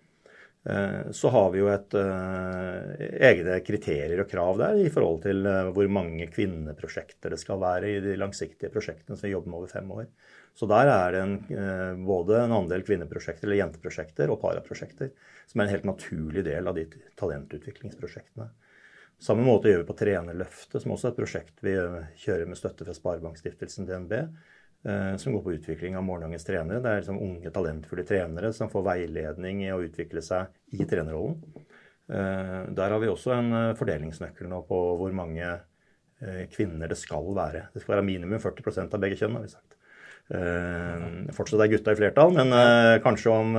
Eh, 0.67 1.11
så 1.11 1.31
har 1.31 1.51
vi 1.53 1.61
jo 1.61 1.69
et 1.71 1.93
uh, 1.95 2.95
egne 3.29 3.59
kriterier 3.63 4.19
og 4.23 4.31
krav 4.31 4.57
der 4.59 4.81
i 4.81 4.89
forhold 4.91 5.21
til 5.23 5.45
uh, 5.47 5.69
hvor 5.75 5.87
mange 5.91 6.27
kvinneprosjekter 6.33 7.31
det 7.31 7.39
skal 7.39 7.61
være 7.61 7.93
i 7.93 8.01
de 8.03 8.17
langsiktige 8.19 8.73
prosjektene 8.73 9.15
som 9.15 9.27
vi 9.27 9.35
jobber 9.35 9.53
med 9.53 9.61
over 9.61 9.71
fem 9.71 9.93
år. 9.95 10.09
Så 10.57 10.69
der 10.69 10.89
er 10.89 11.13
det 11.13 11.23
en, 11.23 11.35
uh, 11.53 12.05
både 12.07 12.41
en 12.41 12.55
andel 12.63 12.85
kvinneprosjekter 12.85 13.45
eller 13.45 13.61
jenteprosjekter 13.61 14.33
og 14.33 14.41
paraprosjekter 14.41 15.11
som 15.47 15.61
er 15.61 15.67
en 15.67 15.75
helt 15.75 15.89
naturlig 15.89 16.43
del 16.47 16.67
av 16.67 16.77
de 16.77 16.87
talentutviklingsprosjektene. 17.19 18.49
Samme 19.21 19.45
måte 19.45 19.69
gjør 19.71 19.81
vi 19.81 19.89
på 19.89 19.97
Trenerløftet, 19.97 20.81
som 20.81 20.93
også 20.93 21.07
er 21.07 21.13
et 21.13 21.19
prosjekt 21.21 21.63
vi 21.65 21.73
kjører 22.21 22.49
med 22.49 22.59
støtte 22.59 22.85
fra 22.85 22.93
Sparebankstiftelsen 22.93 23.87
DNB 23.89 24.13
Eh, 24.83 25.15
som 25.15 25.33
går 25.33 25.41
på 25.41 25.51
utvikling 25.51 25.97
av 25.97 26.03
morgendagens 26.05 26.45
trenere. 26.45 26.79
Det 26.79 26.89
er 26.89 27.01
liksom 27.01 27.17
unge, 27.19 27.51
talentfulle 27.51 28.05
trenere 28.07 28.51
som 28.53 28.69
får 28.71 28.85
veiledning 28.85 29.63
i 29.65 29.71
å 29.73 29.81
utvikle 29.83 30.21
seg 30.23 30.53
i 30.77 30.85
trenerrollen. 30.87 31.39
Eh, 32.07 32.61
der 32.77 32.93
har 32.93 33.01
vi 33.01 33.09
også 33.11 33.33
en 33.35 33.49
eh, 33.57 33.73
fordelingsnøkkel 33.79 34.47
nå 34.51 34.61
på 34.69 34.83
hvor 35.01 35.15
mange 35.15 35.57
kvinner 36.49 36.89
det 36.89 36.95
skal 36.97 37.27
være. 37.37 37.67
Det 37.75 37.83
skal 37.83 37.93
være 37.93 38.05
minimum 38.07 38.39
40% 38.41 38.95
av 38.97 39.01
begge 39.03 39.19
kjønn, 39.19 39.35
har 39.37 39.43
vi 39.43 39.51
sagt. 39.51 39.75
Fortsatt 40.27 41.61
er 41.63 41.71
gutta 41.71 41.93
i 41.93 41.97
flertall, 41.99 42.33
men 42.35 42.51
kanskje 43.03 43.31
om 43.31 43.53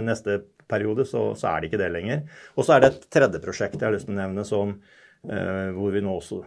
neste 0.00 0.38
periode 0.70 1.04
så, 1.04 1.32
så, 1.36 1.50
er 1.50 1.60
det 1.60 1.68
ikke 1.68 1.80
det 1.82 1.90
lenger. 1.92 2.22
Og 2.56 2.64
så 2.64 2.76
er 2.76 2.82
det 2.82 2.90
et 2.92 3.06
tredje 3.12 3.42
prosjekt 3.44 3.76
jeg 3.76 3.88
har 3.90 3.94
lyst 3.94 4.08
til 4.08 4.16
å 4.16 4.20
nevne 4.22 4.46
som 4.48 4.76
hvor 5.22 5.92
vi 5.94 6.00
nå 6.02 6.16
også 6.18 6.40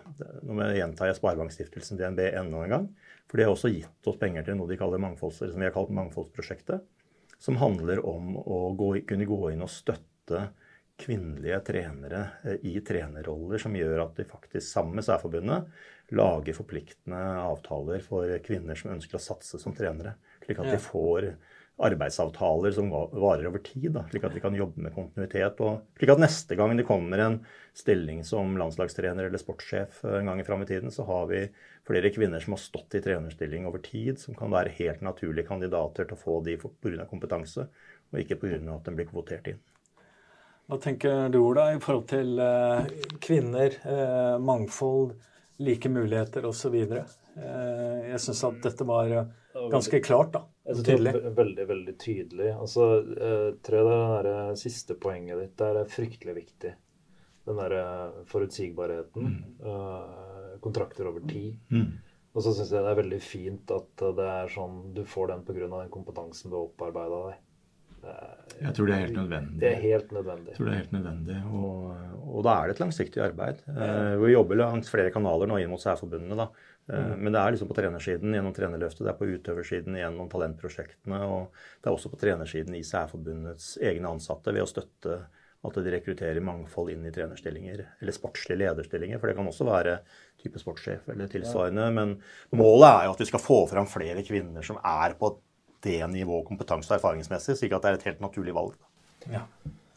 Nå 0.49 0.65
gjentar 0.75 1.07
jeg 1.07 1.15
Sparebankstiftelsen 1.15 1.95
DNB 1.95 2.25
enda 2.25 2.63
en 2.65 2.73
gang. 2.73 2.87
For 3.29 3.39
de 3.39 3.45
har 3.45 3.53
også 3.53 3.71
gitt 3.71 4.09
oss 4.09 4.19
penger 4.21 4.45
til 4.45 4.57
noe 4.59 4.69
de 4.69 4.77
kaller 4.79 5.01
mangfolds, 5.01 5.39
som 5.39 5.61
vi 5.61 5.67
har 5.67 5.73
kalt 5.75 5.93
Mangfoldsprosjektet. 5.95 6.83
Som 7.41 7.57
handler 7.61 8.01
om 8.07 8.35
å 8.39 8.59
gå, 8.77 8.91
kunne 9.09 9.27
gå 9.29 9.39
inn 9.51 9.63
og 9.65 9.71
støtte 9.71 10.49
kvinnelige 11.01 11.59
trenere 11.67 12.21
eh, 12.43 12.61
i 12.71 12.79
trenerroller, 12.85 13.59
som 13.61 13.75
gjør 13.75 14.05
at 14.05 14.15
de 14.19 14.27
faktisk 14.29 14.67
sammen 14.67 14.99
med 14.99 15.07
Særforbundet 15.07 16.13
lager 16.15 16.57
forpliktende 16.57 17.19
avtaler 17.41 18.03
for 18.05 18.29
kvinner 18.45 18.77
som 18.77 18.93
ønsker 18.93 19.17
å 19.17 19.25
satse 19.25 19.59
som 19.61 19.75
trenere. 19.75 20.15
Slik 20.45 20.61
at 20.61 20.69
de 20.75 20.81
får 20.81 21.31
arbeidsavtaler 21.75 22.71
som 22.71 22.87
varer 22.93 23.49
over 23.49 23.59
tid, 23.59 23.89
da, 23.97 24.05
slik 24.07 24.23
at 24.23 24.35
de 24.35 24.41
kan 24.43 24.55
jobbe 24.55 24.79
med 24.85 24.93
kontinuitet. 24.95 25.59
og 25.59 25.83
slik 25.99 26.13
at 26.13 26.21
neste 26.23 26.55
gang 26.55 26.75
det 26.77 26.87
kommer 26.87 27.19
en 27.19 27.39
stilling 27.75 28.23
som 28.23 28.55
landslagstrener 28.59 29.27
eller 29.27 29.41
sportssjef 29.41 30.03
en 30.07 30.31
gang 30.31 30.39
i 30.39 30.47
fram 30.47 30.63
i 30.63 30.69
tiden, 30.69 30.93
så 30.93 31.03
har 31.09 31.27
vi 31.31 31.43
flere 31.87 32.13
kvinner 32.15 32.39
som 32.39 32.55
har 32.55 32.63
stått 32.63 32.95
i 32.95 33.03
trenerstilling 33.03 33.67
over 33.67 33.83
tid, 33.83 34.21
som 34.21 34.37
kan 34.37 34.53
være 34.53 34.77
helt 34.79 35.03
naturlige 35.03 35.49
kandidater 35.49 36.07
til 36.07 36.15
å 36.15 36.23
få 36.23 36.39
de 36.45 36.55
pga. 36.61 37.09
kompetanse, 37.09 37.67
og 38.11 38.19
ikke 38.21 38.39
pga. 38.39 38.61
at 38.77 38.85
de 38.85 38.95
blir 38.95 39.11
kvotert 39.11 39.51
inn. 39.51 39.59
Hva 40.65 40.79
tenker 40.81 41.29
du, 41.29 41.39
Ola, 41.45 41.67
i 41.75 41.81
forhold 41.81 42.07
til 42.09 42.39
eh, 42.41 42.87
kvinner, 43.21 43.75
eh, 43.85 44.37
mangfold, 44.41 45.13
like 45.61 45.91
muligheter 45.93 46.47
osv.? 46.49 46.73
Eh, 46.75 47.99
jeg 48.09 48.21
syns 48.23 48.41
at 48.47 48.57
dette 48.63 48.87
var 48.89 49.13
ganske 49.69 50.01
klart, 50.01 50.33
da. 50.33 50.41
Jeg 50.65 50.79
synes 50.79 51.03
det 51.05 51.13
var 51.13 51.37
veldig, 51.37 51.67
veldig 51.69 51.95
tydelig. 52.01 52.49
Altså, 52.55 52.87
jeg 53.05 53.53
tror 53.67 53.91
det 53.91 53.99
der 54.25 54.57
siste 54.57 54.97
poenget 54.97 55.43
ditt 55.43 55.55
der 55.61 55.83
er 55.83 55.91
fryktelig 55.91 56.35
viktig. 56.39 56.73
Den 57.45 57.61
derre 57.61 57.85
forutsigbarheten. 58.25 59.35
Mm. 59.61 60.57
Kontrakter 60.65 61.11
over 61.11 61.21
tid. 61.29 61.59
Mm. 61.69 61.91
Og 62.33 62.41
så 62.41 62.55
syns 62.55 62.73
jeg 62.73 62.81
det 62.81 62.89
er 62.89 63.03
veldig 63.03 63.19
fint 63.21 63.71
at 63.71 64.05
det 64.17 64.25
er 64.31 64.49
sånn 64.51 64.79
du 64.97 65.05
får 65.07 65.29
den 65.29 65.45
pga. 65.45 65.69
den 65.69 65.93
kompetansen 65.93 66.49
du 66.49 66.57
har 66.57 66.65
opparbeida 66.65 67.21
deg. 67.29 67.44
Jeg 68.55 68.71
tror 68.77 68.87
det 68.87 68.95
er 68.95 69.01
helt 69.03 69.17
nødvendig. 69.17 69.59
Det 69.59 69.71
er 69.71 69.81
helt 69.81 70.13
nødvendig. 70.15 70.51
Jeg 70.51 70.57
tror 70.57 70.67
det 70.69 70.73
er 70.73 70.81
helt 70.83 70.93
nødvendig. 70.95 71.39
Og, 71.51 72.29
og 72.29 72.45
da 72.47 72.53
er 72.55 72.69
det 72.69 72.75
et 72.77 72.83
langsiktig 72.85 73.23
arbeid. 73.25 73.59
Uh, 73.67 74.13
vi 74.21 74.31
jobber 74.31 74.61
langs 74.61 74.91
flere 74.91 75.11
kanaler 75.11 75.51
nå 75.51 75.59
inn 75.59 75.73
mot 75.73 75.83
særforbundene. 75.83 76.37
da, 76.39 76.47
Mm. 76.85 77.15
Men 77.17 77.33
det 77.33 77.39
er 77.41 77.53
liksom 77.53 77.69
på 77.69 77.77
trenersiden 77.79 78.35
gjennom 78.35 78.53
trenerløftet, 78.53 79.01
det 79.07 79.09
er 79.09 79.17
på 79.17 79.25
utøversiden 79.25 79.95
gjennom 79.97 80.27
talentprosjektene, 80.29 81.21
og 81.25 81.55
det 81.81 81.89
er 81.89 81.95
også 81.95 82.11
på 82.11 82.19
trenersiden 82.21 82.77
i 82.77 82.83
særforbundets 82.85 83.71
egne 83.81 84.11
ansatte 84.13 84.53
ved 84.53 84.65
å 84.65 84.69
støtte 84.69 85.17
at 85.65 85.79
de 85.81 85.93
rekrutterer 85.95 86.45
mangfold 86.45 86.91
inn 86.93 87.07
i 87.09 87.13
trenerstillinger, 87.13 87.81
eller 87.97 88.13
sportslige 88.13 88.59
lederstillinger. 88.61 89.17
For 89.17 89.31
det 89.31 89.37
kan 89.39 89.49
også 89.49 89.65
være 89.65 89.95
type 90.43 90.61
sportssjef 90.61 91.07
eller 91.09 91.31
tilsvarende. 91.31 91.87
Men 91.95 92.11
målet 92.53 92.85
er 92.91 93.07
jo 93.07 93.15
at 93.15 93.23
vi 93.23 93.27
skal 93.31 93.41
få 93.41 93.57
fram 93.71 93.89
flere 93.89 94.21
kvinner 94.27 94.65
som 94.67 94.77
er 94.77 95.17
på 95.17 95.31
det 95.85 95.99
nivået 96.11 96.47
kompetanse- 96.49 96.91
og 96.91 96.99
erfaringsmessig, 96.99 97.55
slik 97.59 97.75
at 97.77 97.85
det 97.85 97.91
er 97.91 97.99
et 97.99 98.07
helt 98.09 98.23
naturlig 98.23 98.55
valg. 98.57 98.75
Ja. 99.29 99.45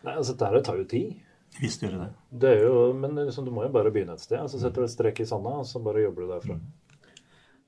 Nei, 0.04 0.14
altså 0.14 0.36
Dette 0.38 0.62
tar 0.64 0.78
jo 0.78 0.86
tid. 0.88 1.16
Visst 1.58 1.82
gjør 1.82 1.96
det. 2.02 2.08
det 2.42 2.50
er 2.58 2.66
jo, 2.66 2.92
men 2.94 3.16
liksom, 3.16 3.46
du 3.46 3.52
må 3.54 3.64
jo 3.64 3.72
bare 3.72 3.90
begynne 3.92 4.14
et 4.14 4.22
sted. 4.22 4.40
Så 4.52 4.60
setter 4.60 4.84
du 4.84 4.86
et 4.86 4.92
strekk 4.92 5.22
i 5.24 5.26
sanda, 5.28 5.56
og 5.62 5.66
så 5.66 5.80
bare 5.82 6.04
jobber 6.04 6.26
du 6.26 6.32
derfra. 6.34 6.58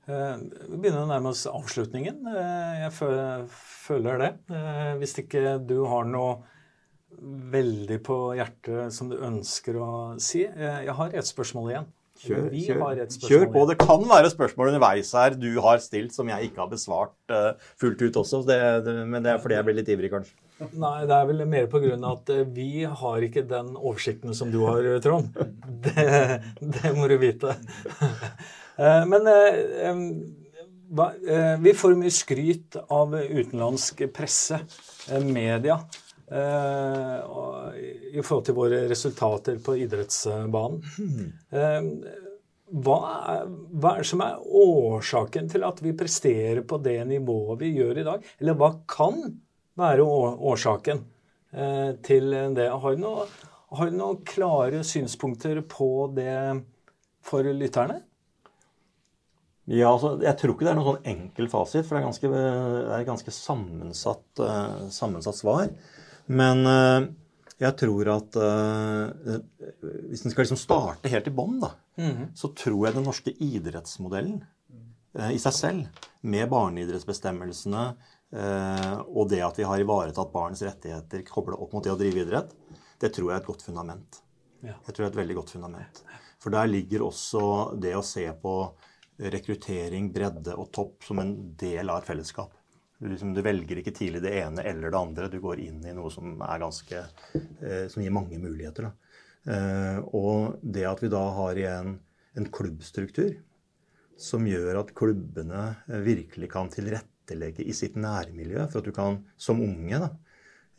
Eh, 0.09 0.37
vi 0.69 0.77
begynner 0.77 1.03
å 1.03 1.09
nærme 1.09 1.31
oss 1.33 1.43
avslutningen. 1.49 2.23
Eh, 2.31 2.85
jeg 2.85 2.93
føler 3.51 4.21
det. 4.21 4.31
Eh, 4.53 4.93
hvis 5.01 5.17
ikke 5.21 5.57
du 5.65 5.81
har 5.89 6.07
noe 6.09 6.39
veldig 7.51 7.97
på 8.05 8.17
hjertet 8.37 8.95
som 8.95 9.09
du 9.11 9.17
ønsker 9.19 9.77
å 9.77 9.89
si. 10.23 10.45
Jeg 10.47 10.95
har 10.95 11.11
et 11.17 11.27
spørsmål 11.27 11.73
igjen. 11.73 11.89
Kjør, 12.21 12.51
kjør, 12.53 13.01
kjør, 13.25 13.47
på. 13.53 13.65
Det 13.71 13.79
kan 13.81 14.03
være 14.05 14.29
spørsmål 14.29 14.73
underveis 14.73 15.09
her 15.17 15.33
du 15.33 15.49
har 15.63 15.81
stilt 15.81 16.13
som 16.13 16.29
jeg 16.29 16.51
ikke 16.51 16.61
har 16.61 16.69
besvart 16.69 17.35
fullt 17.81 18.03
ut 18.05 18.21
også. 18.21 18.43
Det, 18.45 18.61
det, 18.85 18.95
men 19.09 19.25
det 19.25 19.33
er 19.33 19.41
fordi 19.41 19.57
jeg 19.57 19.67
blir 19.67 19.79
litt 19.79 19.89
ivrig, 19.89 20.11
kanskje. 20.13 20.37
Nei, 20.77 21.05
det 21.09 21.15
er 21.15 21.25
vel 21.29 21.41
mer 21.49 21.67
pga. 21.71 21.95
at 22.11 22.29
eh, 22.29 22.43
vi 22.53 22.83
har 22.85 23.25
ikke 23.25 23.43
den 23.49 23.73
oversikten 23.75 24.35
som 24.37 24.51
du 24.53 24.61
har, 24.67 24.85
eh, 24.85 25.01
Trond. 25.01 25.33
Det, 25.85 26.05
det 26.61 26.91
må 26.93 27.07
du 27.09 27.17
vite. 27.21 27.55
Men 29.11 29.25
vi 31.63 31.73
får 31.77 31.95
mye 31.97 32.13
skryt 32.13 32.77
av 32.83 33.15
utenlandsk 33.15 34.03
presse, 34.13 34.59
media, 35.25 35.79
i 36.31 38.21
forhold 38.23 38.45
til 38.47 38.55
våre 38.55 38.77
resultater 38.87 39.57
på 39.63 39.75
idrettsbanen. 39.83 40.79
Hva 42.71 42.97
er, 43.33 43.47
hva 43.51 43.89
er 43.97 44.05
det 44.05 44.07
som 44.07 44.21
er 44.23 44.43
årsaken 44.63 45.49
til 45.51 45.65
at 45.67 45.81
vi 45.83 45.91
presterer 45.97 46.61
på 46.63 46.79
det 46.79 47.01
nivået 47.09 47.59
vi 47.65 47.73
gjør 47.75 47.99
i 47.99 48.05
dag? 48.07 48.29
Eller 48.39 48.55
hva 48.55 48.69
kan 48.87 49.17
være 49.79 50.05
årsaken 50.05 51.01
eh, 51.51 51.91
til 52.05 52.31
det. 52.55 52.69
Har 52.71 52.95
du, 52.95 53.01
noen, 53.03 53.33
har 53.75 53.91
du 53.91 53.97
noen 53.97 54.21
klare 54.27 54.85
synspunkter 54.87 55.59
på 55.67 55.89
det 56.15 56.37
for 57.27 57.43
lytterne? 57.43 58.01
Ja, 59.71 59.91
altså, 59.91 60.15
Jeg 60.23 60.35
tror 60.39 60.55
ikke 60.55 60.65
det 60.67 60.71
er 60.71 60.79
noen 60.79 60.93
sånn 60.93 61.11
enkel 61.11 61.51
fasit, 61.51 61.85
for 61.85 61.95
det 61.95 62.01
er, 62.01 62.07
ganske, 62.07 62.31
et 62.97 63.07
ganske 63.07 63.33
sammensatt, 63.35 64.45
sammensatt, 64.91 65.37
svar. 65.37 65.67
Men 66.27 66.65
uh, 66.67 67.07
jeg 67.61 67.77
tror 67.81 68.11
at 68.13 68.37
uh, 68.37 69.39
hvis 70.09 70.25
en 70.25 70.33
skal 70.33 70.45
liksom 70.45 70.59
starte 70.59 71.11
helt 71.11 71.27
i 71.27 71.33
bånn, 71.33 71.59
mm 71.97 72.11
-hmm. 72.11 72.27
så 72.35 72.53
tror 72.55 72.87
jeg 72.87 72.95
den 72.95 73.07
norske 73.09 73.31
idrettsmodellen 73.31 74.43
i 75.31 75.37
seg 75.37 75.53
selv, 75.53 75.87
med 76.21 76.49
barneidrettsbestemmelsene, 76.49 77.95
Eh, 78.31 78.99
og 79.11 79.27
det 79.29 79.41
at 79.43 79.57
vi 79.59 79.67
har 79.67 79.81
ivaretatt 79.83 80.31
barns 80.31 80.61
rettigheter 80.63 81.23
kobla 81.27 81.57
opp 81.59 81.73
mot 81.75 81.83
det 81.83 81.91
å 81.91 81.99
drive 81.99 82.23
idrett, 82.23 82.53
det 83.01 83.11
tror 83.11 83.27
jeg 83.27 83.37
er 83.37 83.43
et 83.43 83.49
godt 83.49 83.65
fundament. 83.65 84.21
Ja. 84.61 84.77
Jeg 84.85 84.93
tror 84.93 85.03
det 85.03 85.09
er 85.09 85.11
et 85.11 85.21
veldig 85.23 85.37
godt 85.41 85.53
fundament. 85.57 86.01
For 86.41 86.53
der 86.53 86.69
ligger 86.71 87.03
også 87.09 87.43
det 87.81 87.93
å 87.97 88.05
se 88.05 88.23
på 88.41 88.55
rekruttering, 89.21 90.09
bredde 90.13 90.55
og 90.55 90.71
topp 90.73 91.03
som 91.05 91.19
en 91.21 91.33
del 91.59 91.91
av 91.91 91.99
et 91.99 92.07
fellesskap. 92.07 92.55
Du, 93.01 93.07
liksom, 93.09 93.33
du 93.33 93.41
velger 93.41 93.79
ikke 93.81 93.95
tidlig 93.97 94.21
det 94.21 94.35
ene 94.43 94.61
eller 94.69 94.93
det 94.93 94.99
andre. 94.99 95.29
Du 95.33 95.39
går 95.41 95.63
inn 95.63 95.81
i 95.89 95.93
noe 95.97 96.11
som 96.13 96.35
ganske 96.37 96.99
eh, 97.01 97.87
Som 97.89 98.03
gir 98.03 98.13
mange 98.13 98.37
muligheter. 98.37 98.91
Eh, 99.49 99.97
og 100.13 100.59
det 100.61 100.85
at 100.85 101.01
vi 101.01 101.09
da 101.09 101.23
har 101.33 101.57
igjen 101.57 101.95
en 102.37 102.51
klubbstruktur 102.53 103.39
som 104.21 104.45
gjør 104.45 104.83
at 104.83 104.93
klubbene 104.97 105.63
eh, 105.89 106.03
virkelig 106.05 106.51
kan 106.53 106.69
tilrettelegge 106.71 107.65
i 107.65 107.73
sitt 107.75 107.97
nærmiljø 107.99 108.67
for 108.67 108.81
at 108.81 108.89
du 108.89 108.93
kan 108.95 109.21
som 109.33 109.63
unge, 109.63 109.97
da, 110.03 110.11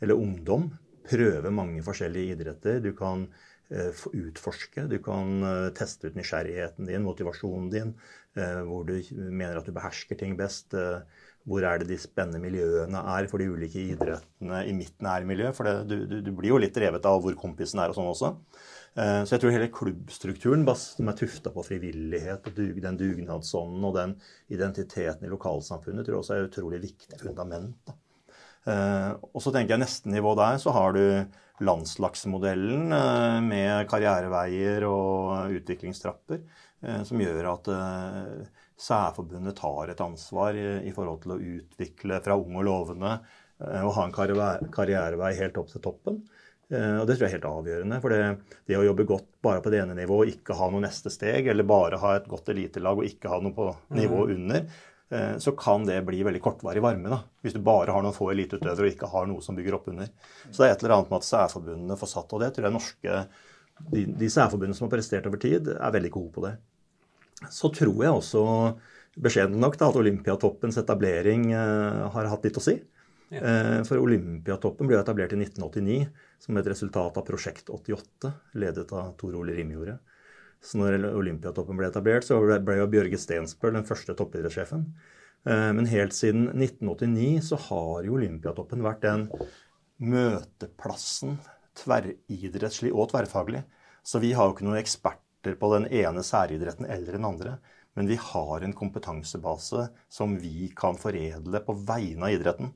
eller 0.03 0.19
ungdom, 0.19 0.69
prøve 1.03 1.51
mange 1.51 1.83
forskjellige 1.83 2.37
idretter. 2.37 2.79
Du 2.83 2.93
kan 2.95 3.27
eh, 3.67 4.05
utforske, 4.15 4.87
du 4.87 4.95
kan 5.03 5.43
eh, 5.43 5.67
teste 5.75 6.07
ut 6.07 6.15
nysgjerrigheten 6.19 6.87
din, 6.87 7.03
motivasjonen 7.03 7.71
din, 7.73 7.95
hvor 8.33 8.81
du 8.87 8.95
mener 9.13 9.59
at 9.59 9.67
du 9.67 9.75
behersker 9.75 10.17
ting 10.17 10.31
best. 10.33 10.73
Hvor 11.43 11.65
er 11.67 11.81
det 11.81 11.89
de 11.89 11.97
spennende 11.99 12.39
miljøene 12.39 13.01
er 13.17 13.25
for 13.27 13.41
de 13.41 13.49
ulike 13.51 13.81
idrettene 13.93 14.61
i 14.69 14.75
mitt 14.75 14.95
nærmiljø? 15.03 15.49
For 15.55 15.67
det, 15.67 15.73
du, 15.89 15.97
du, 16.07 16.21
du, 16.23 16.31
blir 16.37 16.53
jo 16.53 16.61
litt 16.63 16.77
revet 16.79 17.03
av 17.09 17.19
hvor 17.23 17.35
kompisen 17.39 17.81
er 17.83 17.91
og 17.91 17.97
sånn 17.97 18.11
også. 18.13 18.29
Eh, 18.93 19.19
så 19.25 19.35
jeg 19.35 19.41
tror 19.41 19.55
hele 19.55 19.71
klubbstrukturen 19.73 20.63
som 20.77 21.09
er 21.09 21.17
tufta 21.17 21.51
på 21.51 21.65
frivillighet 21.65 22.47
og 22.47 22.59
den 22.85 22.99
dugnadsånden 22.99 23.87
og 23.89 23.95
den 23.97 24.15
identiteten 24.53 25.25
i 25.25 25.31
lokalsamfunnet, 25.33 26.05
tror 26.05 26.15
jeg 26.15 26.23
også 26.23 26.35
er 26.35 26.43
et 26.43 26.51
utrolig 26.51 26.81
viktig 26.85 27.19
fundament. 27.19 27.95
Eh, 28.69 29.11
og 29.33 29.43
så 29.43 29.51
tenker 29.51 29.75
jeg 29.75 29.83
neste 29.83 30.13
nivå 30.13 30.35
der 30.39 30.61
så 30.63 30.71
har 30.77 30.95
du 30.95 31.03
landslagsmodellen 31.63 32.93
eh, 32.95 33.39
med 33.43 33.89
karriereveier 33.91 34.87
og 34.87 35.57
utviklingstrapper, 35.59 36.45
som 37.07 37.21
gjør 37.23 37.45
at 37.47 37.67
særforbundet 38.79 39.57
tar 39.59 39.91
et 39.93 40.01
ansvar 40.01 40.57
i 40.57 40.91
forhold 40.95 41.23
til 41.23 41.35
å 41.35 41.41
utvikle 41.57 42.19
fra 42.25 42.37
ung 42.39 42.57
og 42.57 42.67
lovende 42.67 43.17
og 43.63 43.91
ha 43.95 44.03
en 44.07 44.13
karrierevei 44.73 45.29
helt 45.37 45.57
opp 45.61 45.69
til 45.71 45.83
toppen. 45.83 46.17
Eh, 46.73 46.95
og 47.01 47.07
Det 47.07 47.17
tror 47.17 47.27
jeg 47.27 47.31
er 47.31 47.37
helt 47.37 47.49
avgjørende. 47.49 47.99
For 48.03 48.13
det, 48.13 48.21
det, 48.69 48.79
å 48.79 48.87
jobbe 48.87 49.07
godt 49.09 49.29
bare 49.45 49.61
på 49.63 49.73
det 49.73 49.83
ene 49.83 49.97
nivået 49.97 50.29
og 50.29 50.33
ikke 50.37 50.57
ha 50.57 50.71
noe 50.71 50.85
neste 50.85 51.11
steg, 51.13 51.49
eller 51.51 51.67
bare 51.67 52.01
ha 52.01 52.15
et 52.17 52.27
godt 52.31 52.49
elitelag 52.53 53.01
og 53.01 53.07
ikke 53.09 53.31
ha 53.31 53.39
noe 53.43 53.55
på 53.55 53.69
nivået 53.97 54.33
mm. 54.33 54.35
under, 54.39 54.83
eh, 55.13 55.31
så 55.43 55.55
kan 55.59 55.87
det 55.89 55.99
bli 56.07 56.23
veldig 56.25 56.43
kortvarig 56.43 56.83
varme. 56.83 57.13
da, 57.13 57.21
Hvis 57.43 57.57
du 57.57 57.61
bare 57.65 57.95
har 57.95 58.05
noen 58.05 58.15
få 58.15 58.31
eliteutøvere 58.33 58.87
og 58.87 58.93
ikke 58.93 59.11
har 59.13 59.29
noe 59.29 59.45
som 59.45 59.57
bygger 59.59 59.79
opp 59.79 59.89
under. 59.93 60.11
Så 60.49 60.61
det 60.61 60.69
er 60.69 60.77
et 60.77 60.85
eller 60.85 60.99
annet 60.99 61.13
med 61.13 61.21
at 61.21 61.31
særforbundene 61.31 61.99
får 61.99 62.15
satt, 62.15 62.33
og 62.33 62.45
det 62.45 62.53
tror 62.55 62.69
jeg 62.69 62.77
norske 62.79 63.25
de, 63.89 64.03
de 64.05 64.27
særforbundene 64.29 64.77
som 64.77 64.85
har 64.87 64.93
prestert 64.93 65.25
over 65.27 65.41
tid, 65.41 65.73
er 65.73 65.93
veldig 65.95 66.13
gode 66.13 66.31
på 66.35 66.43
det. 66.45 66.53
Så 67.51 67.71
tror 67.75 68.03
jeg 68.05 68.17
også, 68.19 68.43
beskjeden 69.23 69.59
nok, 69.61 69.77
da, 69.79 69.89
at 69.89 69.99
Olympiatoppens 69.99 70.79
etablering 70.81 71.49
uh, 71.51 72.09
har 72.13 72.29
hatt 72.31 72.45
litt 72.47 72.59
å 72.59 72.63
si. 72.63 72.77
Ja. 73.33 73.81
For 73.87 73.97
Olympiatoppen 73.97 74.85
ble 74.85 74.99
etablert 74.99 75.31
i 75.33 75.39
1989 75.39 76.03
som 76.43 76.57
et 76.59 76.67
resultat 76.69 77.15
av 77.17 77.23
Prosjekt 77.25 77.71
88, 77.73 78.29
ledet 78.61 78.91
av 78.93 79.15
Tor 79.17 79.33
Ole 79.39 79.55
Rimjordet. 79.57 79.95
Så 80.63 80.79
når 80.79 81.09
Olympiatoppen 81.11 81.79
ble 81.79 81.89
etablert, 81.89 82.27
så 82.27 82.37
ble 82.39 82.77
jo 82.77 82.87
Bjørge 82.91 83.19
Stensbøl 83.19 83.75
den 83.75 83.87
første 83.87 84.15
toppidrettssjefen. 84.19 84.85
Eh, 85.43 85.71
men 85.75 85.89
helt 85.91 86.15
siden 86.15 86.47
1989 86.53 87.41
så 87.49 87.59
har 87.65 88.05
jo 88.07 88.15
Olympiatoppen 88.19 88.83
vært 88.85 89.03
den 89.03 89.27
møteplassen 90.03 91.37
tverridrettslig 91.79 92.93
og 92.93 93.11
tverrfaglig. 93.11 93.63
Så 94.07 94.21
vi 94.23 94.31
har 94.35 94.47
jo 94.47 94.55
ikke 94.55 94.67
noen 94.67 94.79
eksperter 95.43 95.59
på 95.59 95.73
den 95.73 95.87
ene 95.91 96.23
særidretten 96.23 96.85
eller 96.85 97.13
den 97.13 97.25
andre. 97.25 97.57
Men 97.95 98.07
vi 98.07 98.15
har 98.15 98.61
en 98.61 98.73
kompetansebase 98.73 99.89
som 100.09 100.39
vi 100.39 100.71
kan 100.75 100.95
foredle 100.95 101.59
på 101.65 101.73
vegne 101.73 102.25
av 102.25 102.31
idretten. 102.33 102.73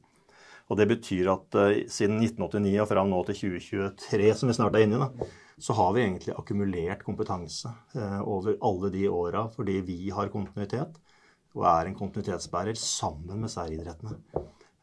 Og 0.70 0.78
Det 0.78 0.88
betyr 0.88 1.32
at 1.32 1.55
uh, 1.55 1.88
siden 1.88 2.20
1989 2.22 2.82
og 2.82 2.89
fram 2.89 3.09
nå 3.09 3.24
til 3.26 3.36
2023, 3.36 4.34
som 4.36 4.49
vi 4.49 4.53
snart 4.57 4.76
er 4.76 4.84
inne 4.84 4.97
i, 4.97 4.99
da, 4.99 5.28
så 5.57 5.74
har 5.74 5.93
vi 5.93 6.03
egentlig 6.03 6.36
akkumulert 6.36 7.05
kompetanse 7.05 7.72
uh, 7.95 8.22
over 8.22 8.57
alle 8.61 8.91
de 8.91 9.07
åra 9.07 9.47
fordi 9.49 9.80
vi 9.82 10.09
har 10.11 10.30
kontinuitet 10.30 10.99
og 11.55 11.63
er 11.65 11.88
en 11.88 11.95
kontinuitetsbærer 11.97 12.76
sammen 12.78 13.39
med 13.41 13.49
særidrettene. 13.49 14.20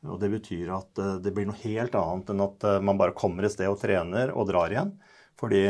Og 0.09 0.19
Det 0.21 0.31
betyr 0.33 0.73
at 0.73 0.99
uh, 1.05 1.19
det 1.21 1.35
blir 1.37 1.47
noe 1.47 1.61
helt 1.63 1.95
annet 1.95 2.33
enn 2.33 2.43
at 2.49 2.65
man 2.83 2.99
bare 2.99 3.15
kommer 3.15 3.45
et 3.45 3.53
sted 3.53 3.69
og 3.69 3.79
trener 3.85 4.33
og 4.33 4.49
drar 4.49 4.73
igjen. 4.73 4.97
Fordi 5.41 5.63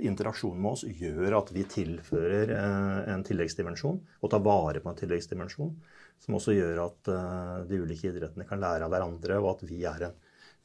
interaksjonen 0.00 0.62
med 0.62 0.72
oss 0.72 0.84
gjør 0.86 1.36
at 1.42 1.50
vi 1.52 1.66
tilfører 1.68 2.54
en 3.12 3.24
tilleggsdimensjon 3.26 3.98
og 4.00 4.30
tar 4.32 4.42
vare 4.44 4.80
på 4.80 4.88
en 4.90 5.00
tilleggsdimensjon. 5.00 5.74
Som 6.20 6.36
også 6.36 6.54
gjør 6.56 6.82
at 6.86 7.08
uh, 7.12 7.60
de 7.68 7.80
ulike 7.80 8.10
idrettene 8.10 8.44
kan 8.48 8.60
lære 8.60 8.84
av 8.84 8.92
hverandre, 8.92 9.38
og 9.40 9.54
at 9.54 9.64
vi 9.68 9.82
er 9.88 10.06
en 10.08 10.18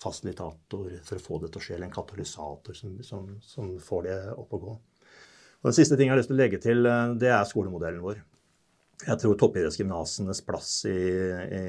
fasilitator 0.03 0.89
for 1.07 1.15
å 1.15 1.23
få 1.23 1.39
det 1.43 1.51
til 1.51 1.61
å 1.61 1.63
skje, 1.63 1.75
eller 1.77 1.87
en 1.87 1.95
katalysator 1.95 2.75
som, 2.75 2.97
som, 3.07 3.29
som 3.43 3.69
får 3.83 4.07
det 4.07 4.17
opp 4.35 4.55
å 4.55 4.61
gå. 4.65 4.75
Og 4.75 5.69
Den 5.69 5.77
siste 5.77 5.95
ting 5.95 6.09
jeg 6.09 6.15
har 6.15 6.19
lyst 6.19 6.31
til 6.31 6.35
å 6.35 6.41
legge 6.41 6.61
til, 6.63 6.87
uh, 6.87 7.13
det 7.19 7.31
er 7.31 7.47
skolemodellen 7.47 8.03
vår. 8.03 8.23
Jeg 9.05 9.19
tror 9.19 9.35
toppidrettsgymnasenes 9.39 10.39
plass 10.47 10.69
i, 10.87 10.95
i, 10.95 11.63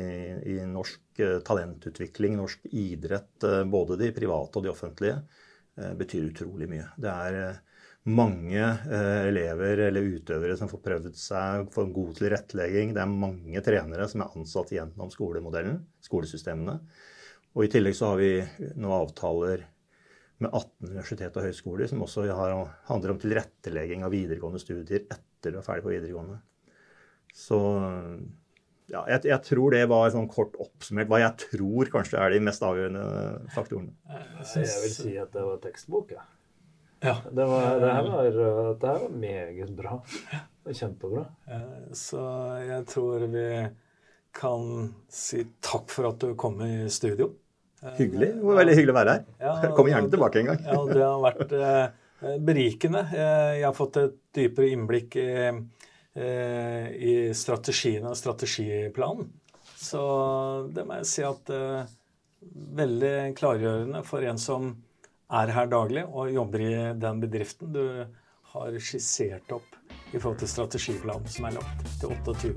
i, 0.54 0.58
norsk 0.70 1.18
talentutvikling, 1.46 2.36
norsk 2.38 2.68
idrett, 2.70 3.42
både 3.66 3.96
de 3.98 4.12
private 4.14 4.60
og 4.60 4.62
de 4.62 4.70
offentlige, 4.70 5.16
betyr 5.76 6.30
utrolig 6.30 6.68
mye. 6.70 6.86
Det 6.96 7.12
er 7.12 7.40
mange 8.06 8.62
eh, 8.62 9.26
elever 9.28 9.82
eller 9.88 10.10
utøvere 10.16 10.56
som 10.58 10.70
får 10.70 10.82
prøvd 10.84 11.08
seg, 11.18 11.66
får 11.74 11.92
god 11.94 12.12
tilrettelegging. 12.20 12.94
Det 12.94 13.02
er 13.02 13.10
mange 13.10 13.62
trenere 13.66 14.06
som 14.10 14.22
er 14.22 14.36
ansatt 14.38 14.72
gjennom 14.76 15.10
skolemodellen, 15.12 15.80
skolesystemene. 16.06 16.78
Og 17.56 17.66
i 17.66 17.70
tillegg 17.72 17.96
så 17.98 18.12
har 18.12 18.20
vi 18.20 18.30
nå 18.78 18.92
avtaler 18.94 19.64
med 20.44 20.52
18 20.52 20.90
universitet 20.90 21.38
og 21.40 21.46
høyskoler 21.48 21.90
som 21.90 22.02
også 22.04 22.26
har, 22.28 22.56
handler 22.90 23.14
om 23.14 23.20
tilrettelegging 23.22 24.04
av 24.04 24.12
videregående 24.12 24.60
studier 24.60 25.06
etter 25.08 25.54
du 25.54 25.58
er 25.58 25.66
ferdig 25.66 25.86
på 25.86 25.94
videregående. 25.94 26.38
Så 27.34 27.58
ja, 28.92 29.02
jeg, 29.10 29.24
jeg, 29.26 29.40
tror 29.48 29.74
det 29.74 29.82
var 29.90 30.10
sånn 30.14 30.28
kort 30.30 30.54
oppsummert 30.62 31.10
hva 31.10 31.18
jeg 31.24 31.48
tror 31.48 31.90
kanskje 31.90 32.20
er 32.22 32.34
de 32.36 32.42
mest 32.46 32.62
avgjørende 32.62 33.06
faktorene. 33.54 33.94
Jeg, 34.54 34.68
vil 34.84 34.92
si 34.94 35.14
at 35.18 35.32
det 35.34 35.46
var 35.46 35.58
tekstbok, 35.64 36.12
ja. 36.14 36.22
ja. 37.02 37.16
Det, 37.26 37.48
var, 37.50 37.80
det, 37.82 37.90
her 37.96 38.12
var, 38.12 38.28
det 38.30 38.92
her 38.92 39.02
var 39.02 39.16
meget 39.24 39.74
bra. 39.78 39.98
Kjempebra. 40.66 41.26
Så 41.94 42.22
jeg 42.62 42.86
tror 42.90 43.26
vi 43.30 43.48
kan 44.36 44.70
si 45.10 45.42
takk 45.64 45.90
for 45.90 46.10
at 46.10 46.22
du 46.22 46.34
kom 46.38 46.60
i 46.64 46.86
studio. 46.92 47.32
Hyggelig. 47.96 48.32
Det 48.34 48.46
var 48.46 48.58
veldig 48.60 48.74
hyggelig 48.78 48.94
å 48.94 48.96
være 48.96 49.14
her. 49.14 49.24
Ja, 49.42 49.54
Kommer 49.76 49.92
gjerne 49.92 50.12
tilbake 50.12 50.40
en 50.40 50.50
gang. 50.50 50.62
ja, 50.64 50.78
det 50.90 51.02
har 51.02 51.22
vært 51.22 51.54
eh, 51.56 52.36
berikende. 52.42 53.02
Jeg 53.12 53.66
har 53.66 53.76
fått 53.76 53.98
et 54.00 54.16
dypere 54.36 54.70
innblikk 54.72 55.18
i, 55.20 55.26
eh, 55.50 55.60
i 56.16 57.16
strategien 57.36 58.06
og 58.08 58.16
strategiplanen. 58.16 59.28
Så 59.76 60.00
det 60.72 60.86
må 60.88 60.98
jeg 61.00 61.08
si 61.10 61.24
at 61.26 61.52
eh, 61.52 61.94
veldig 62.80 63.14
klargjørende 63.38 64.02
for 64.06 64.24
en 64.26 64.40
som 64.40 64.72
er 65.36 65.52
her 65.52 65.70
daglig 65.70 66.06
og 66.06 66.32
jobber 66.32 66.64
i 66.64 66.74
den 67.02 67.22
bedriften 67.22 67.74
du 67.74 67.84
har 68.54 68.78
skissert 68.80 69.50
opp 69.52 69.80
i 70.14 70.18
forhold 70.18 70.40
til 70.42 70.52
strategiplanen 70.54 71.28
som 71.30 71.50
er 71.50 71.58
lagt 71.58 71.88
til 72.00 72.14
28. 72.14 72.54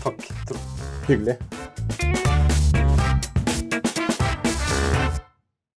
Takk, 0.00 0.30
Trond. 0.48 0.80
Hyggelig. 1.06 1.36